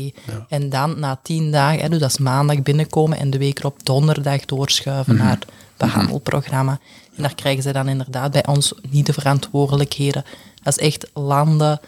En 0.49 0.69
dan 0.69 0.99
na 0.99 1.19
tien 1.23 1.51
dagen, 1.51 1.79
hè, 1.79 1.89
dus 1.89 1.99
dat 1.99 2.09
is 2.09 2.17
maandag 2.17 2.61
binnenkomen 2.61 3.17
en 3.17 3.29
de 3.29 3.37
week 3.37 3.59
erop 3.59 3.85
donderdag 3.85 4.45
doorschuiven 4.45 5.15
mhm. 5.15 5.23
naar 5.23 5.33
het 5.33 5.45
behandelprogramma. 5.77 6.79
En 7.15 7.23
daar 7.23 7.35
krijgen 7.35 7.63
ze 7.63 7.71
dan 7.71 7.87
inderdaad 7.87 8.31
bij 8.31 8.45
ons 8.45 8.73
niet 8.89 9.05
de 9.05 9.13
verantwoordelijkheden. 9.13 10.23
Dat 10.63 10.77
is 10.77 10.85
echt 10.85 11.07
landen, 11.13 11.79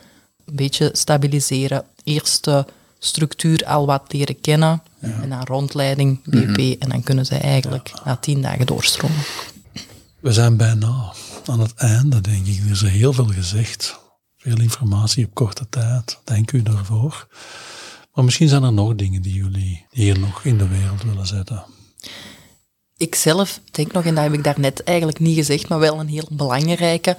een 0.46 0.56
beetje 0.56 0.90
stabiliseren, 0.94 1.84
eerste 2.04 2.66
structuur 3.00 3.66
al 3.66 3.86
wat 3.86 4.14
leren 4.14 4.42
kennen. 4.42 4.82
En 5.00 5.30
dan 5.30 5.44
rondleiding, 5.44 6.24
BP. 6.24 6.58
Mhm. 6.58 6.76
En 6.80 6.90
dan 6.90 7.04
kunnen 7.04 7.26
ze 7.26 7.36
eigenlijk 7.36 7.92
na 8.06 8.16
tien 8.16 8.42
dagen 8.42 8.66
doorstromen. 8.66 9.24
We 10.20 10.34
zijn 10.34 10.58
bijna 10.58 11.14
aan 11.46 11.60
het 11.60 11.74
einde, 11.74 12.22
denk 12.22 12.46
ik. 12.46 12.60
Er 12.64 12.72
is 12.72 12.82
heel 12.82 13.14
veel 13.14 13.26
gezegd. 13.26 14.00
Veel 14.38 14.60
informatie 14.60 15.26
op 15.26 15.34
korte 15.34 15.70
tijd. 15.70 16.20
Dank 16.24 16.52
u 16.52 16.64
daarvoor. 16.64 17.28
Maar 18.14 18.24
misschien 18.24 18.48
zijn 18.48 18.64
er 18.64 18.74
nog 18.74 18.96
dingen 18.96 19.22
die 19.22 19.34
jullie 19.34 19.86
hier 19.90 20.20
nog 20.20 20.44
in 20.44 20.58
de 20.58 20.68
wereld 20.68 21.04
willen 21.04 21.28
zetten. 21.28 21.64
Ik 22.98 23.16
zelf 23.16 23.60
denk 23.72 23.92
nog, 23.92 24.06
en 24.06 24.16
dat 24.16 24.24
heb 24.24 24.34
ik 24.34 24.44
daarnet 24.44 24.84
eigenlijk 24.84 25.20
niet 25.20 25.36
gezegd, 25.36 25.68
maar 25.68 25.80
wel 25.80 26.00
een 26.00 26.08
heel 26.08 26.28
belangrijke, 26.32 27.18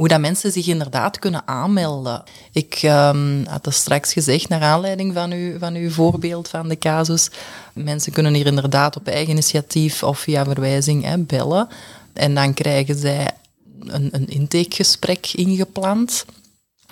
hoe 0.00 0.08
dat 0.08 0.20
mensen 0.20 0.52
zich 0.52 0.66
inderdaad 0.66 1.18
kunnen 1.18 1.42
aanmelden. 1.44 2.22
Ik 2.52 2.80
um, 2.82 3.44
had 3.46 3.64
het 3.64 3.74
straks 3.74 4.12
gezegd, 4.12 4.48
naar 4.48 4.62
aanleiding 4.62 5.14
van, 5.14 5.32
u, 5.32 5.58
van 5.58 5.74
uw 5.74 5.90
voorbeeld 5.90 6.48
van 6.48 6.68
de 6.68 6.78
casus. 6.78 7.30
Mensen 7.72 8.12
kunnen 8.12 8.34
hier 8.34 8.46
inderdaad 8.46 8.96
op 8.96 9.06
eigen 9.06 9.32
initiatief 9.32 10.02
of 10.02 10.18
via 10.18 10.44
verwijzing 10.44 11.04
hè, 11.04 11.18
bellen. 11.18 11.68
En 12.12 12.34
dan 12.34 12.54
krijgen 12.54 12.98
zij 12.98 13.30
een, 13.80 14.08
een 14.12 14.28
intakegesprek 14.28 15.30
ingepland. 15.32 16.24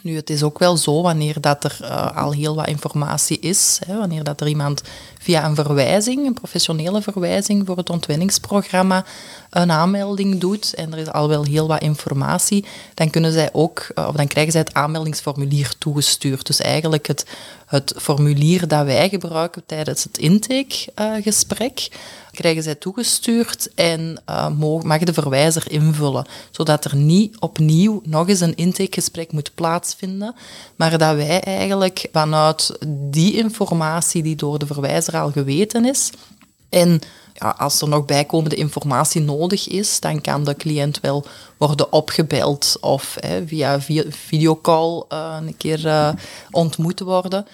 Nu, 0.09 0.17
het 0.17 0.31
is 0.31 0.43
ook 0.43 0.59
wel 0.59 0.77
zo, 0.77 1.03
wanneer 1.03 1.41
dat 1.41 1.65
er 1.65 1.79
uh, 1.83 2.17
al 2.17 2.33
heel 2.33 2.55
wat 2.55 2.69
informatie 2.69 3.39
is, 3.39 3.79
hè, 3.87 3.99
wanneer 3.99 4.25
dat 4.25 4.41
er 4.41 4.49
iemand 4.49 4.83
via 5.19 5.45
een 5.45 5.55
verwijzing, 5.55 6.27
een 6.27 6.35
professionele 6.35 7.03
verwijzing 7.03 7.67
voor 7.67 7.77
het 7.77 7.91
ontwenningsprogramma, 7.91 9.05
een 9.51 9.71
aanmelding 9.71 10.39
doet 10.39 10.75
en 10.75 10.93
er 10.93 10.99
is 10.99 11.13
al 11.13 11.29
wel 11.29 11.45
heel 11.45 11.67
wat 11.67 11.83
informatie, 11.83 12.65
dan, 12.95 13.11
kunnen 13.11 13.33
zij 13.33 13.49
ook, 13.53 13.87
uh, 13.95 14.07
of 14.09 14.15
dan 14.15 14.27
krijgen 14.27 14.53
zij 14.53 14.61
het 14.61 14.75
aanmeldingsformulier 14.75 15.73
toegestuurd. 15.79 16.47
Dus 16.47 16.61
eigenlijk 16.61 17.07
het, 17.07 17.27
het 17.69 17.95
formulier 17.97 18.69
dat 18.69 18.85
wij 18.85 19.09
gebruiken 19.09 19.63
tijdens 19.67 20.05
het 20.05 20.19
intakegesprek, 20.19 21.89
krijgen 22.33 22.63
zij 22.63 22.75
toegestuurd 22.75 23.75
en 23.75 24.23
uh, 24.31 24.49
mag 24.83 24.99
de 24.99 25.13
verwijzer 25.13 25.71
invullen, 25.71 26.27
zodat 26.51 26.85
er 26.85 26.97
niet 26.97 27.41
opnieuw 27.41 28.01
nog 28.05 28.29
eens 28.29 28.41
een 28.41 28.57
intakegesprek 28.57 29.33
moet 29.33 29.55
plaatsvinden, 29.55 30.35
maar 30.77 30.99
dat 30.99 31.17
wij 31.17 31.41
eigenlijk 31.41 32.09
vanuit 32.13 32.79
die 32.89 33.35
informatie 33.35 34.23
die 34.23 34.37
door 34.37 34.59
de 34.59 34.67
verwijzer 34.67 35.17
al 35.17 35.31
geweten 35.31 35.85
is, 35.85 36.11
en 36.69 37.01
ja, 37.41 37.55
als 37.59 37.81
er 37.81 37.89
nog 37.89 38.05
bijkomende 38.05 38.57
informatie 38.57 39.21
nodig 39.21 39.69
is, 39.69 40.01
dan 40.01 40.21
kan 40.21 40.45
de 40.45 40.57
cliënt 40.57 41.01
wel 41.01 41.25
worden 41.57 41.93
opgebeld 41.93 42.77
of 42.81 43.17
hè, 43.21 43.47
via 43.47 43.81
videocall 44.09 45.05
uh, 45.13 45.37
een 45.41 45.57
keer 45.57 45.87
uh, 45.87 46.09
ontmoet 46.51 47.01
worden. 47.01 47.47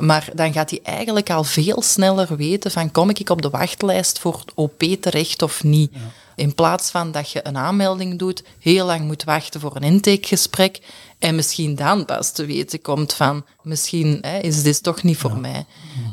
Maar 0.00 0.28
dan 0.34 0.52
gaat 0.52 0.70
hij 0.70 0.80
eigenlijk 0.82 1.30
al 1.30 1.44
veel 1.44 1.82
sneller 1.82 2.36
weten 2.36 2.70
van 2.70 2.90
kom 2.90 3.10
ik 3.10 3.30
op 3.30 3.42
de 3.42 3.50
wachtlijst 3.50 4.18
voor 4.18 4.44
OP 4.54 4.82
terecht 5.00 5.42
of 5.42 5.64
niet. 5.64 5.92
In 6.36 6.54
plaats 6.54 6.90
van 6.90 7.12
dat 7.12 7.30
je 7.30 7.46
een 7.46 7.56
aanmelding 7.56 8.18
doet, 8.18 8.42
heel 8.58 8.86
lang 8.86 9.00
moet 9.00 9.24
wachten 9.24 9.60
voor 9.60 9.76
een 9.76 9.82
intakegesprek 9.82 10.80
en 11.22 11.34
misschien 11.34 11.74
dan 11.74 12.04
pas 12.04 12.32
te 12.32 12.44
weten 12.44 12.80
komt 12.80 13.12
van 13.12 13.44
misschien 13.62 14.18
hè, 14.20 14.38
is 14.38 14.62
dit 14.62 14.82
toch 14.82 15.02
niet 15.02 15.16
voor 15.16 15.36
mij. 15.36 15.66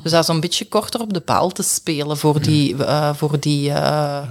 Dus 0.03 0.12
dat 0.12 0.22
is 0.22 0.28
een 0.28 0.39
beetje 0.39 0.68
korter 0.68 1.01
op 1.01 1.14
de 1.14 1.22
bal 1.26 1.49
te 1.49 1.64
spelen 1.64 2.18
voor 2.18 2.41
die, 2.41 2.74
uh, 2.76 3.14
voor 3.14 3.39
die, 3.39 3.70
uh, 3.70 4.22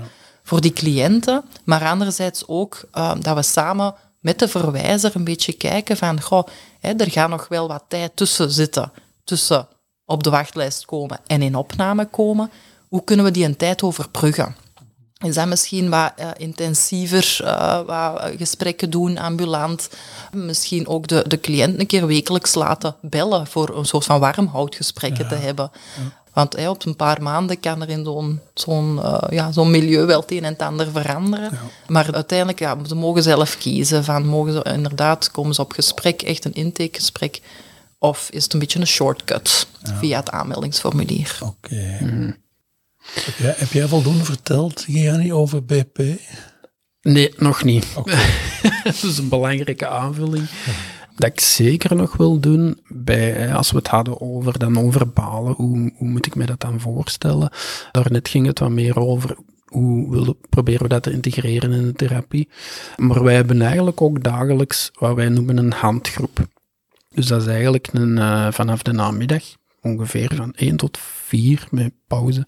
voor 0.42 0.60
die 0.60 0.72
cliënten. 0.72 1.44
Maar 1.64 1.84
anderzijds 1.84 2.44
ook 2.46 2.88
uh, 2.94 3.12
dat 3.20 3.36
we 3.36 3.42
samen 3.42 3.94
met 4.20 4.38
de 4.38 4.48
verwijzer 4.48 5.10
een 5.14 5.24
beetje 5.24 5.52
kijken 5.52 5.96
van 5.96 6.20
goh, 6.20 6.46
hè, 6.80 6.92
er 6.92 7.10
gaat 7.10 7.28
nog 7.28 7.48
wel 7.48 7.68
wat 7.68 7.84
tijd 7.88 8.16
tussen 8.16 8.50
zitten 8.50 8.92
tussen 9.24 9.68
op 10.04 10.22
de 10.22 10.30
wachtlijst 10.30 10.84
komen 10.84 11.20
en 11.26 11.42
in 11.42 11.54
opname 11.54 12.06
komen, 12.06 12.50
hoe 12.88 13.04
kunnen 13.04 13.24
we 13.24 13.30
die 13.30 13.44
een 13.44 13.56
tijd 13.56 13.82
overbruggen? 13.82 14.56
Is 15.24 15.34
dat 15.34 15.46
misschien 15.46 15.90
wat 15.90 16.12
uh, 16.20 16.30
intensiever, 16.36 17.38
uh, 17.42 17.80
wat 17.80 18.32
gesprekken 18.36 18.90
doen, 18.90 19.18
ambulant. 19.18 19.88
Misschien 20.32 20.86
ook 20.86 21.06
de, 21.06 21.24
de 21.26 21.40
cliënt 21.40 21.80
een 21.80 21.86
keer 21.86 22.06
wekelijks 22.06 22.54
laten 22.54 22.96
bellen 23.00 23.46
voor 23.46 23.76
een 23.76 23.84
soort 23.84 24.04
van 24.04 24.20
warmhoudgesprekken 24.20 25.24
ja. 25.24 25.28
te 25.28 25.34
hebben. 25.34 25.70
Want 26.32 26.56
hey, 26.56 26.68
op 26.68 26.86
een 26.86 26.96
paar 26.96 27.22
maanden 27.22 27.60
kan 27.60 27.82
er 27.82 27.88
in 27.88 28.04
zo'n 28.04 28.40
zo'n 28.54 28.96
uh, 28.96 29.18
ja, 29.30 29.52
zo'n 29.52 29.70
milieu 29.70 30.06
wel 30.06 30.20
het 30.20 30.30
een 30.30 30.44
en 30.44 30.52
het 30.52 30.62
ander 30.62 30.90
veranderen. 30.90 31.50
Ja. 31.52 31.60
Maar 31.86 32.14
uiteindelijk, 32.14 32.58
ja, 32.58 32.76
ze 32.86 32.94
mogen 32.94 33.22
zelf 33.22 33.58
kiezen. 33.58 34.04
Van, 34.04 34.26
mogen 34.26 34.52
ze 34.52 34.62
inderdaad, 34.72 35.30
komen 35.30 35.54
ze 35.54 35.60
op 35.60 35.72
gesprek, 35.72 36.22
echt 36.22 36.44
een 36.44 36.54
intakegesprek. 36.54 37.40
Of 37.98 38.28
is 38.30 38.42
het 38.42 38.52
een 38.52 38.58
beetje 38.58 38.80
een 38.80 38.86
shortcut 38.86 39.66
via 39.82 40.18
het 40.18 40.30
aanmeldingsformulier. 40.30 41.38
Oké. 41.42 41.98
Mhm. 42.00 42.30
Heb, 43.14 43.34
jij, 43.36 43.54
heb 43.56 43.72
jij 43.72 43.88
voldoende 43.88 44.24
verteld, 44.24 44.84
Gianni, 44.88 45.32
over 45.32 45.64
BP? 45.64 45.98
Nee, 47.02 47.34
nog 47.36 47.64
niet. 47.64 47.86
Okay. 47.96 48.26
dat 48.84 49.02
is 49.02 49.18
een 49.18 49.28
belangrijke 49.28 49.88
aanvulling. 49.88 50.48
Dat 51.16 51.30
ik 51.30 51.40
zeker 51.40 51.96
nog 51.96 52.16
wil 52.16 52.40
doen, 52.40 52.80
bij, 52.88 53.54
als 53.54 53.70
we 53.70 53.76
het 53.78 53.88
hadden 53.88 54.20
over, 54.20 54.58
dan 54.58 54.78
over 54.78 55.08
balen, 55.08 55.52
hoe, 55.52 55.92
hoe 55.96 56.08
moet 56.08 56.26
ik 56.26 56.34
me 56.34 56.46
dat 56.46 56.60
dan 56.60 56.80
voorstellen? 56.80 57.50
Daarnet 57.92 58.28
ging 58.28 58.46
het 58.46 58.58
wat 58.58 58.70
meer 58.70 58.98
over 58.98 59.36
hoe 59.68 60.10
willen, 60.10 60.36
proberen 60.48 60.82
we 60.82 60.88
dat 60.88 61.02
te 61.02 61.12
integreren 61.12 61.72
in 61.72 61.82
de 61.82 61.92
therapie. 61.92 62.48
Maar 62.96 63.22
wij 63.22 63.34
hebben 63.34 63.62
eigenlijk 63.62 64.02
ook 64.02 64.22
dagelijks 64.22 64.90
wat 64.98 65.14
wij 65.14 65.28
noemen 65.28 65.56
een 65.56 65.72
handgroep. 65.72 66.46
Dus 67.10 67.26
dat 67.26 67.40
is 67.40 67.46
eigenlijk 67.46 67.88
een, 67.92 68.16
uh, 68.16 68.52
vanaf 68.52 68.82
de 68.82 68.92
namiddag, 68.92 69.44
ongeveer 69.88 70.34
van 70.34 70.52
1 70.52 70.76
tot 70.76 70.98
4 71.00 71.66
met 71.70 71.92
pauze, 72.06 72.46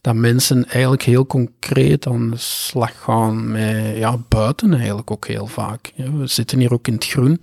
dat 0.00 0.14
mensen 0.14 0.68
eigenlijk 0.68 1.02
heel 1.02 1.26
concreet 1.26 2.06
aan 2.06 2.30
de 2.30 2.36
slag 2.36 3.02
gaan 3.02 3.50
met 3.50 3.96
ja, 3.96 4.18
buiten 4.28 4.74
eigenlijk 4.74 5.10
ook 5.10 5.26
heel 5.26 5.46
vaak. 5.46 5.92
we 5.96 6.26
zitten 6.26 6.58
hier 6.58 6.72
ook 6.72 6.86
in 6.86 6.94
het 6.94 7.06
groen. 7.06 7.40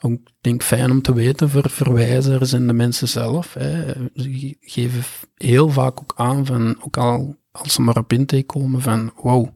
ik 0.00 0.18
denk 0.40 0.62
fijn 0.62 0.90
om 0.90 1.02
te 1.02 1.14
weten 1.14 1.50
voor 1.50 1.70
verwijzers 1.70 2.52
en 2.52 2.66
de 2.66 2.72
mensen 2.72 3.08
zelf. 3.08 3.54
Hè. 3.54 3.92
Ze 4.14 4.56
geven 4.60 5.02
heel 5.34 5.68
vaak 5.68 6.00
ook 6.00 6.12
aan 6.16 6.46
van, 6.46 6.76
ook 6.82 6.96
al 6.96 7.36
als 7.50 7.72
ze 7.72 7.82
maar 7.82 7.96
op 7.96 8.12
intake 8.12 8.42
komen 8.42 8.80
van, 8.80 9.12
wow, 9.16 9.48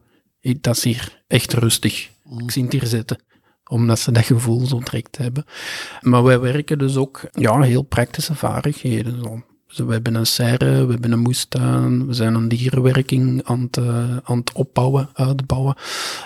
dat 0.60 0.76
is 0.76 0.84
hier 0.84 1.22
echt 1.26 1.52
rustig. 1.52 2.10
Ik 2.38 2.50
zie 2.50 2.62
het 2.62 2.72
hier 2.72 2.86
zitten 2.86 3.26
omdat 3.68 3.98
ze 3.98 4.12
dat 4.12 4.24
gevoel 4.24 4.66
zo 4.66 4.78
direct 4.78 5.18
hebben. 5.18 5.44
Maar 6.00 6.22
wij 6.22 6.40
werken 6.40 6.78
dus 6.78 6.96
ook 6.96 7.20
ja, 7.32 7.60
heel 7.60 7.82
praktische 7.82 8.34
vaardigheden. 8.34 9.22
Zo. 9.22 9.42
Dus 9.68 9.78
we 9.78 9.92
hebben 9.92 10.14
een 10.14 10.26
serre, 10.26 10.86
we 10.86 10.92
hebben 10.92 11.12
een 11.12 11.18
moestuin, 11.18 12.06
we 12.06 12.12
zijn 12.12 12.34
een 12.34 12.48
dierenwerking 12.48 13.44
aan 13.44 13.60
het, 13.60 13.76
uh, 13.76 14.16
aan 14.22 14.38
het 14.38 14.52
opbouwen, 14.52 15.08
uitbouwen, 15.12 15.76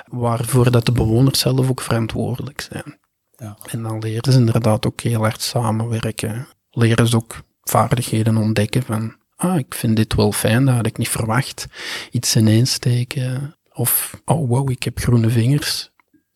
waarvoor 0.07 0.71
dat 0.71 0.87
de 0.87 0.93
bewoners 0.93 1.39
zelf 1.39 1.71
ook 1.71 1.81
verantwoordelijk 1.81 2.61
zijn. 2.61 2.99
Ja. 3.37 3.57
En 3.71 3.83
dan 3.83 3.99
leren 3.99 4.33
ze 4.33 4.39
inderdaad 4.39 4.87
ook 4.87 5.01
heel 5.01 5.21
hard 5.21 5.43
samenwerken. 5.43 6.47
Leren 6.71 7.09
ze 7.09 7.17
ook 7.17 7.43
vaardigheden 7.63 8.37
ontdekken 8.37 8.83
van, 8.83 9.17
ah, 9.37 9.59
ik 9.59 9.75
vind 9.75 9.97
dit 9.97 10.15
wel 10.15 10.33
fijn, 10.33 10.65
dat 10.65 10.75
had 10.75 10.87
ik 10.87 10.99
niet 10.99 11.09
verwacht. 11.09 11.67
Iets 12.11 12.37
ineens 12.37 12.73
steken. 12.73 13.57
Of, 13.73 14.21
oh 14.25 14.49
wow, 14.49 14.71
ik 14.71 14.83
heb 14.83 14.99
groene 14.99 15.31
vingers. 15.31 15.91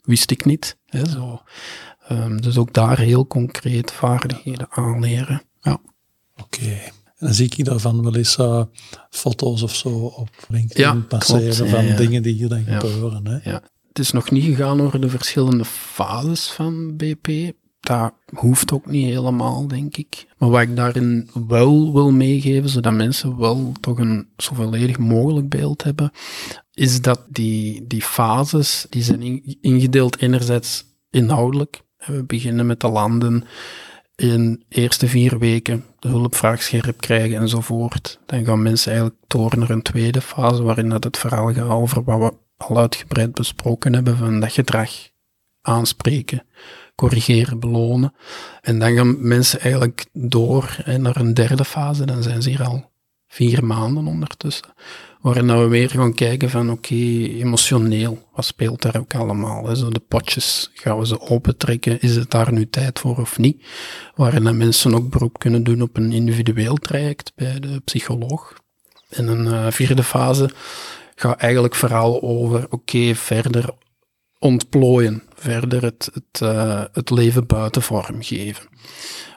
Wist 0.07 0.31
ik 0.31 0.45
niet. 0.45 0.77
Hè, 0.87 1.09
zo. 1.09 1.43
Um, 2.13 2.41
dus 2.41 2.59
ook 2.59 2.73
daar 2.73 2.99
heel 2.99 3.27
concreet 3.27 3.93
vaardigheden 3.93 4.67
aanleren. 4.71 5.43
Ja. 5.61 5.81
Oké. 6.37 6.81
En 7.19 7.27
dan 7.27 7.35
zie 7.35 7.53
ik 7.57 7.65
daarvan 7.65 8.03
wel 8.03 8.17
eens 8.17 8.39
uh, 8.39 8.63
foto's 9.11 9.63
of 9.63 9.75
zo 9.75 9.89
op 9.89 10.31
LinkedIn 10.49 11.07
passeren 11.07 11.69
van 11.69 11.97
dingen 11.97 12.23
die 12.23 12.35
hier 12.35 12.49
dan 12.49 12.65
gebeuren. 12.65 13.27
Hè? 13.27 13.51
Ja. 13.51 13.63
Het 13.89 13.99
is 13.99 14.11
nog 14.11 14.31
niet 14.31 14.45
gegaan 14.45 14.81
over 14.81 15.01
de 15.01 15.09
verschillende 15.09 15.65
fases 15.65 16.51
van 16.51 16.97
BP. 16.97 17.53
Dat 17.81 18.13
hoeft 18.35 18.73
ook 18.73 18.87
niet 18.87 19.07
helemaal, 19.07 19.69
denk 19.69 19.97
ik. 19.97 20.27
Maar 20.39 20.51
wat 20.51 20.61
ik 20.61 20.77
daarin 20.77 21.31
wel 21.49 21.93
wil 21.93 22.11
meegeven, 22.11 22.69
zodat 22.69 22.93
mensen 22.93 23.39
wel 23.39 23.73
toch 23.81 23.99
een 23.99 24.29
zo 24.37 24.55
volledig 24.55 24.99
mogelijk 24.99 25.49
beeld 25.49 25.83
hebben, 25.83 26.11
is 26.77 27.03
dat 27.03 27.21
die, 27.29 27.87
die 27.87 28.03
fases, 28.03 28.87
die 28.91 29.03
zijn 29.03 29.43
ingedeeld 29.61 30.21
enerzijds 30.21 30.85
inhoudelijk. 31.11 31.81
We 32.07 32.25
beginnen 32.25 32.67
met 32.67 32.81
de 32.81 32.89
landen 32.89 33.45
in 34.17 34.65
de 34.69 34.77
eerste 34.81 35.09
vier 35.09 35.39
weken 35.39 35.85
de 35.99 36.09
hulpvraag 36.09 36.63
scherp 36.63 37.01
krijgen 37.01 37.39
enzovoort. 37.39 38.19
Dan 38.27 38.45
gaan 38.45 38.63
mensen 38.63 38.93
eigenlijk 38.93 39.21
door 39.27 39.59
naar 39.59 39.71
een 39.71 39.83
tweede 39.83 40.21
fase, 40.21 40.63
waarin 40.63 40.89
dat 40.89 41.05
het 41.05 41.19
verhaal 41.19 41.53
gaat 41.53 41.69
over 41.69 42.05
wat 42.05 42.19
we 42.19 42.65
al 42.65 42.79
uitgebreid 42.79 43.33
besproken 43.33 43.93
hebben, 43.93 44.17
van 44.17 44.41
dat 44.41 44.53
gedrag 44.53 44.91
aanspreken, 45.63 46.47
corrigeren, 46.95 47.61
belonen. 47.61 48.15
En 48.61 48.79
dan 48.79 48.95
gaan 48.95 49.29
mensen 49.29 49.61
eigenlijk 49.61 50.07
door 50.13 50.77
hè, 50.83 50.99
naar 50.99 51.17
een 51.17 51.35
derde 51.35 51.65
fase, 51.65 52.07
dan 52.07 52.23
zijn 52.23 52.43
ze 52.43 52.49
hier 52.49 52.65
al 52.65 52.91
vier 53.27 53.65
maanden 53.65 54.07
ondertussen. 54.07 54.69
Waarin 55.27 55.59
we 55.59 55.67
weer 55.69 55.91
gaan 55.91 56.15
kijken 56.15 56.51
van 56.51 56.71
oké, 56.71 56.95
emotioneel, 56.95 58.29
wat 58.35 58.45
speelt 58.45 58.83
daar 58.83 58.97
ook 58.97 59.15
allemaal? 59.15 59.77
Zo 59.77 59.91
de 59.91 60.01
potjes, 60.09 60.71
gaan 60.75 60.99
we 60.99 61.07
ze 61.07 61.21
opentrekken? 61.21 62.01
Is 62.01 62.17
het 62.17 62.31
daar 62.31 62.53
nu 62.53 62.69
tijd 62.71 62.99
voor 62.99 63.17
of 63.17 63.39
niet? 63.39 63.65
Waarin 64.15 64.57
mensen 64.57 64.95
ook 64.95 65.11
beroep 65.11 65.39
kunnen 65.39 65.65
doen 65.65 65.83
op 65.83 65.97
een 65.97 66.13
individueel 66.13 66.75
traject 66.75 67.33
bij 67.35 67.61
de 67.61 67.81
psycholoog. 67.85 68.55
En 69.09 69.29
een 69.29 69.47
uh, 69.47 69.71
vierde 69.71 70.03
fase 70.03 70.51
gaat 71.15 71.41
eigenlijk 71.41 71.75
vooral 71.75 72.23
over 72.23 72.67
oké, 72.71 73.15
verder 73.15 73.71
ontplooien, 74.39 75.23
verder 75.35 75.83
het, 75.83 76.11
het, 76.13 76.41
uh, 76.43 76.85
het 76.93 77.11
leven 77.11 77.47
buiten 77.47 77.83
vormgeven. 77.83 78.69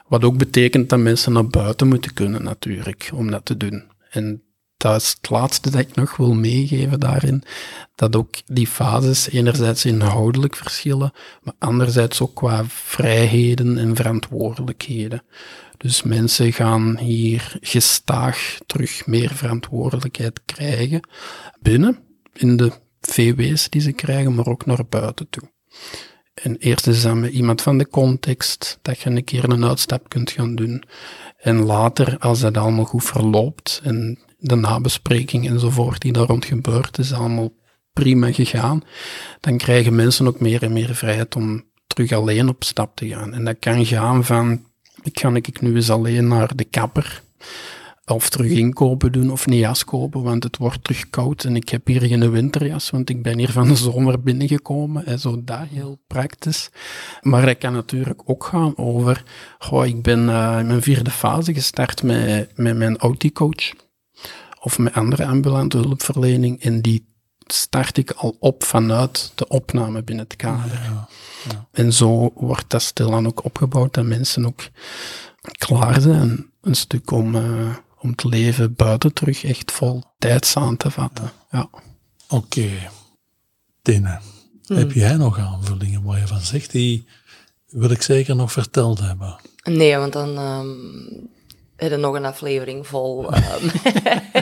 Wat 0.08 0.24
ook 0.24 0.38
betekent 0.38 0.88
dat 0.88 0.98
mensen 0.98 1.32
naar 1.32 1.46
buiten 1.46 1.88
moeten 1.88 2.14
kunnen 2.14 2.42
natuurlijk, 2.42 3.10
om 3.14 3.30
dat 3.30 3.44
te 3.44 3.56
doen. 3.56 3.84
En 4.10 4.42
dat 4.80 5.00
is 5.00 5.16
het 5.20 5.30
laatste 5.30 5.70
dat 5.70 5.80
ik 5.80 5.94
nog 5.94 6.16
wil 6.16 6.34
meegeven 6.34 7.00
daarin. 7.00 7.42
Dat 7.94 8.16
ook 8.16 8.34
die 8.46 8.66
fases 8.66 9.28
enerzijds 9.30 9.84
inhoudelijk 9.84 10.56
verschillen, 10.56 11.12
maar 11.42 11.54
anderzijds 11.58 12.20
ook 12.20 12.34
qua 12.34 12.64
vrijheden 12.64 13.78
en 13.78 13.96
verantwoordelijkheden. 13.96 15.22
Dus 15.76 16.02
mensen 16.02 16.52
gaan 16.52 16.98
hier 16.98 17.56
gestaag 17.60 18.58
terug 18.66 19.06
meer 19.06 19.30
verantwoordelijkheid 19.30 20.40
krijgen 20.44 21.08
binnen, 21.62 21.98
in 22.32 22.56
de 22.56 22.72
VW's 23.00 23.68
die 23.68 23.80
ze 23.80 23.92
krijgen, 23.92 24.34
maar 24.34 24.46
ook 24.46 24.66
naar 24.66 24.86
buiten 24.88 25.28
toe. 25.30 25.50
En 26.34 26.56
eerst 26.56 26.86
is 26.86 27.02
dat 27.02 27.14
met 27.14 27.32
iemand 27.32 27.62
van 27.62 27.78
de 27.78 27.88
context, 27.88 28.78
dat 28.82 28.98
je 28.98 29.10
een 29.10 29.24
keer 29.24 29.44
een 29.44 29.64
uitstap 29.64 30.08
kunt 30.08 30.30
gaan 30.30 30.54
doen. 30.54 30.82
En 31.36 31.62
later, 31.62 32.18
als 32.18 32.40
dat 32.40 32.56
allemaal 32.56 32.84
goed 32.84 33.04
verloopt 33.04 33.80
en 33.84 34.18
de 34.40 34.54
nabespreking 34.54 35.48
enzovoort 35.48 36.00
die 36.00 36.12
daar 36.12 36.26
rond 36.26 36.44
gebeurt, 36.44 36.98
is 36.98 37.12
allemaal 37.12 37.52
prima 37.92 38.32
gegaan, 38.32 38.82
dan 39.40 39.56
krijgen 39.56 39.94
mensen 39.94 40.26
ook 40.26 40.40
meer 40.40 40.62
en 40.62 40.72
meer 40.72 40.94
vrijheid 40.94 41.36
om 41.36 41.64
terug 41.86 42.12
alleen 42.12 42.48
op 42.48 42.64
stap 42.64 42.96
te 42.96 43.08
gaan. 43.08 43.34
En 43.34 43.44
dat 43.44 43.58
kan 43.58 43.86
gaan 43.86 44.24
van, 44.24 44.64
ik 45.02 45.20
ga 45.20 45.34
ik 45.34 45.60
nu 45.60 45.74
eens 45.74 45.90
alleen 45.90 46.28
naar 46.28 46.56
de 46.56 46.64
kapper, 46.64 47.22
of 48.06 48.30
terug 48.30 48.50
inkopen 48.50 49.12
doen 49.12 49.30
of 49.30 49.46
een 49.46 49.56
jas 49.56 49.84
kopen, 49.84 50.22
want 50.22 50.44
het 50.44 50.56
wordt 50.56 50.84
terug 50.84 51.10
koud 51.10 51.44
en 51.44 51.56
ik 51.56 51.68
heb 51.68 51.86
hier 51.86 52.00
geen 52.00 52.30
winterjas, 52.30 52.90
want 52.90 53.10
ik 53.10 53.22
ben 53.22 53.38
hier 53.38 53.50
van 53.50 53.68
de 53.68 53.76
zomer 53.76 54.22
binnengekomen. 54.22 55.06
En 55.06 55.18
zo 55.18 55.44
dat 55.44 55.66
heel 55.70 56.00
praktisch. 56.06 56.70
Maar 57.20 57.46
het 57.46 57.58
kan 57.58 57.72
natuurlijk 57.72 58.22
ook 58.24 58.44
gaan 58.44 58.76
over, 58.76 59.22
ik 59.84 60.02
ben 60.02 60.28
uh, 60.28 60.56
in 60.58 60.66
mijn 60.66 60.82
vierde 60.82 61.10
fase 61.10 61.54
gestart 61.54 62.02
met, 62.02 62.56
met 62.56 62.76
mijn 62.76 62.98
auticoach 62.98 63.72
of 64.60 64.78
met 64.78 64.92
andere 64.92 65.26
ambulante 65.26 65.76
hulpverlening 65.76 66.62
en 66.62 66.80
die 66.80 67.08
start 67.46 67.96
ik 67.96 68.10
al 68.10 68.36
op 68.38 68.64
vanuit 68.64 69.32
de 69.34 69.48
opname 69.48 70.02
binnen 70.02 70.24
het 70.24 70.36
kader. 70.36 70.72
Ja, 70.72 71.08
ja. 71.50 71.68
En 71.72 71.92
zo 71.92 72.30
wordt 72.34 72.70
dat 72.70 72.82
stilaan 72.82 73.26
ook 73.26 73.44
opgebouwd 73.44 73.94
dat 73.94 74.04
mensen 74.04 74.46
ook 74.46 74.68
klaar 75.58 76.00
zijn 76.00 76.50
een 76.60 76.74
stuk 76.74 77.10
om, 77.10 77.34
uh, 77.34 77.76
om 77.98 78.14
te 78.14 78.28
leven 78.28 78.74
buiten 78.74 79.12
terug 79.12 79.44
echt 79.44 79.72
vol 79.72 80.02
tijd 80.18 80.52
aan 80.56 80.76
te 80.76 80.90
vatten. 80.90 81.32
Ja. 81.50 81.68
Oké. 82.28 82.58
Okay. 82.58 82.88
Tine, 83.82 84.20
hmm. 84.66 84.76
heb 84.76 84.92
jij 84.92 85.16
nog 85.16 85.38
aanvullingen 85.38 86.02
waar 86.02 86.18
je 86.18 86.26
van 86.26 86.40
zegt? 86.40 86.70
Die 86.70 87.06
wil 87.66 87.90
ik 87.90 88.02
zeker 88.02 88.36
nog 88.36 88.52
verteld 88.52 88.98
hebben. 89.00 89.40
Nee, 89.62 89.96
want 89.96 90.12
dan 90.12 90.38
um, 90.38 91.30
heb 91.80 91.90
je 91.90 91.96
nog 91.96 92.14
een 92.14 92.24
aflevering 92.24 92.86
vol. 92.86 93.24
Um, 93.24 93.70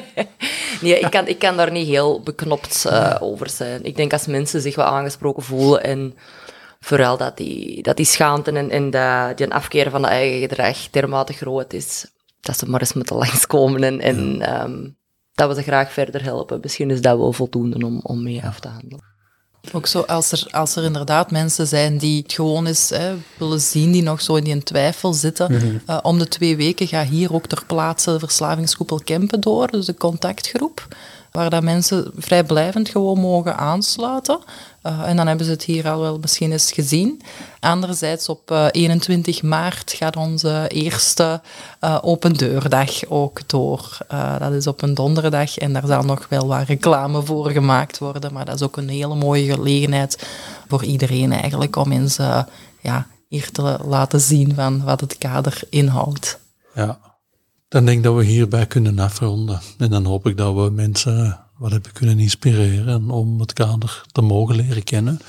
nee, 0.81 0.99
ik 0.99 1.11
kan, 1.11 1.27
ik 1.27 1.39
kan 1.39 1.57
daar 1.57 1.73
niet 1.73 1.87
heel 1.87 2.21
beknopt 2.21 2.85
uh, 2.87 3.17
over 3.21 3.51
zijn. 3.51 3.85
Ik 3.85 3.97
denk 3.97 4.13
als 4.13 4.27
mensen 4.27 4.61
zich 4.61 4.75
wel 4.75 4.85
aangesproken 4.85 5.43
voelen 5.43 5.83
en 5.83 6.15
vooral 6.81 7.17
dat 7.17 7.37
die, 7.37 7.83
dat 7.83 7.97
die 7.97 8.07
schaamte 8.07 8.53
en, 8.53 8.71
en 8.71 8.91
dat, 8.91 9.37
die 9.37 9.53
afkeer 9.53 9.91
van 9.91 10.03
de 10.03 10.09
eigen 10.09 10.41
gedrag 10.41 10.91
dermate 10.91 11.33
groot 11.33 11.73
is, 11.73 12.07
dat 12.41 12.59
ze 12.59 12.69
maar 12.69 12.81
eens 12.81 12.93
moeten 12.93 13.17
langskomen 13.17 13.85
en, 13.85 14.01
en 14.01 14.53
um, 14.63 14.97
dat 15.35 15.49
we 15.49 15.55
ze 15.55 15.63
graag 15.63 15.93
verder 15.93 16.23
helpen. 16.23 16.59
Misschien 16.63 16.91
is 16.91 17.01
dat 17.01 17.17
wel 17.17 17.33
voldoende 17.33 17.87
om, 17.87 18.01
om 18.03 18.23
mee 18.23 18.45
af 18.45 18.61
te 18.61 18.69
handelen. 18.69 19.17
Ook 19.73 19.87
zo 19.87 20.01
als 20.01 20.33
er, 20.33 20.47
als 20.51 20.77
er 20.77 20.85
inderdaad 20.85 21.31
mensen 21.31 21.67
zijn 21.67 21.99
die 21.99 22.23
het 22.23 22.33
gewoon 22.33 22.67
eens 22.67 22.89
hè, 22.91 23.15
willen 23.39 23.61
zien, 23.61 23.93
die 23.93 24.03
nog 24.03 24.21
zo 24.21 24.35
in 24.35 24.45
die 24.45 24.63
twijfel 24.63 25.13
zitten. 25.13 25.53
uh, 25.87 25.99
om 26.03 26.19
de 26.19 26.29
twee 26.29 26.57
weken 26.57 26.87
gaat 26.87 27.07
hier 27.07 27.35
ook 27.35 27.47
ter 27.47 27.65
plaatse 27.67 28.13
de 28.13 28.19
verslavingskoepel 28.19 29.01
Kempen 29.05 29.41
door, 29.41 29.71
dus 29.71 29.87
de 29.87 29.95
contactgroep 29.95 30.89
waar 31.33 31.51
dat 31.51 31.63
mensen 31.63 32.11
vrijblijvend 32.17 32.89
gewoon 32.89 33.21
mogen 33.21 33.57
aansluiten. 33.57 34.39
Uh, 34.83 35.09
en 35.09 35.17
dan 35.17 35.27
hebben 35.27 35.47
ze 35.47 35.53
het 35.53 35.63
hier 35.63 35.89
al 35.89 36.01
wel 36.01 36.19
misschien 36.19 36.53
eens 36.53 36.73
gezien. 36.73 37.23
Anderzijds 37.61 38.29
op 38.29 38.51
uh, 38.51 38.67
21 38.71 39.43
maart 39.43 39.93
gaat 39.93 40.17
onze 40.17 40.65
eerste 40.69 41.41
uh, 41.81 41.99
open 42.03 42.35
deurdag 42.35 43.09
ook 43.09 43.49
door. 43.49 43.99
dat 44.39 44.53
is 44.53 44.67
op 44.67 44.83
een 44.83 44.95
donderdag 44.95 45.59
en 45.59 45.73
daar 45.73 45.87
zal 45.87 46.03
nog 46.03 46.27
wel 46.29 46.47
wat 46.47 46.67
reclame 46.67 47.23
voor 47.23 47.51
gemaakt 47.51 47.99
worden. 47.99 48.33
Maar 48.33 48.45
dat 48.45 48.55
is 48.55 48.63
ook 48.63 48.77
een 48.77 48.89
hele 48.89 49.15
mooie 49.15 49.53
gelegenheid 49.53 50.27
voor 50.69 50.85
iedereen 50.85 51.33
eigenlijk 51.33 51.77
om 51.77 51.93
eens 51.93 52.17
ja, 52.81 53.07
hier 53.29 53.51
te 53.51 53.79
laten 53.87 54.21
zien 54.21 54.55
van 54.55 54.85
wat 54.85 55.01
het 55.01 55.19
kader 55.19 55.61
inhoudt. 55.71 56.39
Ja, 56.75 56.99
dan 57.69 57.85
denk 57.85 57.99
ik 57.99 58.05
dat 58.05 58.17
we 58.17 58.25
hierbij 58.25 58.67
kunnen 58.67 58.99
afronden. 58.99 59.61
En 59.79 59.91
dan 59.91 60.05
hoop 60.05 60.27
ik 60.27 60.37
dat 60.37 60.55
we 60.55 60.71
mensen 60.71 61.41
wat 61.59 61.71
hebben 61.71 61.93
kunnen 61.93 62.19
inspireren 62.19 63.11
om 63.11 63.41
het 63.41 63.53
kader 63.53 64.03
te 64.13 64.21
mogen 64.21 64.57
leren 64.57 64.85
kennen. 64.85 65.21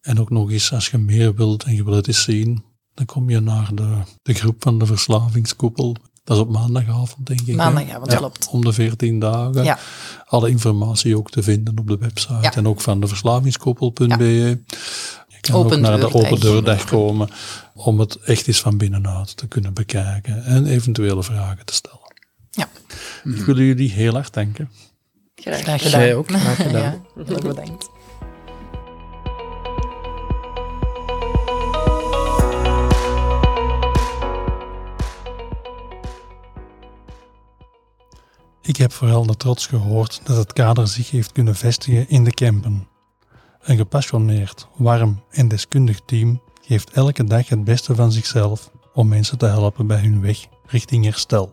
En 0.00 0.20
ook 0.20 0.30
nog 0.30 0.50
eens, 0.50 0.72
als 0.72 0.88
je 0.88 0.98
meer 0.98 1.34
wilt 1.34 1.64
en 1.64 1.74
je 1.74 1.84
wilt 1.84 1.96
het 1.96 2.06
eens 2.08 2.22
zien, 2.22 2.64
dan 2.94 3.06
kom 3.06 3.30
je 3.30 3.40
naar 3.40 3.70
de, 3.74 3.98
de 4.22 4.34
groep 4.34 4.56
van 4.58 4.78
de 4.78 4.86
verslavingskoepel. 4.86 5.96
Dat 6.24 6.36
is 6.36 6.42
op 6.42 6.50
maandagavond, 6.50 7.26
denk 7.26 7.40
ik. 7.40 7.56
Maandagavond, 7.56 8.12
ja, 8.12 8.16
klopt. 8.16 8.48
Om 8.50 8.64
de 8.64 8.72
14 8.72 9.18
dagen. 9.18 9.64
Ja. 9.64 9.78
Alle 10.26 10.50
informatie 10.50 11.16
ook 11.16 11.30
te 11.30 11.42
vinden 11.42 11.78
op 11.78 11.86
de 11.86 11.98
website. 11.98 12.38
Ja. 12.40 12.54
En 12.54 12.68
ook 12.68 12.80
van 12.80 13.00
de 13.00 13.06
verslavingskoepel.be. 13.06 14.58
Kan 15.50 15.60
open 15.60 15.76
ook 15.76 15.82
naar 15.82 16.00
de 16.00 16.14
open 16.14 16.40
deurdag 16.40 16.84
komen 16.84 17.28
om 17.74 18.00
het 18.00 18.16
echt 18.16 18.46
eens 18.46 18.60
van 18.60 18.76
binnenuit 18.76 19.36
te 19.36 19.46
kunnen 19.46 19.74
bekijken 19.74 20.44
en 20.44 20.66
eventuele 20.66 21.22
vragen 21.22 21.64
te 21.64 21.74
stellen. 21.74 22.14
Ja. 22.50 22.68
Ik 23.24 23.44
wil 23.44 23.56
jullie 23.56 23.90
heel 23.90 24.16
erg 24.16 24.30
danken. 24.30 24.70
Graag, 25.34 25.60
graag 25.60 25.82
gedaan. 25.82 26.00
Jij 26.00 26.14
ook, 26.14 26.28
graag 26.28 26.56
gedaan. 26.66 27.02
ja, 27.16 27.24
heel 27.24 27.40
bedankt. 27.40 27.88
Ik 38.62 38.76
heb 38.76 38.92
vooral 38.92 39.24
met 39.24 39.38
trots 39.38 39.66
gehoord 39.66 40.20
dat 40.24 40.36
het 40.36 40.52
kader 40.52 40.88
zich 40.88 41.10
heeft 41.10 41.32
kunnen 41.32 41.54
vestigen 41.54 42.08
in 42.08 42.24
de 42.24 42.30
campen. 42.30 42.88
Een 43.66 43.76
gepassioneerd, 43.76 44.68
warm 44.76 45.22
en 45.30 45.48
deskundig 45.48 46.00
team 46.04 46.40
geeft 46.62 46.90
elke 46.90 47.24
dag 47.24 47.48
het 47.48 47.64
beste 47.64 47.94
van 47.94 48.12
zichzelf 48.12 48.70
om 48.94 49.08
mensen 49.08 49.38
te 49.38 49.46
helpen 49.46 49.86
bij 49.86 50.00
hun 50.00 50.20
weg 50.20 50.46
richting 50.66 51.04
herstel. 51.04 51.50